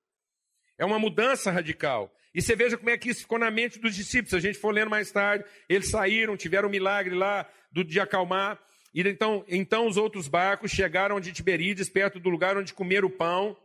É 0.78 0.86
uma 0.86 0.98
mudança 0.98 1.52
radical. 1.52 2.12
E 2.34 2.42
você 2.42 2.56
veja 2.56 2.78
como 2.78 2.90
é 2.90 2.98
que 2.98 3.10
isso 3.10 3.22
ficou 3.22 3.38
na 3.38 3.52
mente 3.52 3.78
dos 3.78 3.96
discípulos. 3.96 4.34
A 4.34 4.40
gente 4.40 4.58
for 4.58 4.74
lendo 4.74 4.90
mais 4.90 5.12
tarde, 5.12 5.46
eles 5.70 5.90
saíram, 5.90 6.38
tiveram 6.38 6.70
um 6.70 6.72
milagre 6.72 7.14
lá 7.14 7.48
do, 7.72 7.84
de 7.84 8.00
acalmar. 8.00 8.60
E 8.94 9.02
então, 9.02 9.46
então 9.48 9.88
os 9.88 9.98
outros 9.98 10.28
barcos 10.28 10.72
chegaram 10.72 11.20
de 11.20 11.32
Tiberíades, 11.32 11.90
perto 11.90 12.20
do 12.20 12.30
lugar 12.30 12.58
onde 12.58 12.74
comeram 12.74 13.08
o 13.08 13.12
pão. 13.12 13.56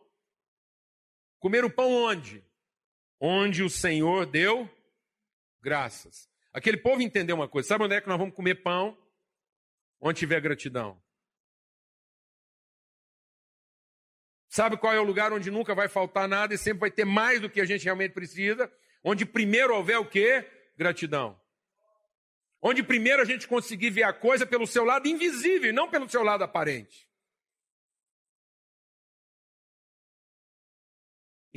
Comeram 1.39 1.69
o 1.69 1.73
pão 1.73 1.91
onde? 1.91 2.45
Onde 3.21 3.63
o 3.63 3.71
Senhor 3.71 4.27
deu 4.27 4.69
graças. 5.63 6.29
Aquele 6.57 6.79
povo 6.79 7.03
entendeu 7.03 7.37
uma 7.37 7.47
coisa: 7.47 7.69
sabe 7.69 7.85
onde 7.85 7.95
é 7.95 8.01
que 8.01 8.09
nós 8.09 8.19
vamos 8.19 8.35
comer 8.35 8.63
pão? 8.63 8.97
Onde 10.01 10.21
tiver 10.21 10.41
gratidão. 10.41 10.99
Sabe 14.49 14.79
qual 14.79 14.95
é 14.95 14.99
o 14.99 15.05
lugar 15.05 15.35
onde 15.35 15.51
nunca 15.51 15.75
vai 15.75 15.87
faltar 15.87 16.27
nada 16.27 16.55
e 16.55 16.59
sempre 16.59 16.81
vai 16.81 16.91
ter 16.91 17.05
mais 17.05 17.43
do 17.43 17.51
que 17.51 17.61
a 17.61 17.67
gente 17.67 17.85
realmente 17.85 18.15
precisa? 18.15 18.73
Onde 19.05 19.27
primeiro 19.27 19.75
houver 19.75 19.99
o 19.99 20.07
quê? 20.07 20.51
Gratidão. 20.79 21.39
Onde 22.63 22.83
primeiro 22.83 23.21
a 23.21 23.27
gente 23.27 23.47
conseguir 23.47 23.91
ver 23.91 24.05
a 24.05 24.15
coisa 24.15 24.47
pelo 24.47 24.67
seu 24.67 24.83
lado 24.83 25.07
invisível 25.07 25.75
não 25.75 25.91
pelo 25.91 26.09
seu 26.09 26.23
lado 26.23 26.43
aparente. 26.43 27.07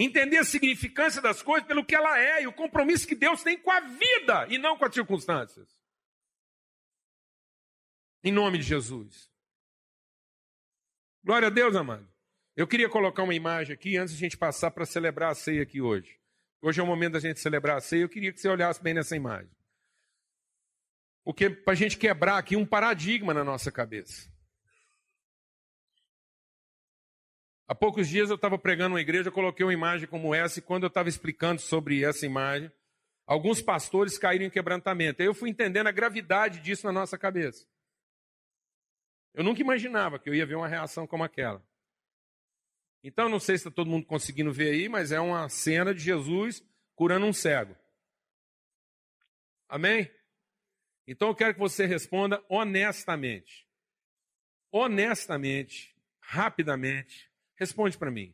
Entender 0.01 0.37
a 0.37 0.45
significância 0.45 1.21
das 1.21 1.41
coisas 1.41 1.67
pelo 1.67 1.83
que 1.83 1.93
ela 1.93 2.17
é 2.17 2.43
e 2.43 2.47
o 2.47 2.53
compromisso 2.53 3.05
que 3.05 3.15
Deus 3.15 3.43
tem 3.43 3.59
com 3.59 3.69
a 3.69 3.81
vida 3.81 4.47
e 4.47 4.57
não 4.57 4.77
com 4.77 4.85
as 4.85 4.93
circunstâncias. 4.93 5.67
Em 8.23 8.31
nome 8.31 8.59
de 8.59 8.63
Jesus. 8.63 9.29
Glória 11.21 11.49
a 11.49 11.51
Deus, 11.51 11.75
amado. 11.75 12.09
Eu 12.55 12.65
queria 12.65 12.87
colocar 12.87 13.23
uma 13.23 13.35
imagem 13.35 13.73
aqui 13.73 13.97
antes 13.97 14.15
de 14.15 14.23
a 14.23 14.25
gente 14.25 14.37
passar 14.37 14.71
para 14.71 14.85
celebrar 14.85 15.31
a 15.31 15.35
ceia 15.35 15.63
aqui 15.63 15.81
hoje. 15.81 16.17
Hoje 16.61 16.79
é 16.79 16.83
o 16.83 16.87
momento 16.87 17.13
da 17.13 17.19
gente 17.19 17.41
celebrar 17.41 17.75
a 17.75 17.81
ceia. 17.81 18.03
Eu 18.03 18.09
queria 18.09 18.31
que 18.31 18.39
você 18.39 18.47
olhasse 18.47 18.81
bem 18.81 18.93
nessa 18.93 19.17
imagem. 19.17 19.51
Porque 21.25 21.49
para 21.49 21.73
a 21.73 21.75
gente 21.75 21.97
quebrar 21.97 22.37
aqui 22.37 22.55
um 22.55 22.65
paradigma 22.65 23.33
na 23.33 23.43
nossa 23.43 23.69
cabeça. 23.69 24.31
Há 27.69 27.75
poucos 27.75 28.09
dias 28.09 28.31
eu 28.31 28.35
estava 28.35 28.57
pregando 28.57 28.95
uma 28.95 29.01
igreja, 29.01 29.29
eu 29.29 29.31
coloquei 29.31 29.63
uma 29.63 29.71
imagem 29.71 30.07
como 30.07 30.33
essa, 30.33 30.57
e 30.57 30.61
quando 30.61 30.85
eu 30.85 30.87
estava 30.87 31.07
explicando 31.07 31.61
sobre 31.61 32.03
essa 32.03 32.25
imagem, 32.25 32.71
alguns 33.27 33.61
pastores 33.61 34.17
caíram 34.17 34.43
em 34.43 34.49
quebrantamento. 34.49 35.21
Aí 35.21 35.27
eu 35.27 35.35
fui 35.35 35.51
entendendo 35.51 35.85
a 35.85 35.91
gravidade 35.91 36.61
disso 36.61 36.87
na 36.87 36.91
nossa 36.91 37.15
cabeça. 37.15 37.67
Eu 39.35 39.43
nunca 39.43 39.61
imaginava 39.61 40.17
que 40.17 40.27
eu 40.27 40.33
ia 40.33 40.47
ver 40.47 40.55
uma 40.55 40.67
reação 40.67 41.05
como 41.05 41.23
aquela. 41.23 41.63
Então, 43.03 43.29
não 43.29 43.39
sei 43.39 43.55
se 43.55 43.67
está 43.67 43.71
todo 43.71 43.87
mundo 43.87 44.07
conseguindo 44.07 44.51
ver 44.51 44.71
aí, 44.71 44.89
mas 44.89 45.11
é 45.11 45.19
uma 45.19 45.47
cena 45.47 45.93
de 45.93 46.01
Jesus 46.01 46.63
curando 46.95 47.27
um 47.27 47.33
cego. 47.33 47.77
Amém? 49.67 50.11
Então 51.05 51.27
eu 51.27 51.35
quero 51.35 51.53
que 51.53 51.59
você 51.59 51.85
responda 51.85 52.43
honestamente. 52.49 53.67
Honestamente, 54.71 55.95
rapidamente, 56.19 57.28
Responde 57.59 57.97
para 57.97 58.09
mim. 58.09 58.33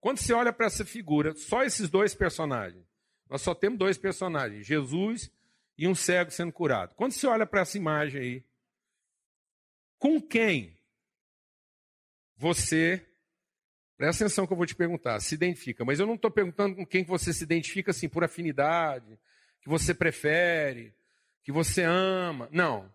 Quando 0.00 0.18
você 0.18 0.32
olha 0.32 0.52
para 0.52 0.66
essa 0.66 0.84
figura, 0.84 1.34
só 1.34 1.62
esses 1.62 1.88
dois 1.88 2.14
personagens, 2.14 2.84
nós 3.28 3.42
só 3.42 3.54
temos 3.54 3.78
dois 3.78 3.98
personagens, 3.98 4.66
Jesus 4.66 5.30
e 5.76 5.86
um 5.86 5.94
cego 5.94 6.30
sendo 6.30 6.52
curado. 6.52 6.94
Quando 6.94 7.12
você 7.12 7.26
olha 7.26 7.46
para 7.46 7.60
essa 7.60 7.76
imagem 7.76 8.20
aí, 8.20 8.44
com 9.98 10.20
quem 10.20 10.76
você, 12.36 13.06
presta 13.96 14.24
atenção 14.24 14.46
que 14.46 14.52
eu 14.52 14.56
vou 14.56 14.66
te 14.66 14.74
perguntar, 14.74 15.20
se 15.20 15.34
identifica, 15.34 15.84
mas 15.84 16.00
eu 16.00 16.06
não 16.06 16.14
estou 16.14 16.30
perguntando 16.30 16.76
com 16.76 16.86
quem 16.86 17.04
você 17.04 17.32
se 17.32 17.44
identifica 17.44 17.90
assim 17.90 18.08
por 18.08 18.24
afinidade, 18.24 19.18
que 19.60 19.68
você 19.68 19.94
prefere, 19.94 20.94
que 21.42 21.52
você 21.52 21.82
ama. 21.82 22.48
Não. 22.52 22.92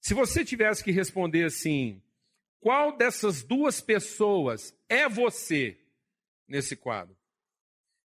Se 0.00 0.14
você 0.14 0.44
tivesse 0.44 0.82
que 0.82 0.90
responder 0.90 1.44
assim, 1.44 2.02
qual 2.60 2.96
dessas 2.96 3.42
duas 3.42 3.80
pessoas 3.80 4.74
é 4.88 5.08
você 5.08 5.80
nesse 6.46 6.76
quadro? 6.76 7.16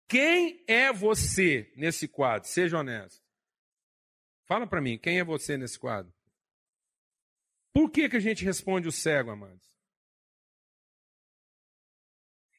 Quem 0.08 0.64
é 0.68 0.92
você 0.92 1.72
nesse 1.76 2.06
quadro? 2.06 2.48
Seja 2.48 2.78
honesto. 2.78 3.24
Fala 4.46 4.66
para 4.66 4.80
mim, 4.80 4.96
quem 4.96 5.18
é 5.18 5.24
você 5.24 5.56
nesse 5.56 5.78
quadro? 5.78 6.12
Por 7.72 7.90
que, 7.90 8.08
que 8.08 8.16
a 8.16 8.20
gente 8.20 8.44
responde 8.44 8.86
o 8.86 8.92
cego, 8.92 9.32
amados? 9.32 9.76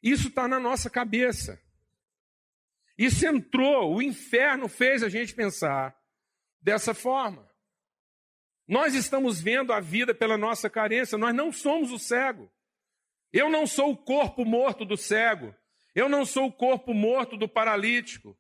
Isso 0.04 0.28
está 0.28 0.48
na 0.48 0.60
nossa 0.60 0.90
cabeça. 0.90 1.60
Isso 2.98 3.26
entrou, 3.26 3.96
o 3.96 4.02
inferno 4.02 4.68
fez 4.68 5.02
a 5.02 5.10
gente 5.10 5.34
pensar 5.34 5.98
dessa 6.62 6.94
forma. 6.94 7.50
Nós 8.68 8.94
estamos 8.94 9.40
vendo 9.40 9.72
a 9.72 9.80
vida 9.80 10.14
pela 10.14 10.38
nossa 10.38 10.70
carência, 10.70 11.18
nós 11.18 11.34
não 11.34 11.52
somos 11.52 11.92
o 11.92 11.98
cego. 11.98 12.52
Eu 13.32 13.50
não 13.50 13.66
sou 13.66 13.92
o 13.92 13.98
corpo 13.98 14.44
morto 14.44 14.84
do 14.84 14.98
cego. 14.98 15.56
Eu 15.94 16.08
não 16.08 16.26
sou 16.26 16.48
o 16.48 16.52
corpo 16.52 16.94
morto 16.94 17.38
do 17.38 17.48
paralítico. 17.48 18.38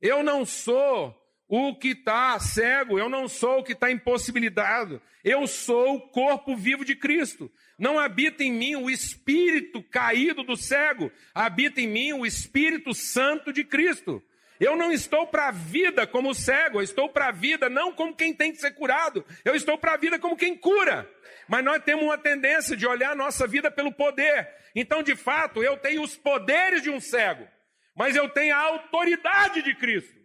Eu 0.00 0.22
não 0.22 0.44
sou 0.44 1.16
o 1.48 1.74
que 1.74 1.88
está 1.88 2.38
cego. 2.38 2.98
Eu 2.98 3.08
não 3.08 3.28
sou 3.28 3.58
o 3.58 3.64
que 3.64 3.72
está 3.72 3.90
impossibilitado. 3.90 5.00
Eu 5.24 5.46
sou 5.46 5.96
o 5.96 6.08
corpo 6.10 6.56
vivo 6.56 6.84
de 6.84 6.94
Cristo. 6.94 7.50
Não 7.78 7.98
habita 7.98 8.42
em 8.42 8.52
mim 8.52 8.76
o 8.76 8.90
espírito 8.90 9.82
caído 9.82 10.42
do 10.42 10.56
cego. 10.56 11.10
Habita 11.34 11.80
em 11.80 11.88
mim 11.88 12.12
o 12.12 12.26
Espírito 12.26 12.94
Santo 12.94 13.52
de 13.52 13.64
Cristo. 13.64 14.22
Eu 14.60 14.76
não 14.76 14.90
estou 14.90 15.26
para 15.26 15.48
a 15.48 15.50
vida 15.52 16.06
como 16.06 16.34
cego, 16.34 16.78
eu 16.78 16.82
estou 16.82 17.08
para 17.08 17.28
a 17.28 17.32
vida 17.32 17.68
não 17.68 17.92
como 17.92 18.14
quem 18.14 18.34
tem 18.34 18.52
que 18.52 18.58
ser 18.58 18.72
curado, 18.72 19.24
eu 19.44 19.54
estou 19.54 19.78
para 19.78 19.94
a 19.94 19.96
vida 19.96 20.18
como 20.18 20.36
quem 20.36 20.56
cura. 20.56 21.08
Mas 21.48 21.64
nós 21.64 21.82
temos 21.82 22.04
uma 22.04 22.18
tendência 22.18 22.76
de 22.76 22.86
olhar 22.86 23.12
a 23.12 23.16
nossa 23.16 23.46
vida 23.46 23.70
pelo 23.70 23.92
poder. 23.92 24.48
Então, 24.74 25.02
de 25.02 25.16
fato, 25.16 25.62
eu 25.62 25.76
tenho 25.76 26.02
os 26.02 26.16
poderes 26.16 26.82
de 26.82 26.90
um 26.90 27.00
cego, 27.00 27.48
mas 27.94 28.16
eu 28.16 28.28
tenho 28.28 28.54
a 28.54 28.58
autoridade 28.58 29.62
de 29.62 29.74
Cristo. 29.74 30.18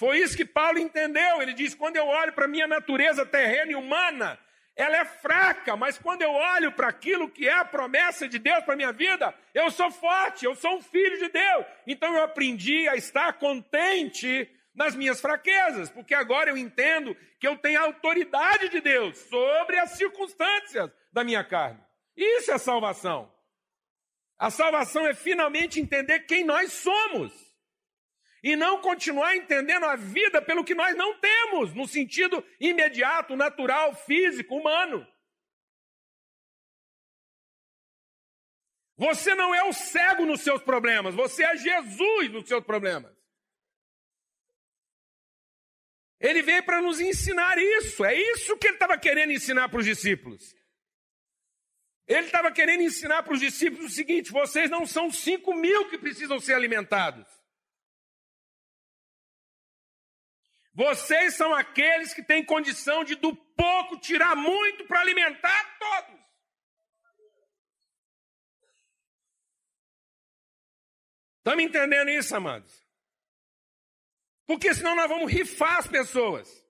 Foi 0.00 0.16
isso 0.16 0.34
que 0.34 0.46
Paulo 0.46 0.78
entendeu. 0.78 1.42
Ele 1.42 1.52
diz: 1.52 1.74
quando 1.74 1.96
eu 1.96 2.06
olho 2.06 2.32
para 2.32 2.46
a 2.46 2.48
minha 2.48 2.66
natureza 2.66 3.26
terrena 3.26 3.72
e 3.72 3.74
humana, 3.74 4.38
ela 4.80 4.96
é 4.96 5.04
fraca, 5.04 5.76
mas 5.76 5.98
quando 5.98 6.22
eu 6.22 6.30
olho 6.30 6.72
para 6.72 6.88
aquilo 6.88 7.28
que 7.28 7.46
é 7.46 7.52
a 7.52 7.64
promessa 7.64 8.26
de 8.26 8.38
Deus 8.38 8.64
para 8.64 8.74
a 8.74 8.76
minha 8.76 8.92
vida, 8.92 9.34
eu 9.52 9.70
sou 9.70 9.90
forte, 9.90 10.44
eu 10.44 10.54
sou 10.54 10.78
um 10.78 10.82
filho 10.82 11.18
de 11.18 11.28
Deus. 11.28 11.66
Então 11.86 12.14
eu 12.16 12.22
aprendi 12.22 12.88
a 12.88 12.96
estar 12.96 13.34
contente 13.34 14.48
nas 14.74 14.94
minhas 14.94 15.20
fraquezas, 15.20 15.90
porque 15.90 16.14
agora 16.14 16.50
eu 16.50 16.56
entendo 16.56 17.14
que 17.38 17.46
eu 17.46 17.58
tenho 17.58 17.78
a 17.78 17.84
autoridade 17.84 18.70
de 18.70 18.80
Deus 18.80 19.18
sobre 19.18 19.78
as 19.78 19.90
circunstâncias 19.90 20.90
da 21.12 21.22
minha 21.22 21.44
carne. 21.44 21.80
Isso 22.16 22.50
é 22.50 22.56
salvação. 22.56 23.30
A 24.38 24.50
salvação 24.50 25.06
é 25.06 25.12
finalmente 25.12 25.78
entender 25.78 26.20
quem 26.20 26.44
nós 26.44 26.72
somos 26.72 27.49
e 28.42 28.56
não 28.56 28.80
continuar 28.80 29.36
entendendo 29.36 29.84
a 29.84 29.96
vida 29.96 30.40
pelo 30.40 30.64
que 30.64 30.74
nós 30.74 30.96
não 30.96 31.18
temos, 31.18 31.74
no 31.74 31.86
sentido 31.86 32.44
imediato, 32.58 33.36
natural, 33.36 33.94
físico, 33.94 34.56
humano. 34.56 35.06
Você 38.96 39.34
não 39.34 39.54
é 39.54 39.64
o 39.64 39.72
cego 39.72 40.26
nos 40.26 40.42
seus 40.42 40.62
problemas, 40.62 41.14
você 41.14 41.42
é 41.42 41.56
Jesus 41.56 42.30
nos 42.30 42.46
seus 42.46 42.64
problemas. 42.64 43.18
Ele 46.18 46.42
veio 46.42 46.62
para 46.62 46.82
nos 46.82 47.00
ensinar 47.00 47.56
isso, 47.56 48.04
é 48.04 48.14
isso 48.14 48.58
que 48.58 48.66
ele 48.66 48.74
estava 48.74 48.98
querendo 48.98 49.32
ensinar 49.32 49.70
para 49.70 49.80
os 49.80 49.86
discípulos. 49.86 50.54
Ele 52.06 52.26
estava 52.26 52.52
querendo 52.52 52.82
ensinar 52.82 53.22
para 53.22 53.32
os 53.32 53.40
discípulos 53.40 53.86
o 53.92 53.94
seguinte: 53.94 54.30
vocês 54.30 54.68
não 54.68 54.84
são 54.84 55.10
cinco 55.10 55.54
mil 55.54 55.88
que 55.88 55.96
precisam 55.96 56.38
ser 56.38 56.54
alimentados. 56.54 57.39
Vocês 60.80 61.34
são 61.34 61.52
aqueles 61.52 62.14
que 62.14 62.22
têm 62.22 62.42
condição 62.42 63.04
de 63.04 63.14
do 63.14 63.36
pouco 63.36 64.00
tirar 64.00 64.34
muito 64.34 64.86
para 64.86 65.02
alimentar 65.02 65.78
todos. 65.78 66.18
Estamos 71.36 71.64
entendendo 71.64 72.08
isso, 72.08 72.34
amados? 72.34 72.82
Porque 74.46 74.72
senão 74.72 74.96
nós 74.96 75.06
vamos 75.06 75.30
rifar 75.30 75.80
as 75.80 75.86
pessoas. 75.86 76.66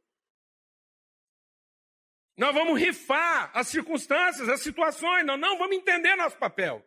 Nós 2.36 2.52
vamos 2.52 2.80
rifar 2.80 3.56
as 3.56 3.68
circunstâncias, 3.68 4.48
as 4.48 4.60
situações, 4.60 5.24
nós 5.24 5.38
não 5.38 5.56
vamos 5.56 5.76
entender 5.76 6.16
nosso 6.16 6.36
papel. 6.36 6.84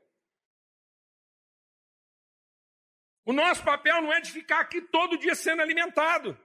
O 3.23 3.31
nosso 3.31 3.63
papel 3.63 4.01
não 4.01 4.11
é 4.11 4.19
de 4.19 4.29
ficar 4.29 4.59
aqui 4.59 4.81
todo 4.81 5.17
dia 5.17 5.35
sendo 5.35 5.61
alimentado. 5.61 6.37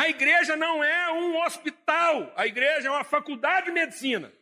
A 0.00 0.08
igreja 0.08 0.56
não 0.56 0.82
é 0.82 1.12
um 1.12 1.42
hospital, 1.42 2.32
a 2.34 2.46
igreja 2.46 2.88
é 2.88 2.90
uma 2.90 3.04
faculdade 3.04 3.66
de 3.66 3.72
medicina. 3.72 4.32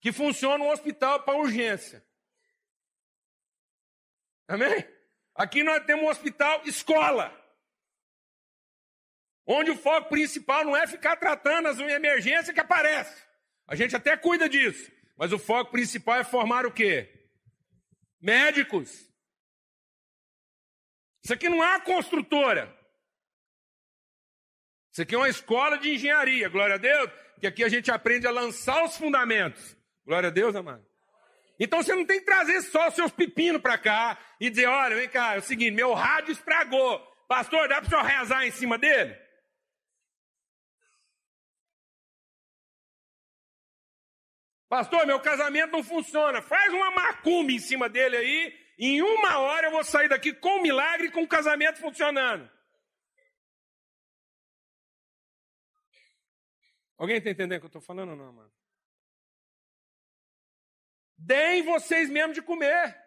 Que 0.00 0.10
funciona 0.10 0.64
um 0.64 0.70
hospital 0.70 1.22
para 1.22 1.38
urgência. 1.38 2.04
Amém? 4.48 4.84
Aqui 5.32 5.62
nós 5.62 5.84
temos 5.84 6.06
um 6.06 6.08
hospital 6.08 6.60
escola. 6.64 7.32
Onde 9.46 9.70
o 9.70 9.78
foco 9.78 10.08
principal 10.08 10.64
não 10.64 10.76
é 10.76 10.88
ficar 10.88 11.14
tratando 11.14 11.68
as 11.68 11.78
emergências 11.78 12.52
que 12.52 12.60
aparecem. 12.60 13.24
A 13.68 13.76
gente 13.76 13.94
até 13.94 14.16
cuida 14.16 14.48
disso. 14.48 14.90
Mas 15.16 15.32
o 15.32 15.38
foco 15.38 15.70
principal 15.70 16.16
é 16.16 16.24
formar 16.24 16.66
o 16.66 16.72
quê? 16.72 17.30
Médicos, 18.20 19.08
isso 21.26 21.34
aqui 21.34 21.48
não 21.48 21.60
é 21.60 21.70
uma 21.70 21.80
construtora. 21.80 22.72
Isso 24.92 25.02
aqui 25.02 25.12
é 25.12 25.18
uma 25.18 25.28
escola 25.28 25.76
de 25.76 25.92
engenharia, 25.92 26.48
glória 26.48 26.76
a 26.76 26.78
Deus, 26.78 27.10
que 27.40 27.48
aqui 27.48 27.64
a 27.64 27.68
gente 27.68 27.90
aprende 27.90 28.28
a 28.28 28.30
lançar 28.30 28.84
os 28.84 28.96
fundamentos. 28.96 29.76
Glória 30.04 30.28
a 30.28 30.30
Deus, 30.30 30.54
amado. 30.54 30.86
Então 31.58 31.82
você 31.82 31.96
não 31.96 32.06
tem 32.06 32.20
que 32.20 32.26
trazer 32.26 32.62
só 32.62 32.86
os 32.86 32.94
seus 32.94 33.10
pepinos 33.10 33.60
para 33.60 33.76
cá 33.76 34.16
e 34.38 34.48
dizer: 34.48 34.66
olha, 34.66 34.94
vem 34.94 35.08
cá, 35.08 35.34
é 35.34 35.38
o 35.38 35.42
seguinte, 35.42 35.72
meu 35.72 35.94
rádio 35.94 36.30
estragou. 36.30 37.00
Pastor, 37.26 37.66
dá 37.66 37.80
para 37.80 37.86
o 37.86 37.90
senhor 37.90 38.04
rezar 38.04 38.46
em 38.46 38.52
cima 38.52 38.78
dele? 38.78 39.18
Pastor, 44.68 45.04
meu 45.04 45.18
casamento 45.18 45.72
não 45.72 45.82
funciona. 45.82 46.40
Faz 46.40 46.72
uma 46.72 46.92
macumba 46.92 47.50
em 47.50 47.58
cima 47.58 47.88
dele 47.88 48.16
aí 48.16 48.65
em 48.78 49.02
uma 49.02 49.38
hora 49.38 49.68
eu 49.68 49.70
vou 49.70 49.84
sair 49.84 50.08
daqui 50.08 50.32
com 50.32 50.58
um 50.58 50.62
milagre 50.62 51.10
com 51.10 51.20
o 51.20 51.24
um 51.24 51.26
casamento 51.26 51.78
funcionando. 51.78 52.50
Alguém 56.98 57.18
está 57.18 57.30
entendendo 57.30 57.58
o 57.58 57.60
que 57.60 57.66
eu 57.66 57.68
estou 57.68 57.82
falando 57.82 58.10
ou 58.10 58.16
não, 58.16 58.32
mano? 58.32 58.52
Deem 61.16 61.62
vocês 61.62 62.08
mesmo 62.10 62.32
de 62.32 62.42
comer. 62.42 63.04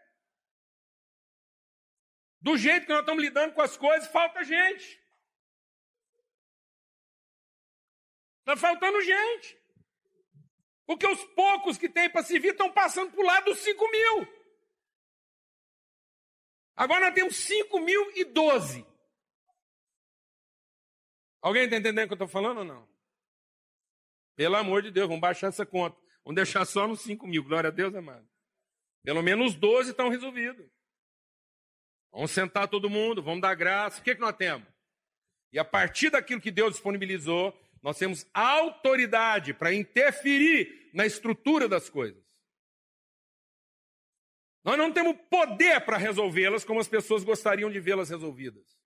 Do 2.42 2.58
jeito 2.58 2.86
que 2.86 2.92
nós 2.92 3.02
estamos 3.02 3.24
lidando 3.24 3.54
com 3.54 3.62
as 3.62 3.76
coisas, 3.76 4.10
falta 4.10 4.44
gente. 4.44 5.00
Está 8.40 8.56
faltando 8.56 9.02
gente. 9.02 9.60
Porque 10.86 11.06
os 11.06 11.24
poucos 11.36 11.78
que 11.78 11.90
tem 11.90 12.10
para 12.10 12.24
servir 12.24 12.52
estão 12.52 12.72
passando 12.72 13.12
para 13.12 13.22
o 13.22 13.26
lado 13.26 13.46
dos 13.46 13.60
5 13.60 13.92
mil. 13.92 14.39
Agora 16.80 17.08
nós 17.08 17.14
temos 17.14 17.34
5.012. 17.36 18.88
Alguém 21.42 21.66
está 21.66 21.76
entendendo 21.76 22.06
o 22.06 22.08
que 22.08 22.14
eu 22.14 22.16
estou 22.16 22.28
falando 22.30 22.60
ou 22.60 22.64
não? 22.64 22.88
Pelo 24.34 24.56
amor 24.56 24.82
de 24.82 24.90
Deus, 24.90 25.06
vamos 25.10 25.20
baixar 25.20 25.48
essa 25.48 25.66
conta. 25.66 26.00
Vamos 26.24 26.38
deixar 26.38 26.64
só 26.64 26.88
nos 26.88 27.02
5 27.02 27.28
mil. 27.28 27.44
Glória 27.44 27.68
a 27.68 27.72
Deus, 27.72 27.94
amado. 27.94 28.26
Pelo 29.04 29.22
menos 29.22 29.56
12 29.56 29.92
estão 29.92 30.08
resolvidos. 30.08 30.66
Vamos 32.14 32.32
sentar 32.32 32.70
todo 32.70 32.90
mundo, 32.90 33.22
vamos 33.22 33.42
dar 33.42 33.56
graça. 33.56 34.00
O 34.00 34.04
que, 34.04 34.16
que 34.16 34.22
nós 34.22 34.38
temos? 34.38 34.66
E 35.52 35.60
a 35.60 35.66
partir 35.66 36.10
daquilo 36.10 36.40
que 36.40 36.50
Deus 36.50 36.76
disponibilizou, 36.76 37.54
nós 37.84 37.98
temos 37.98 38.26
autoridade 38.34 39.54
para 39.54 39.74
interferir 39.74 40.90
na 40.94 41.06
estrutura 41.06 41.68
das 41.68 41.90
coisas. 41.90 42.24
Nós 44.64 44.78
não 44.78 44.92
temos 44.92 45.16
poder 45.30 45.84
para 45.86 45.98
resolvê-las 45.98 46.66
como 46.66 46.80
as 46.80 46.88
pessoas 46.88 47.24
gostariam 47.24 47.72
de 47.72 47.80
vê-las 47.80 48.10
resolvidas. 48.10 48.78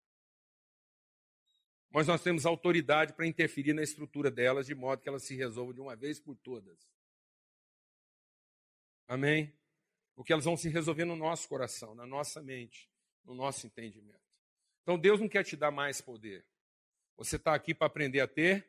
Mas 1.90 2.08
nós 2.08 2.24
temos 2.24 2.46
autoridade 2.46 3.14
para 3.14 3.28
interferir 3.28 3.74
na 3.74 3.84
estrutura 3.84 4.32
delas, 4.32 4.66
de 4.66 4.74
modo 4.74 5.02
que 5.02 5.10
elas 5.10 5.24
se 5.24 5.36
resolvam 5.36 5.74
de 5.74 5.82
uma 5.82 5.96
vez 5.96 6.20
por 6.20 6.36
todas. 6.36 6.90
Amém? 9.08 9.54
Porque 10.16 10.34
elas 10.34 10.46
vão 10.46 10.58
se 10.58 10.70
resolver 10.70 11.06
no 11.06 11.16
nosso 11.16 11.48
coração, 11.48 11.94
na 11.94 12.06
nossa 12.06 12.42
mente, 12.42 12.90
no 13.24 13.36
nosso 13.36 13.68
entendimento. 13.68 14.24
Então 14.82 14.98
Deus 14.98 15.20
não 15.20 15.30
quer 15.30 15.44
te 15.44 15.56
dar 15.56 15.72
mais 15.72 16.02
poder. 16.02 16.46
Você 17.16 17.36
está 17.36 17.54
aqui 17.54 17.74
para 17.74 17.88
aprender 17.88 18.22
a 18.22 18.28
ter 18.28 18.68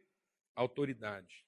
autoridade. 0.55 1.45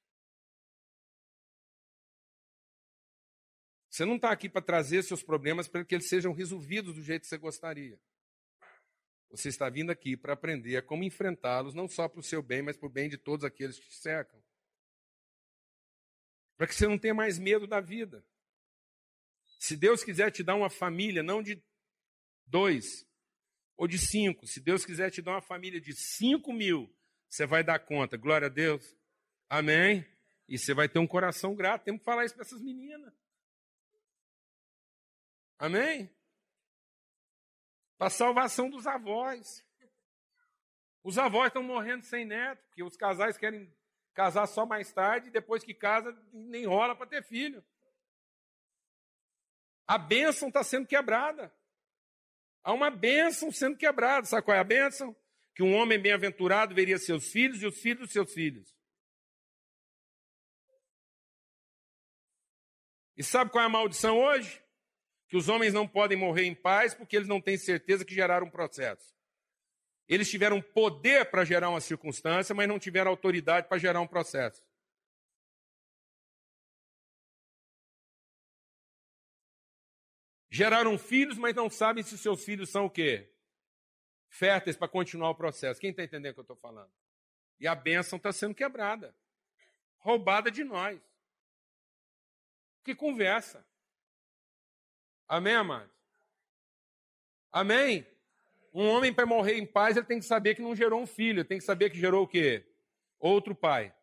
Você 3.96 4.04
não 4.04 4.16
está 4.16 4.30
aqui 4.30 4.46
para 4.46 4.60
trazer 4.60 5.02
seus 5.02 5.22
problemas 5.22 5.66
para 5.66 5.82
que 5.82 5.94
eles 5.94 6.06
sejam 6.06 6.34
resolvidos 6.34 6.94
do 6.94 7.02
jeito 7.02 7.22
que 7.22 7.28
você 7.28 7.38
gostaria. 7.38 7.98
Você 9.30 9.48
está 9.48 9.70
vindo 9.70 9.90
aqui 9.90 10.18
para 10.18 10.34
aprender 10.34 10.76
a 10.76 10.82
como 10.82 11.02
enfrentá-los, 11.02 11.72
não 11.72 11.88
só 11.88 12.06
para 12.06 12.20
o 12.20 12.22
seu 12.22 12.42
bem, 12.42 12.60
mas 12.60 12.76
para 12.76 12.88
o 12.88 12.90
bem 12.90 13.08
de 13.08 13.16
todos 13.16 13.42
aqueles 13.42 13.78
que 13.78 13.88
te 13.88 13.94
cercam. 13.94 14.38
Para 16.58 16.66
que 16.66 16.74
você 16.74 16.86
não 16.86 16.98
tenha 16.98 17.14
mais 17.14 17.38
medo 17.38 17.66
da 17.66 17.80
vida. 17.80 18.22
Se 19.58 19.74
Deus 19.74 20.04
quiser 20.04 20.30
te 20.30 20.42
dar 20.42 20.56
uma 20.56 20.68
família, 20.68 21.22
não 21.22 21.42
de 21.42 21.64
dois 22.44 23.08
ou 23.78 23.88
de 23.88 23.98
cinco, 23.98 24.46
se 24.46 24.60
Deus 24.60 24.84
quiser 24.84 25.10
te 25.10 25.22
dar 25.22 25.30
uma 25.30 25.42
família 25.42 25.80
de 25.80 25.94
cinco 25.94 26.52
mil, 26.52 26.94
você 27.30 27.46
vai 27.46 27.64
dar 27.64 27.78
conta. 27.78 28.18
Glória 28.18 28.48
a 28.48 28.50
Deus. 28.50 28.94
Amém? 29.48 30.06
E 30.46 30.58
você 30.58 30.74
vai 30.74 30.86
ter 30.86 30.98
um 30.98 31.06
coração 31.06 31.54
grato. 31.54 31.84
Temos 31.84 32.00
que 32.00 32.04
falar 32.04 32.26
isso 32.26 32.34
para 32.34 32.44
essas 32.44 32.60
meninas. 32.60 33.25
Amém? 35.58 36.14
Para 37.96 38.08
a 38.08 38.10
salvação 38.10 38.68
dos 38.68 38.86
avós. 38.86 39.64
Os 41.02 41.18
avós 41.18 41.48
estão 41.48 41.62
morrendo 41.62 42.04
sem 42.04 42.24
neto, 42.24 42.62
porque 42.66 42.82
os 42.82 42.96
casais 42.96 43.36
querem 43.38 43.72
casar 44.12 44.46
só 44.46 44.66
mais 44.66 44.92
tarde, 44.92 45.28
e 45.28 45.32
depois 45.32 45.62
que 45.62 45.72
casa, 45.72 46.12
nem 46.32 46.66
rola 46.66 46.96
para 46.96 47.06
ter 47.06 47.22
filho. 47.22 47.64
A 49.86 49.96
bênção 49.98 50.48
está 50.48 50.64
sendo 50.64 50.86
quebrada. 50.86 51.54
Há 52.62 52.72
uma 52.72 52.90
bênção 52.90 53.52
sendo 53.52 53.76
quebrada. 53.76 54.26
Sabe 54.26 54.42
qual 54.42 54.56
é 54.56 54.60
a 54.60 54.64
bênção? 54.64 55.16
Que 55.54 55.62
um 55.62 55.74
homem 55.74 56.00
bem-aventurado 56.00 56.74
veria 56.74 56.98
seus 56.98 57.30
filhos 57.30 57.62
e 57.62 57.66
os 57.66 57.80
filhos 57.80 58.00
dos 58.00 58.12
seus 58.12 58.32
filhos. 58.32 58.76
E 63.16 63.22
sabe 63.22 63.50
qual 63.50 63.62
é 63.62 63.66
a 63.66 63.70
maldição 63.70 64.18
hoje? 64.18 64.60
Que 65.28 65.36
os 65.36 65.48
homens 65.48 65.72
não 65.72 65.86
podem 65.86 66.16
morrer 66.16 66.44
em 66.44 66.54
paz 66.54 66.94
porque 66.94 67.16
eles 67.16 67.28
não 67.28 67.40
têm 67.40 67.56
certeza 67.56 68.04
que 68.04 68.14
geraram 68.14 68.46
um 68.46 68.50
processo. 68.50 69.14
Eles 70.08 70.30
tiveram 70.30 70.62
poder 70.62 71.28
para 71.30 71.44
gerar 71.44 71.68
uma 71.68 71.80
circunstância, 71.80 72.54
mas 72.54 72.68
não 72.68 72.78
tiveram 72.78 73.10
autoridade 73.10 73.68
para 73.68 73.78
gerar 73.78 74.00
um 74.00 74.06
processo. 74.06 74.64
Geraram 80.48 80.96
filhos, 80.96 81.36
mas 81.36 81.54
não 81.54 81.68
sabem 81.68 82.04
se 82.04 82.16
seus 82.16 82.44
filhos 82.44 82.70
são 82.70 82.86
o 82.86 82.90
quê? 82.90 83.30
Férteis 84.28 84.76
para 84.76 84.88
continuar 84.88 85.30
o 85.30 85.34
processo. 85.34 85.80
Quem 85.80 85.90
está 85.90 86.04
entendendo 86.04 86.30
o 86.30 86.34
que 86.34 86.40
eu 86.40 86.42
estou 86.42 86.56
falando? 86.56 86.90
E 87.58 87.66
a 87.66 87.74
bênção 87.74 88.16
está 88.16 88.32
sendo 88.32 88.54
quebrada, 88.54 89.14
roubada 89.98 90.50
de 90.50 90.62
nós. 90.62 91.00
Que 92.84 92.94
conversa. 92.94 93.66
Amém, 95.28 95.54
amados? 95.54 95.94
Amém? 97.50 98.06
Um 98.72 98.86
homem 98.88 99.12
para 99.12 99.26
morrer 99.26 99.56
em 99.56 99.66
paz, 99.66 99.96
ele 99.96 100.06
tem 100.06 100.18
que 100.18 100.24
saber 100.26 100.54
que 100.54 100.62
não 100.62 100.76
gerou 100.76 101.00
um 101.00 101.06
filho, 101.06 101.40
ele 101.40 101.48
tem 101.48 101.58
que 101.58 101.64
saber 101.64 101.90
que 101.90 101.98
gerou 101.98 102.24
o 102.24 102.28
quê? 102.28 102.64
Outro 103.18 103.54
pai. 103.54 103.94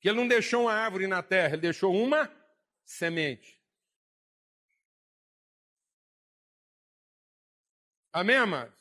Que 0.00 0.08
ele 0.08 0.18
não 0.18 0.28
deixou 0.28 0.62
uma 0.62 0.74
árvore 0.74 1.06
na 1.06 1.22
terra, 1.22 1.54
ele 1.54 1.62
deixou 1.62 1.94
uma 1.94 2.30
semente. 2.84 3.58
Amém, 8.12 8.36
amados? 8.36 8.74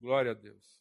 Glória 0.00 0.32
a 0.32 0.34
Deus. 0.34 0.75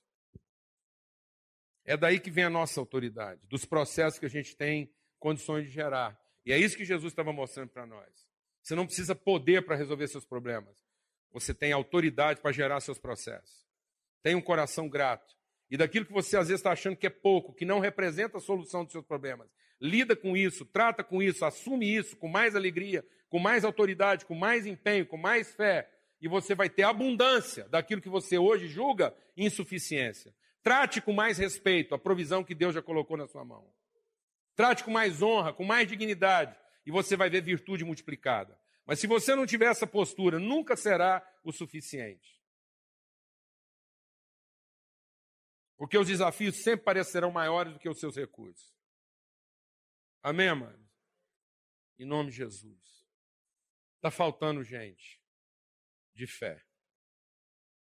É 1.86 1.96
daí 1.96 2.20
que 2.20 2.32
vem 2.32 2.44
a 2.44 2.50
nossa 2.50 2.80
autoridade, 2.80 3.42
dos 3.48 3.64
processos 3.64 4.20
que 4.20 4.26
a 4.26 4.30
gente 4.30 4.56
tem 4.56 4.92
condições 5.20 5.66
de 5.66 5.72
gerar. 5.72 6.20
E 6.46 6.52
é 6.52 6.58
isso 6.58 6.76
que 6.76 6.84
Jesus 6.84 7.12
estava 7.12 7.32
mostrando 7.32 7.70
para 7.70 7.86
nós. 7.86 8.26
Você 8.62 8.74
não 8.74 8.86
precisa 8.86 9.14
poder 9.14 9.64
para 9.64 9.76
resolver 9.76 10.08
seus 10.08 10.26
problemas. 10.26 10.84
Você 11.32 11.54
tem 11.54 11.72
autoridade 11.72 12.42
para 12.42 12.52
gerar 12.52 12.80
seus 12.80 12.98
processos. 12.98 13.66
Tem 14.24 14.34
um 14.34 14.42
coração 14.42 14.90
grato. 14.90 15.36
E 15.70 15.78
daquilo 15.78 16.06
que 16.06 16.14
você 16.14 16.38
às 16.38 16.48
vezes 16.48 16.60
está 16.60 16.72
achando 16.72 16.96
que 16.96 17.08
é 17.08 17.12
pouco, 17.12 17.54
que 17.54 17.66
não 17.66 17.80
representa 17.80 18.38
a 18.38 18.42
solução 18.42 18.84
dos 18.84 18.92
seus 18.92 19.06
problemas, 19.06 19.48
lida 19.80 20.16
com 20.16 20.36
isso, 20.36 20.66
trata 20.66 21.04
com 21.04 21.22
isso, 21.22 21.46
assume 21.46 21.96
isso 21.96 22.16
com 22.18 22.28
mais 22.28 22.56
alegria, 22.56 23.06
com 23.30 23.40
mais 23.40 23.66
autoridade, 23.66 24.26
com 24.26 24.34
mais 24.34 24.66
empenho, 24.66 25.06
com 25.06 25.18
mais 25.18 25.54
fé, 25.54 25.90
e 26.22 26.28
você 26.28 26.56
vai 26.56 26.70
ter 26.70 26.84
abundância 26.84 27.68
daquilo 27.70 28.02
que 28.02 28.10
você 28.10 28.38
hoje 28.38 28.68
julga 28.68 29.14
insuficiência. 29.36 30.34
Trate 30.66 31.00
com 31.00 31.14
mais 31.14 31.38
respeito 31.38 31.94
a 31.94 32.00
provisão 32.00 32.44
que 32.44 32.56
Deus 32.56 32.74
já 32.74 32.82
colocou 32.82 33.16
na 33.16 33.28
sua 33.28 33.46
mão. 33.46 33.72
Trate 34.56 34.84
com 34.84 34.90
mais 34.90 35.22
honra, 35.22 35.54
com 35.54 35.64
mais 35.64 35.88
dignidade, 35.88 36.60
e 36.84 36.90
você 36.90 37.16
vai 37.16 37.30
ver 37.30 37.44
virtude 37.44 37.86
multiplicada. 37.86 38.60
Mas 38.84 39.00
se 39.00 39.06
você 39.06 39.36
não 39.36 39.46
tiver 39.46 39.68
essa 39.68 39.86
postura, 39.86 40.40
nunca 40.40 40.76
será 40.76 41.24
o 41.44 41.52
suficiente. 41.52 42.42
Porque 45.78 46.00
os 46.00 46.08
desafios 46.08 46.56
sempre 46.64 46.84
parecerão 46.84 47.30
maiores 47.30 47.74
do 47.74 47.80
que 47.80 47.88
os 47.88 48.00
seus 48.00 48.16
recursos. 48.16 48.74
Amém, 50.24 50.52
mano? 50.56 50.90
Em 52.00 52.08
nome 52.08 52.32
de 52.32 52.38
Jesus. 52.38 53.06
Está 53.98 54.10
faltando 54.10 54.64
gente 54.64 55.22
de 56.16 56.26
fé. 56.26 56.66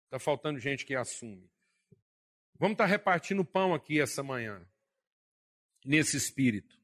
Está 0.06 0.18
faltando 0.18 0.58
gente 0.58 0.86
que 0.86 0.94
assume. 0.94 1.52
Vamos 2.60 2.74
estar 2.74 2.84
repartindo 2.84 3.42
pão 3.42 3.72
aqui 3.72 3.98
essa 3.98 4.22
manhã, 4.22 4.62
nesse 5.82 6.18
espírito. 6.18 6.78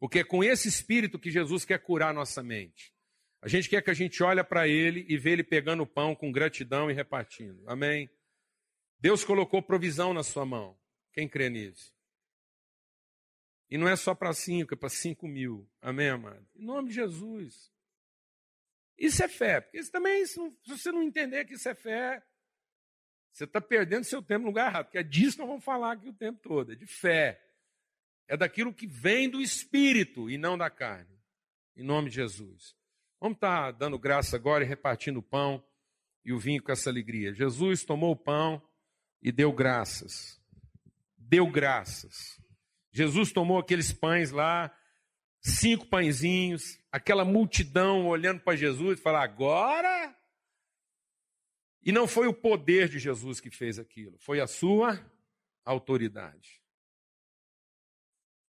Porque 0.00 0.18
é 0.18 0.24
com 0.24 0.42
esse 0.42 0.66
espírito 0.66 1.20
que 1.20 1.30
Jesus 1.30 1.64
quer 1.64 1.78
curar 1.78 2.12
nossa 2.12 2.42
mente. 2.42 2.92
A 3.40 3.46
gente 3.46 3.68
quer 3.68 3.80
que 3.80 3.92
a 3.92 3.94
gente 3.94 4.20
olhe 4.24 4.42
para 4.42 4.66
ele 4.66 5.06
e 5.08 5.16
vê 5.16 5.30
ele 5.30 5.44
pegando 5.44 5.84
o 5.84 5.86
pão 5.86 6.16
com 6.16 6.32
gratidão 6.32 6.90
e 6.90 6.94
repartindo. 6.94 7.62
Amém? 7.68 8.10
Deus 8.98 9.24
colocou 9.24 9.62
provisão 9.62 10.12
na 10.12 10.24
sua 10.24 10.44
mão. 10.44 10.76
Quem 11.12 11.28
crê 11.28 11.48
nisso? 11.48 11.94
E 13.70 13.78
não 13.78 13.88
é 13.88 13.94
só 13.94 14.16
para 14.16 14.32
cinco, 14.32 14.74
é 14.74 14.76
para 14.76 14.88
cinco 14.88 15.28
mil. 15.28 15.70
Amém, 15.80 16.08
amado? 16.08 16.44
Em 16.56 16.64
nome 16.64 16.88
de 16.88 16.96
Jesus. 16.96 17.72
Isso 18.98 19.22
é 19.22 19.28
fé. 19.28 19.60
Porque 19.60 19.78
isso 19.78 19.92
também, 19.92 20.26
se 20.26 20.40
você 20.66 20.90
não 20.90 21.04
entender 21.04 21.44
que 21.44 21.54
isso 21.54 21.68
é 21.68 21.74
fé, 21.76 22.20
você 23.34 23.44
está 23.44 23.60
perdendo 23.60 24.04
seu 24.04 24.22
tempo 24.22 24.42
no 24.42 24.46
lugar 24.46 24.70
errado, 24.70 24.84
porque 24.84 24.98
é 24.98 25.02
disso 25.02 25.32
que 25.32 25.38
nós 25.40 25.48
vamos 25.48 25.64
falar 25.64 25.92
aqui 25.92 26.08
o 26.08 26.12
tempo 26.12 26.38
todo, 26.40 26.72
é 26.72 26.76
de 26.76 26.86
fé. 26.86 27.42
É 28.28 28.36
daquilo 28.36 28.72
que 28.72 28.86
vem 28.86 29.28
do 29.28 29.42
Espírito 29.42 30.30
e 30.30 30.38
não 30.38 30.56
da 30.56 30.70
carne. 30.70 31.18
Em 31.76 31.82
nome 31.82 32.08
de 32.10 32.14
Jesus. 32.14 32.76
Vamos 33.20 33.36
estar 33.36 33.64
tá 33.64 33.70
dando 33.72 33.98
graça 33.98 34.36
agora 34.36 34.62
e 34.62 34.66
repartindo 34.66 35.18
o 35.18 35.22
pão 35.22 35.62
e 36.24 36.32
o 36.32 36.38
vinho 36.38 36.62
com 36.62 36.70
essa 36.70 36.88
alegria. 36.88 37.34
Jesus 37.34 37.84
tomou 37.84 38.12
o 38.12 38.16
pão 38.16 38.62
e 39.20 39.32
deu 39.32 39.52
graças. 39.52 40.40
Deu 41.18 41.50
graças. 41.50 42.40
Jesus 42.92 43.32
tomou 43.32 43.58
aqueles 43.58 43.92
pães 43.92 44.30
lá, 44.30 44.72
cinco 45.40 45.86
pãezinhos, 45.86 46.78
aquela 46.92 47.24
multidão 47.24 48.06
olhando 48.06 48.40
para 48.40 48.56
Jesus 48.56 49.00
e 49.00 49.02
falar: 49.02 49.24
agora 49.24 50.16
e 51.84 51.92
não 51.92 52.08
foi 52.08 52.26
o 52.26 52.34
poder 52.34 52.88
de 52.88 52.98
Jesus 52.98 53.40
que 53.40 53.50
fez 53.50 53.78
aquilo, 53.78 54.16
foi 54.18 54.40
a 54.40 54.46
sua 54.46 54.98
autoridade. 55.64 56.62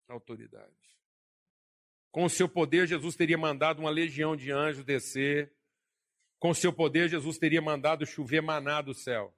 Autoridade. 0.09 0.75
Com 2.11 2.25
o 2.25 2.31
seu 2.31 2.49
poder, 2.49 2.89
Jesus 2.89 3.15
teria 3.15 3.39
mandado 3.39 3.79
uma 3.79 3.91
legião 3.91 4.35
de 4.35 4.51
anjos 4.51 4.85
descer. 4.85 5.53
Com 6.41 6.51
o 6.51 6.55
seu 6.55 6.73
poder, 6.73 7.09
Jesus 7.09 7.39
teria 7.39 7.63
mandado 7.63 8.05
chover 8.05 8.41
maná 8.41 8.83
do 8.83 8.93
céu. 8.93 9.33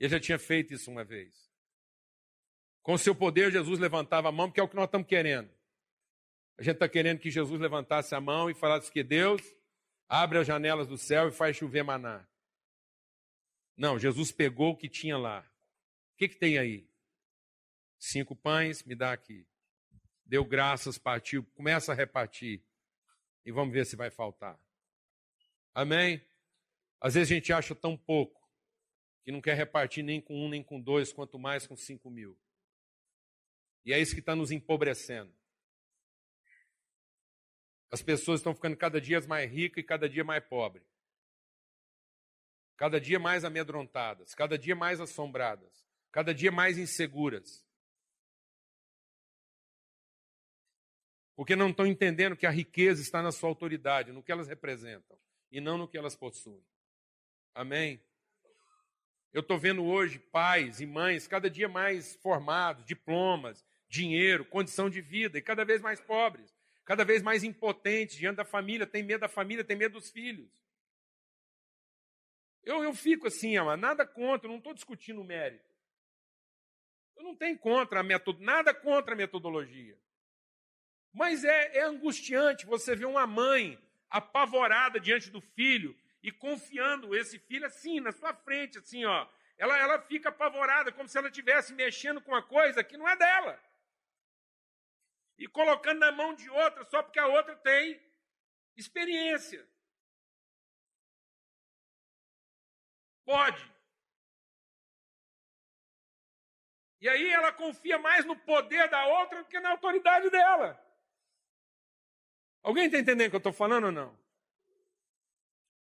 Ele 0.00 0.08
já 0.08 0.18
tinha 0.18 0.38
feito 0.38 0.74
isso 0.74 0.90
uma 0.90 1.04
vez. 1.04 1.48
Com 2.82 2.94
o 2.94 2.98
seu 2.98 3.14
poder, 3.14 3.52
Jesus 3.52 3.78
levantava 3.78 4.30
a 4.30 4.32
mão, 4.32 4.48
porque 4.48 4.58
é 4.58 4.64
o 4.64 4.68
que 4.68 4.74
nós 4.74 4.86
estamos 4.86 5.06
querendo. 5.06 5.48
A 6.58 6.62
gente 6.62 6.74
está 6.74 6.88
querendo 6.88 7.20
que 7.20 7.30
Jesus 7.30 7.60
levantasse 7.60 8.14
a 8.14 8.20
mão 8.20 8.50
e 8.50 8.54
falasse 8.54 8.90
que 8.90 9.04
Deus 9.04 9.40
abre 10.08 10.38
as 10.38 10.46
janelas 10.46 10.88
do 10.88 10.98
céu 10.98 11.28
e 11.28 11.32
faz 11.32 11.56
chover 11.56 11.84
maná. 11.84 12.26
Não, 13.82 13.98
Jesus 13.98 14.30
pegou 14.30 14.70
o 14.70 14.76
que 14.76 14.88
tinha 14.88 15.18
lá. 15.18 15.40
O 15.40 16.16
que, 16.16 16.28
que 16.28 16.36
tem 16.36 16.56
aí? 16.56 16.88
Cinco 17.98 18.36
pães, 18.36 18.84
me 18.84 18.94
dá 18.94 19.12
aqui. 19.12 19.44
Deu 20.24 20.44
graças, 20.44 20.98
partiu, 20.98 21.42
começa 21.46 21.90
a 21.90 21.94
repartir. 21.96 22.62
E 23.44 23.50
vamos 23.50 23.74
ver 23.74 23.84
se 23.84 23.96
vai 23.96 24.08
faltar. 24.08 24.56
Amém? 25.74 26.24
Às 27.00 27.14
vezes 27.14 27.32
a 27.32 27.34
gente 27.34 27.52
acha 27.52 27.74
tão 27.74 27.96
pouco 27.96 28.48
que 29.24 29.32
não 29.32 29.40
quer 29.40 29.56
repartir 29.56 30.04
nem 30.04 30.20
com 30.20 30.46
um, 30.46 30.48
nem 30.48 30.62
com 30.62 30.80
dois, 30.80 31.12
quanto 31.12 31.36
mais 31.36 31.66
com 31.66 31.74
cinco 31.74 32.08
mil. 32.08 32.38
E 33.84 33.92
é 33.92 33.98
isso 33.98 34.14
que 34.14 34.20
está 34.20 34.36
nos 34.36 34.52
empobrecendo. 34.52 35.34
As 37.90 38.00
pessoas 38.00 38.38
estão 38.38 38.54
ficando 38.54 38.76
cada 38.76 39.00
dia 39.00 39.20
mais 39.22 39.50
ricas 39.50 39.82
e 39.82 39.84
cada 39.84 40.08
dia 40.08 40.22
mais 40.22 40.44
pobres 40.44 40.91
cada 42.76 43.00
dia 43.00 43.18
mais 43.18 43.44
amedrontadas, 43.44 44.34
cada 44.34 44.58
dia 44.58 44.74
mais 44.74 45.00
assombradas, 45.00 45.84
cada 46.10 46.34
dia 46.34 46.50
mais 46.50 46.78
inseguras. 46.78 47.64
Porque 51.34 51.56
não 51.56 51.70
estão 51.70 51.86
entendendo 51.86 52.36
que 52.36 52.46
a 52.46 52.50
riqueza 52.50 53.00
está 53.00 53.22
na 53.22 53.32
sua 53.32 53.48
autoridade, 53.48 54.12
no 54.12 54.22
que 54.22 54.30
elas 54.30 54.48
representam, 54.48 55.18
e 55.50 55.60
não 55.60 55.78
no 55.78 55.88
que 55.88 55.96
elas 55.96 56.14
possuem. 56.14 56.64
Amém? 57.54 58.00
Eu 59.32 59.40
estou 59.40 59.58
vendo 59.58 59.82
hoje 59.82 60.18
pais 60.18 60.80
e 60.80 60.86
mães 60.86 61.26
cada 61.26 61.48
dia 61.48 61.68
mais 61.68 62.16
formados, 62.16 62.84
diplomas, 62.84 63.64
dinheiro, 63.88 64.44
condição 64.44 64.90
de 64.90 65.00
vida, 65.00 65.38
e 65.38 65.42
cada 65.42 65.64
vez 65.64 65.80
mais 65.80 66.00
pobres, 66.00 66.54
cada 66.84 67.04
vez 67.04 67.22
mais 67.22 67.42
impotentes 67.42 68.16
diante 68.16 68.36
da 68.36 68.44
família, 68.44 68.86
tem 68.86 69.02
medo 69.02 69.20
da 69.20 69.28
família, 69.28 69.64
tem 69.64 69.76
medo 69.76 69.98
dos 69.98 70.10
filhos. 70.10 70.50
Eu, 72.64 72.82
eu 72.84 72.94
fico 72.94 73.26
assim, 73.26 73.56
ama, 73.56 73.76
nada 73.76 74.06
contra, 74.06 74.48
não 74.48 74.58
estou 74.58 74.74
discutindo 74.74 75.20
o 75.20 75.24
mérito. 75.24 75.72
Eu 77.16 77.24
não 77.24 77.36
tenho 77.36 77.58
contra 77.58 78.00
a 78.00 78.02
metodologia, 78.02 78.46
nada 78.46 78.74
contra 78.74 79.14
a 79.14 79.16
metodologia. 79.16 79.98
Mas 81.12 81.44
é, 81.44 81.78
é 81.78 81.82
angustiante 81.82 82.64
você 82.64 82.96
ver 82.96 83.04
uma 83.04 83.26
mãe 83.26 83.78
apavorada 84.08 84.98
diante 85.00 85.30
do 85.30 85.40
filho 85.40 85.96
e 86.22 86.30
confiando 86.30 87.14
esse 87.14 87.38
filho 87.38 87.66
assim, 87.66 88.00
na 88.00 88.12
sua 88.12 88.32
frente, 88.32 88.78
assim, 88.78 89.04
ó. 89.04 89.28
Ela, 89.58 89.78
ela 89.78 90.00
fica 90.02 90.28
apavorada, 90.28 90.92
como 90.92 91.08
se 91.08 91.18
ela 91.18 91.28
estivesse 91.28 91.74
mexendo 91.74 92.20
com 92.20 92.32
uma 92.32 92.42
coisa 92.42 92.82
que 92.82 92.96
não 92.96 93.08
é 93.08 93.16
dela. 93.16 93.60
E 95.38 95.46
colocando 95.48 95.98
na 95.98 96.12
mão 96.12 96.34
de 96.34 96.48
outra 96.48 96.84
só 96.84 97.02
porque 97.02 97.18
a 97.18 97.26
outra 97.26 97.56
tem 97.56 98.00
experiência. 98.76 99.66
E 107.00 107.08
aí 107.08 107.30
ela 107.30 107.52
confia 107.52 107.98
mais 107.98 108.24
no 108.24 108.36
poder 108.36 108.88
da 108.88 109.06
outra 109.06 109.42
do 109.42 109.48
que 109.48 109.58
na 109.58 109.70
autoridade 109.70 110.30
dela. 110.30 110.80
Alguém 112.62 112.86
está 112.86 112.98
entendendo 112.98 113.26
o 113.26 113.30
que 113.30 113.36
eu 113.36 113.38
estou 113.38 113.52
falando 113.52 113.86
ou 113.86 113.92
não? 113.92 114.16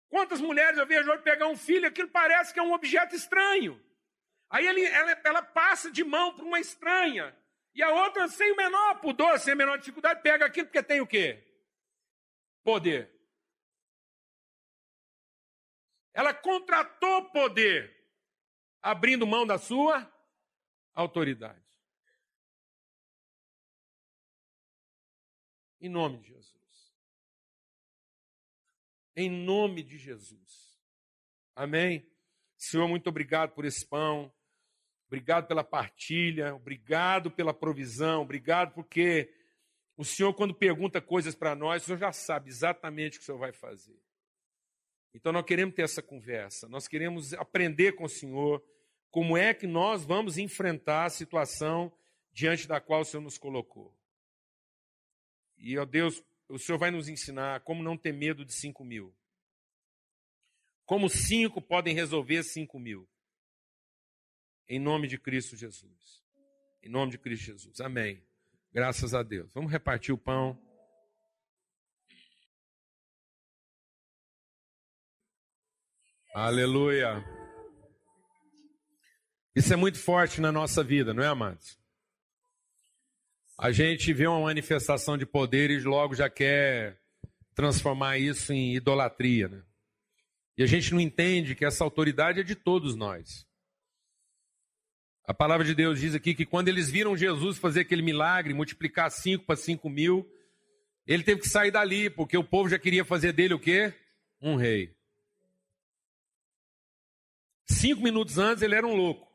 Quantas 0.08 0.39
mulheres 0.39 0.78
eu 0.78 0.88
vejo 0.88 1.12
hoje 1.12 1.22
pegar 1.22 1.47
um 1.47 1.58
filho, 1.58 1.88
aquilo 1.88 2.08
parece 2.08 2.54
que 2.54 2.60
é 2.60 2.64
um 2.64 2.72
objeto 2.72 3.16
estranho. 3.16 3.80
Aí 4.50 4.66
ele, 4.66 4.84
ela, 4.86 5.12
ela 5.24 5.41
passa 5.41 5.91
de 5.91 6.04
mão 6.06 6.34
para 6.34 6.45
uma 6.45 6.60
estranha. 6.60 7.36
E 7.76 7.84
a 7.84 7.89
outra, 7.89 8.28
sem 8.30 8.52
o 8.54 8.56
menor 8.56 9.02
pudor, 9.02 9.38
sem 9.39 9.54
a 9.54 9.56
menor 9.56 9.78
dificuldade, 9.78 10.22
pega 10.22 10.45
aquilo 10.45 10.68
porque 10.68 10.82
tem 10.82 11.02
o 11.02 11.08
quê? 11.08 11.43
Poder. 12.64 13.19
Ela 16.20 16.34
contratou 16.34 17.32
poder, 17.32 17.96
abrindo 18.82 19.26
mão 19.26 19.48
da 19.48 19.58
sua 19.58 20.06
autoridade. 20.94 21.66
Em 25.80 25.88
nome 25.88 26.18
de 26.18 26.28
Jesus. 26.28 26.94
Em 29.16 29.30
nome 29.30 29.82
de 29.82 29.98
Jesus. 29.98 30.78
Amém? 31.56 32.06
Senhor, 32.58 32.90
muito 32.90 33.08
obrigado 33.08 33.54
por 33.54 33.64
esse 33.64 33.88
pão. 33.88 34.30
Obrigado 35.08 35.48
pela 35.48 35.64
partilha, 35.64 36.54
obrigado 36.54 37.32
pela 37.32 37.54
provisão, 37.54 38.24
obrigado 38.24 38.74
porque 38.74 39.34
o 39.96 40.04
Senhor, 40.04 40.34
quando 40.34 40.54
pergunta 40.54 41.00
coisas 41.00 41.34
para 41.34 41.56
nós, 41.56 41.84
o 41.84 41.86
Senhor 41.86 41.98
já 41.98 42.12
sabe 42.12 42.50
exatamente 42.50 43.16
o 43.16 43.20
que 43.20 43.24
o 43.24 43.26
Senhor 43.26 43.40
vai 43.40 43.54
fazer. 43.54 44.09
Então 45.14 45.32
nós 45.32 45.45
queremos 45.45 45.76
ter 45.76 45.84
essa 45.84 46.01
conversa, 46.01 46.68
nós 46.68 46.88
queremos 46.88 47.34
aprender 47.34 47.93
com 47.93 48.03
o 48.03 48.10
Senhor 48.10 48.64
como 49.10 49.38
é 49.38 49.53
que 49.53 49.66
nós 49.66 50.05
vamos 50.05 50.38
enfrentar 50.38 51.05
a 51.05 51.10
situação 51.10 51.91
diante 52.32 52.68
da 52.68 52.80
qual 52.80 53.01
o 53.01 53.05
Senhor 53.05 53.24
nos 53.24 53.38
colocou. 53.38 53.95
E, 55.57 55.78
ó 55.78 55.86
Deus, 55.86 56.24
o 56.47 56.57
Senhor 56.57 56.78
vai 56.78 56.91
nos 56.91 57.10
ensinar 57.10 57.62
como 57.62 57.84
não 57.84 57.97
ter 57.97 58.14
medo 58.14 58.45
de 58.45 58.53
cinco 58.53 58.84
mil. 58.84 59.14
Como 60.86 61.10
cinco 61.10 61.62
podem 61.62 61.93
resolver 61.93 62.43
cinco 62.43 62.80
mil. 62.80 63.07
Em 64.68 64.80
nome 64.80 65.07
de 65.07 65.18
Cristo 65.18 65.55
Jesus. 65.55 66.24
Em 66.82 66.89
nome 66.89 67.12
de 67.12 67.18
Cristo 67.18 67.45
Jesus. 67.45 67.82
Amém. 67.82 68.24
Graças 68.72 69.14
a 69.14 69.24
Deus. 69.24 69.51
Vamos 69.53 69.72
repartir 69.72 70.14
o 70.14 70.18
pão. 70.18 70.60
Aleluia. 76.42 77.22
Isso 79.54 79.74
é 79.74 79.76
muito 79.76 79.98
forte 79.98 80.40
na 80.40 80.54
nossa 80.54 80.82
vida, 80.82 81.14
não 81.14 81.22
é, 81.22 81.28
amados? 81.28 81.78
A 83.58 83.74
gente 83.74 84.14
vê 84.14 84.26
uma 84.26 84.40
manifestação 84.40 85.18
de 85.18 85.26
poder 85.26 85.70
e 85.70 85.80
logo 85.82 86.16
já 86.16 86.30
quer 86.30 86.98
transformar 87.54 88.20
isso 88.20 88.54
em 88.54 88.74
idolatria, 88.74 89.50
né? 89.50 89.62
E 90.58 90.64
a 90.64 90.66
gente 90.66 90.94
não 90.94 91.02
entende 91.02 91.56
que 91.56 91.66
essa 91.66 91.84
autoridade 91.84 92.40
é 92.40 92.44
de 92.44 92.56
todos 92.56 92.96
nós. 92.96 93.46
A 95.26 95.34
palavra 95.34 95.66
de 95.66 95.76
Deus 95.76 96.00
diz 96.00 96.16
aqui 96.16 96.34
que 96.34 96.46
quando 96.46 96.70
eles 96.70 96.90
viram 96.90 97.18
Jesus 97.18 97.58
fazer 97.58 97.82
aquele 97.82 98.02
milagre, 98.02 98.54
multiplicar 98.54 99.12
cinco 99.12 99.46
para 99.46 99.58
cinco 99.58 99.90
mil, 99.90 100.26
ele 101.06 101.22
teve 101.22 101.42
que 101.42 101.50
sair 101.50 101.70
dali, 101.70 102.10
porque 102.10 102.38
o 102.38 102.46
povo 102.46 102.70
já 102.70 102.80
queria 102.80 103.04
fazer 103.04 103.34
dele 103.34 103.56
o 103.56 103.60
quê? 103.60 103.94
Um 104.42 104.56
rei. 104.56 104.98
Cinco 107.70 108.02
minutos 108.02 108.38
antes 108.40 108.64
ele 108.64 108.76
era 108.76 108.86
um 108.86 108.96
louco. 108.96 109.32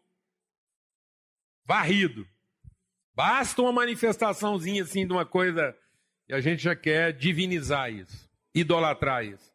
Varrido. 1.65 2.29
Basta 3.15 3.63
uma 3.63 3.73
manifestaçãozinha 3.73 4.83
assim 4.83 5.07
de 5.07 5.13
uma 5.13 5.25
coisa 5.25 5.77
e 6.29 6.35
a 6.35 6.41
gente 6.41 6.63
já 6.63 6.75
quer 6.75 7.13
divinizar 7.13 7.93
isso, 7.93 8.29
idolatrar 8.53 9.25
isso. 9.25 9.53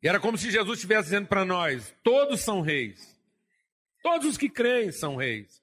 E 0.00 0.08
era 0.08 0.20
como 0.20 0.38
se 0.38 0.50
Jesus 0.50 0.78
estivesse 0.78 1.04
dizendo 1.04 1.26
para 1.26 1.44
nós: 1.44 1.94
todos 2.04 2.40
são 2.40 2.60
reis. 2.60 3.18
Todos 4.00 4.28
os 4.28 4.38
que 4.38 4.48
creem 4.48 4.92
são 4.92 5.16
reis. 5.16 5.60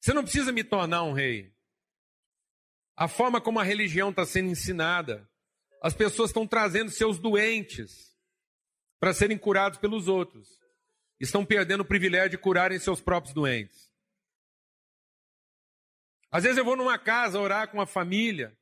Você 0.00 0.14
não 0.14 0.22
precisa 0.22 0.50
me 0.50 0.64
tornar 0.64 1.02
um 1.02 1.12
rei. 1.12 1.52
A 2.96 3.06
forma 3.06 3.40
como 3.40 3.60
a 3.60 3.64
religião 3.64 4.10
está 4.10 4.24
sendo 4.24 4.48
ensinada, 4.48 5.28
as 5.82 5.94
pessoas 5.94 6.30
estão 6.30 6.46
trazendo 6.46 6.90
seus 6.90 7.18
doentes 7.18 8.16
para 8.98 9.12
serem 9.12 9.38
curados 9.38 9.78
pelos 9.78 10.08
outros. 10.08 10.58
Estão 11.20 11.44
perdendo 11.44 11.80
o 11.80 11.84
privilégio 11.84 12.30
de 12.30 12.38
curarem 12.38 12.78
seus 12.78 13.00
próprios 13.00 13.34
doentes. 13.34 13.88
Às 16.30 16.44
vezes 16.44 16.58
eu 16.58 16.64
vou 16.64 16.76
numa 16.76 16.98
casa 16.98 17.40
orar 17.40 17.68
com 17.68 17.80
a 17.80 17.86
família 17.86 18.56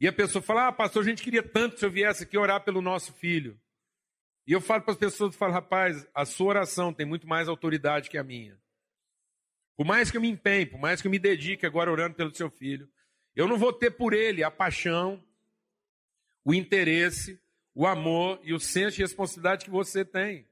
e 0.00 0.08
a 0.08 0.12
pessoa 0.12 0.42
fala: 0.42 0.68
Ah, 0.68 0.72
pastor, 0.72 1.02
a 1.02 1.06
gente 1.06 1.22
queria 1.22 1.42
tanto 1.42 1.74
que 1.74 1.80
senhor 1.80 1.92
viesse 1.92 2.24
aqui 2.24 2.36
orar 2.36 2.64
pelo 2.64 2.82
nosso 2.82 3.12
filho. 3.12 3.60
E 4.46 4.52
eu 4.52 4.60
falo 4.60 4.82
para 4.82 4.92
as 4.92 4.98
pessoas, 4.98 5.34
falo, 5.34 5.52
rapaz, 5.52 6.06
a 6.14 6.24
sua 6.24 6.46
oração 6.48 6.92
tem 6.92 7.04
muito 7.04 7.26
mais 7.26 7.48
autoridade 7.48 8.08
que 8.08 8.16
a 8.16 8.22
minha. 8.22 8.56
Por 9.76 9.84
mais 9.84 10.10
que 10.10 10.16
eu 10.16 10.20
me 10.20 10.28
empenhe, 10.28 10.66
por 10.66 10.78
mais 10.78 11.02
que 11.02 11.08
eu 11.08 11.10
me 11.10 11.18
dedique 11.18 11.66
agora 11.66 11.90
orando 11.90 12.14
pelo 12.14 12.34
seu 12.34 12.48
filho, 12.48 12.88
eu 13.34 13.48
não 13.48 13.58
vou 13.58 13.72
ter 13.72 13.90
por 13.90 14.14
ele 14.14 14.44
a 14.44 14.50
paixão, 14.50 15.22
o 16.44 16.54
interesse, 16.54 17.40
o 17.74 17.86
amor 17.86 18.40
e 18.42 18.54
o 18.54 18.60
senso 18.60 18.96
de 18.96 19.02
responsabilidade 19.02 19.64
que 19.64 19.70
você 19.70 20.04
tem. 20.04 20.48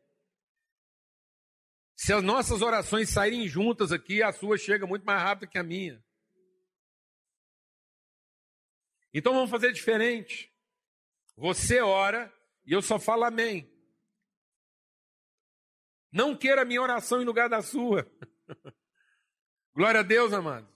Se 1.97 2.13
as 2.13 2.23
nossas 2.23 2.61
orações 2.61 3.11
saírem 3.11 3.49
juntas 3.49 3.93
aqui, 3.93 4.23
a 4.23 4.33
sua 4.33 4.59
chega 4.59 4.87
muito 4.87 5.05
mais 5.05 5.23
rápido 5.23 5.49
que 5.49 5.59
a 5.59 5.63
minha. 5.63 6.03
Então 9.13 9.33
vamos 9.33 9.51
fazer 9.51 9.73
diferente. 9.73 10.53
Você 11.37 11.81
ora 11.81 12.33
e 12.67 12.73
eu 12.73 12.83
só 12.83 12.99
falo 12.99 13.25
amém. 13.25 13.71
Não 16.13 16.37
queira 16.37 16.63
a 16.63 16.65
minha 16.65 16.83
oração 16.83 17.21
em 17.21 17.25
lugar 17.25 17.49
da 17.49 17.63
sua. 17.63 18.09
Glória 19.75 20.01
a 20.01 20.05
Deus, 20.05 20.33
amado. 20.33 20.69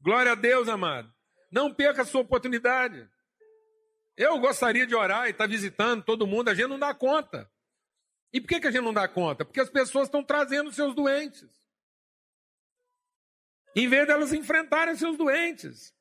Glória 0.00 0.32
a 0.32 0.34
Deus, 0.34 0.68
amado. 0.68 1.12
Não 1.50 1.72
perca 1.72 2.02
a 2.02 2.04
sua 2.06 2.22
oportunidade. 2.22 3.08
Eu 4.16 4.38
gostaria 4.38 4.86
de 4.86 4.94
orar 4.94 5.26
e 5.26 5.30
estar 5.30 5.44
tá 5.44 5.50
visitando 5.50 6.02
todo 6.02 6.26
mundo, 6.26 6.48
a 6.48 6.54
gente 6.54 6.68
não 6.68 6.78
dá 6.78 6.94
conta. 6.94 7.51
E 8.32 8.40
por 8.40 8.48
que, 8.48 8.60
que 8.60 8.66
a 8.66 8.70
gente 8.70 8.84
não 8.84 8.94
dá 8.94 9.06
conta? 9.06 9.44
Porque 9.44 9.60
as 9.60 9.68
pessoas 9.68 10.08
estão 10.08 10.24
trazendo 10.24 10.72
seus 10.72 10.94
doentes. 10.94 11.48
Em 13.74 13.88
vez 13.88 14.06
delas 14.06 14.32
enfrentarem 14.32 14.96
seus 14.96 15.16
doentes. 15.16 15.94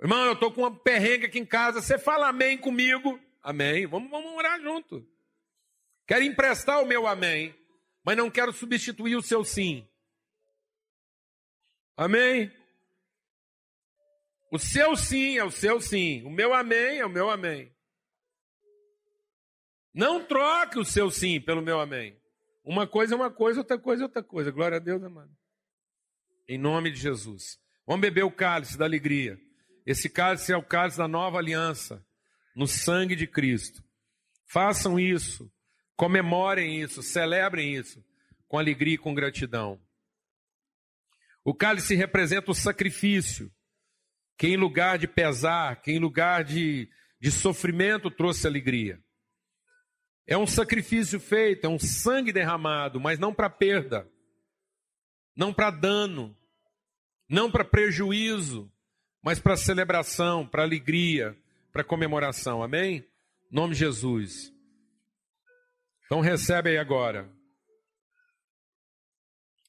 Irmão, 0.00 0.26
eu 0.26 0.34
estou 0.34 0.52
com 0.52 0.62
uma 0.62 0.74
perrengue 0.74 1.26
aqui 1.26 1.38
em 1.38 1.46
casa, 1.46 1.80
você 1.80 1.98
fala 1.98 2.28
amém 2.28 2.56
comigo? 2.56 3.20
Amém. 3.42 3.86
Vamos, 3.86 4.10
vamos 4.10 4.32
orar 4.34 4.60
junto. 4.60 5.06
Quero 6.06 6.24
emprestar 6.24 6.82
o 6.82 6.86
meu 6.86 7.06
amém 7.06 7.58
mas 8.08 8.16
não 8.16 8.30
quero 8.30 8.54
substituir 8.54 9.16
o 9.16 9.22
seu 9.22 9.44
sim. 9.44 9.86
Amém? 11.94 12.50
O 14.50 14.58
seu 14.58 14.96
sim 14.96 15.36
é 15.36 15.44
o 15.44 15.50
seu 15.50 15.78
sim, 15.78 16.22
o 16.24 16.30
meu 16.30 16.54
amém 16.54 17.00
é 17.00 17.04
o 17.04 17.10
meu 17.10 17.28
amém. 17.28 17.70
Não 19.98 20.24
troque 20.24 20.78
o 20.78 20.84
seu 20.84 21.10
sim 21.10 21.40
pelo 21.40 21.60
meu 21.60 21.80
amém. 21.80 22.18
Uma 22.64 22.86
coisa 22.86 23.14
é 23.14 23.16
uma 23.16 23.30
coisa, 23.30 23.60
outra 23.60 23.78
coisa 23.78 24.02
é 24.02 24.06
outra 24.06 24.22
coisa. 24.22 24.50
Glória 24.50 24.76
a 24.76 24.80
Deus, 24.80 25.02
amado. 25.02 25.30
Em 26.48 26.56
nome 26.56 26.90
de 26.90 27.00
Jesus. 27.00 27.58
Vamos 27.86 28.00
beber 28.00 28.24
o 28.24 28.30
cálice 28.30 28.78
da 28.78 28.84
alegria. 28.84 29.38
Esse 29.84 30.08
cálice 30.08 30.52
é 30.52 30.56
o 30.56 30.62
cálice 30.62 30.98
da 30.98 31.08
nova 31.08 31.38
aliança, 31.38 32.02
no 32.54 32.66
sangue 32.66 33.16
de 33.16 33.26
Cristo. 33.26 33.82
Façam 34.46 34.98
isso 34.98 35.50
Comemorem 35.98 36.80
isso, 36.80 37.02
celebrem 37.02 37.74
isso 37.74 38.04
com 38.46 38.56
alegria 38.56 38.94
e 38.94 38.98
com 38.98 39.12
gratidão. 39.12 39.80
O 41.44 41.52
cálice 41.52 41.96
representa 41.96 42.52
o 42.52 42.54
sacrifício, 42.54 43.52
que 44.38 44.46
em 44.46 44.56
lugar 44.56 44.96
de 44.96 45.08
pesar, 45.08 45.82
que 45.82 45.90
em 45.90 45.98
lugar 45.98 46.44
de, 46.44 46.88
de 47.20 47.32
sofrimento 47.32 48.12
trouxe 48.12 48.46
alegria. 48.46 49.02
É 50.30 50.36
um 50.36 50.46
sacrifício 50.46 51.18
feito, 51.18 51.64
é 51.64 51.68
um 51.68 51.78
sangue 51.78 52.34
derramado, 52.34 53.00
mas 53.00 53.18
não 53.18 53.32
para 53.32 53.48
perda, 53.48 54.06
não 55.34 55.54
para 55.54 55.70
dano, 55.70 56.36
não 57.26 57.50
para 57.50 57.64
prejuízo, 57.64 58.70
mas 59.22 59.40
para 59.40 59.56
celebração, 59.56 60.46
para 60.46 60.62
alegria, 60.62 61.34
para 61.72 61.82
comemoração. 61.82 62.62
Amém? 62.62 63.06
Em 63.50 63.54
nome 63.54 63.72
de 63.72 63.80
Jesus. 63.80 64.52
Então 66.04 66.20
recebe 66.20 66.68
aí 66.68 66.76
agora. 66.76 67.26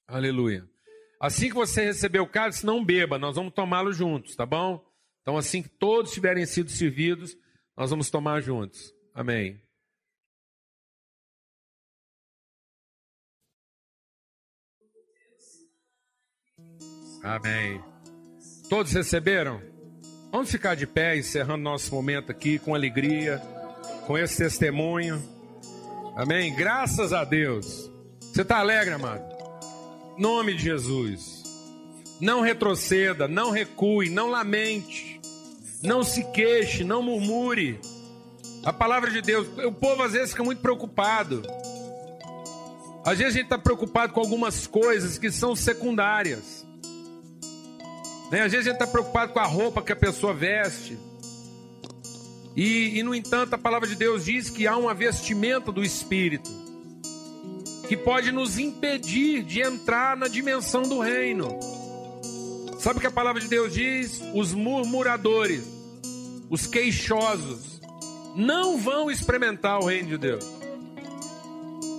Aleluia. 0.06 0.70
Assim 1.22 1.48
que 1.48 1.56
você 1.56 1.86
receber 1.86 2.20
o 2.20 2.28
cálice, 2.28 2.66
não 2.66 2.84
beba, 2.84 3.18
nós 3.18 3.38
vamos 3.38 3.54
tomá-lo 3.54 3.94
juntos, 3.94 4.36
tá 4.36 4.46
bom? 4.46 4.86
Então, 5.22 5.38
assim 5.38 5.64
que 5.64 5.70
todos 5.70 6.12
tiverem 6.12 6.46
sido 6.46 6.70
servidos, 6.70 7.38
nós 7.78 7.92
vamos 7.92 8.10
tomar 8.10 8.42
juntos. 8.42 8.94
Amém. 9.14 9.62
Amém. 17.24 17.82
Todos 18.70 18.94
receberam? 18.94 19.62
Vamos 20.32 20.52
ficar 20.52 20.76
de 20.76 20.86
pé, 20.86 21.18
encerrando 21.18 21.64
nosso 21.64 21.94
momento 21.94 22.32
aqui 22.32 22.60
com 22.60 22.76
alegria, 22.76 23.42
com 24.06 24.18
esse 24.18 24.38
testemunho. 24.38 25.22
Amém? 26.16 26.54
Graças 26.56 27.14
a 27.14 27.24
Deus. 27.24 27.90
Você 28.20 28.44
está 28.44 28.60
alegre, 28.60 28.94
amado? 28.94 29.24
Nome 30.18 30.54
de 30.54 30.64
Jesus. 30.64 31.44
Não 32.22 32.42
retroceda, 32.42 33.28
não 33.28 33.50
recue, 33.50 34.10
não 34.10 34.30
lamente, 34.30 35.20
não 35.82 36.04
se 36.04 36.24
queixe, 36.32 36.84
não 36.84 37.02
murmure. 37.02 37.80
A 38.64 38.74
palavra 38.74 39.10
de 39.10 39.22
Deus, 39.22 39.48
o 39.66 39.72
povo 39.72 40.04
às 40.04 40.12
vezes 40.12 40.32
fica 40.32 40.44
muito 40.44 40.62
preocupado. 40.62 41.42
Às 43.06 43.18
vezes 43.18 43.34
a 43.34 43.38
gente 43.38 43.46
está 43.46 43.58
preocupado 43.58 44.14
com 44.14 44.20
algumas 44.20 44.68
coisas 44.68 45.18
que 45.18 45.32
são 45.32 45.56
secundárias. 45.56 46.68
Né? 48.32 48.42
Às 48.42 48.52
vezes 48.52 48.68
a 48.68 48.72
gente 48.72 48.82
está 48.82 48.88
preocupado 48.88 49.34
com 49.34 49.40
a 49.40 49.46
roupa 49.46 49.82
que 49.82 49.92
a 49.92 49.96
pessoa 49.96 50.34
veste. 50.34 50.98
E, 52.56 53.00
e, 53.00 53.04
no 53.04 53.16
entanto, 53.16 53.54
a 53.54 53.58
palavra 53.58 53.88
de 53.88 53.96
Deus 53.96 54.26
diz 54.26 54.50
que 54.50 54.68
há 54.68 54.76
uma 54.76 54.94
vestimenta 54.94 55.72
do 55.72 55.84
Espírito 55.84 56.50
que 57.88 57.98
pode 57.98 58.32
nos 58.32 58.60
impedir 58.60 59.42
de 59.42 59.62
entrar 59.62 60.16
na 60.16 60.28
dimensão 60.28 60.84
do 60.84 61.00
reino. 61.00 61.60
Sabe 62.78 63.00
o 63.00 63.02
que 63.02 63.08
a 63.08 63.12
palavra 63.12 63.42
de 63.42 63.48
Deus 63.48 63.74
diz? 63.74 64.22
Os 64.36 64.54
murmuradores, 64.54 65.64
os 66.52 66.68
queixosos, 66.68 67.82
não 68.36 68.78
vão 68.78 69.10
experimentar 69.10 69.80
o 69.80 69.86
reino 69.86 70.10
de 70.10 70.18
Deus. 70.20 70.46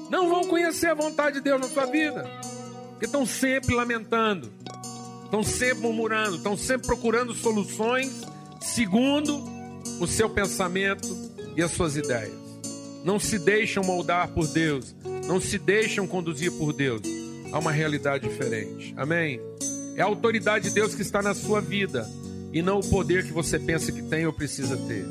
Não 0.08 0.28
vão 0.28 0.44
conhecer 0.44 0.86
a 0.86 0.94
vontade 0.94 1.38
de 1.38 1.42
Deus 1.42 1.60
na 1.60 1.68
sua 1.68 1.86
vida. 1.86 2.24
Porque 2.90 3.06
estão 3.06 3.26
sempre 3.26 3.74
lamentando, 3.74 4.52
estão 5.30 5.44
sempre 5.44 5.82
murmurando, 5.84 6.36
estão 6.36 6.56
sempre 6.56 6.88
procurando 6.88 7.32
soluções 7.32 8.22
segundo 8.60 9.40
o 10.00 10.06
seu 10.06 10.28
pensamento 10.28 11.06
e 11.56 11.62
as 11.62 11.70
suas 11.70 11.96
ideias. 11.96 12.34
Não 13.04 13.20
se 13.20 13.38
deixam 13.38 13.84
moldar 13.84 14.28
por 14.28 14.48
Deus, 14.48 14.94
não 15.26 15.40
se 15.40 15.56
deixam 15.56 16.06
conduzir 16.06 16.50
por 16.52 16.72
Deus. 16.72 17.02
Há 17.52 17.60
uma 17.60 17.70
realidade 17.70 18.28
diferente. 18.28 18.92
Amém? 18.96 19.40
É 19.96 20.02
a 20.02 20.06
autoridade 20.06 20.68
de 20.68 20.74
Deus 20.74 20.96
que 20.96 21.02
está 21.02 21.22
na 21.22 21.32
sua 21.32 21.60
vida 21.60 22.06
e 22.52 22.60
não 22.60 22.80
o 22.80 22.90
poder 22.90 23.24
que 23.24 23.32
você 23.32 23.56
pensa 23.56 23.92
que 23.92 24.02
tem 24.02 24.26
ou 24.26 24.32
precisa 24.32 24.76
ter. 24.76 25.06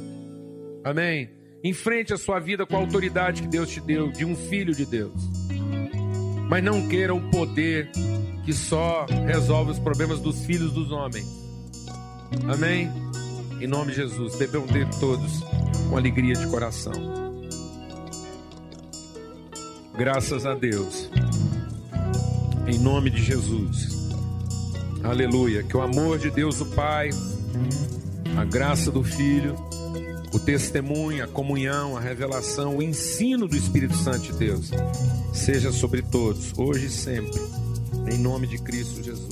Amém? 0.83 1.29
Enfrente 1.63 2.13
a 2.13 2.17
sua 2.17 2.39
vida 2.39 2.65
com 2.65 2.75
a 2.75 2.79
autoridade 2.79 3.41
que 3.41 3.47
Deus 3.47 3.69
te 3.69 3.79
deu, 3.79 4.11
de 4.11 4.25
um 4.25 4.35
filho 4.35 4.75
de 4.75 4.85
Deus. 4.85 5.13
Mas 6.49 6.63
não 6.63 6.87
queira 6.89 7.13
o 7.13 7.31
poder 7.31 7.89
que 8.45 8.53
só 8.53 9.05
resolve 9.25 9.71
os 9.71 9.79
problemas 9.79 10.19
dos 10.19 10.45
filhos 10.45 10.71
dos 10.71 10.91
homens. 10.91 11.27
Amém? 12.47 12.91
Em 13.59 13.67
nome 13.67 13.91
de 13.91 13.97
Jesus, 13.97 14.35
bebam 14.35 14.65
dele 14.65 14.89
todos 14.99 15.43
com 15.89 15.97
alegria 15.97 16.33
de 16.33 16.47
coração. 16.47 16.93
Graças 19.97 20.45
a 20.45 20.55
Deus. 20.55 21.09
Em 22.67 22.77
nome 22.79 23.09
de 23.09 23.21
Jesus. 23.21 24.09
Aleluia. 25.03 25.63
Que 25.63 25.75
o 25.75 25.81
amor 25.81 26.17
de 26.19 26.29
Deus, 26.29 26.61
o 26.61 26.65
Pai, 26.67 27.09
a 28.37 28.45
graça 28.45 28.91
do 28.91 29.03
Filho, 29.03 29.55
o 30.31 30.39
testemunho, 30.39 31.23
a 31.23 31.27
comunhão, 31.27 31.97
a 31.97 31.99
revelação, 31.99 32.77
o 32.77 32.83
ensino 32.83 33.47
do 33.47 33.55
Espírito 33.55 33.95
Santo 33.95 34.31
de 34.31 34.33
Deus 34.33 34.71
seja 35.33 35.71
sobre 35.71 36.01
todos, 36.01 36.53
hoje 36.57 36.85
e 36.85 36.89
sempre. 36.89 37.39
Em 38.07 38.17
nome 38.17 38.47
de 38.47 38.57
Cristo 38.57 39.03
Jesus. 39.03 39.28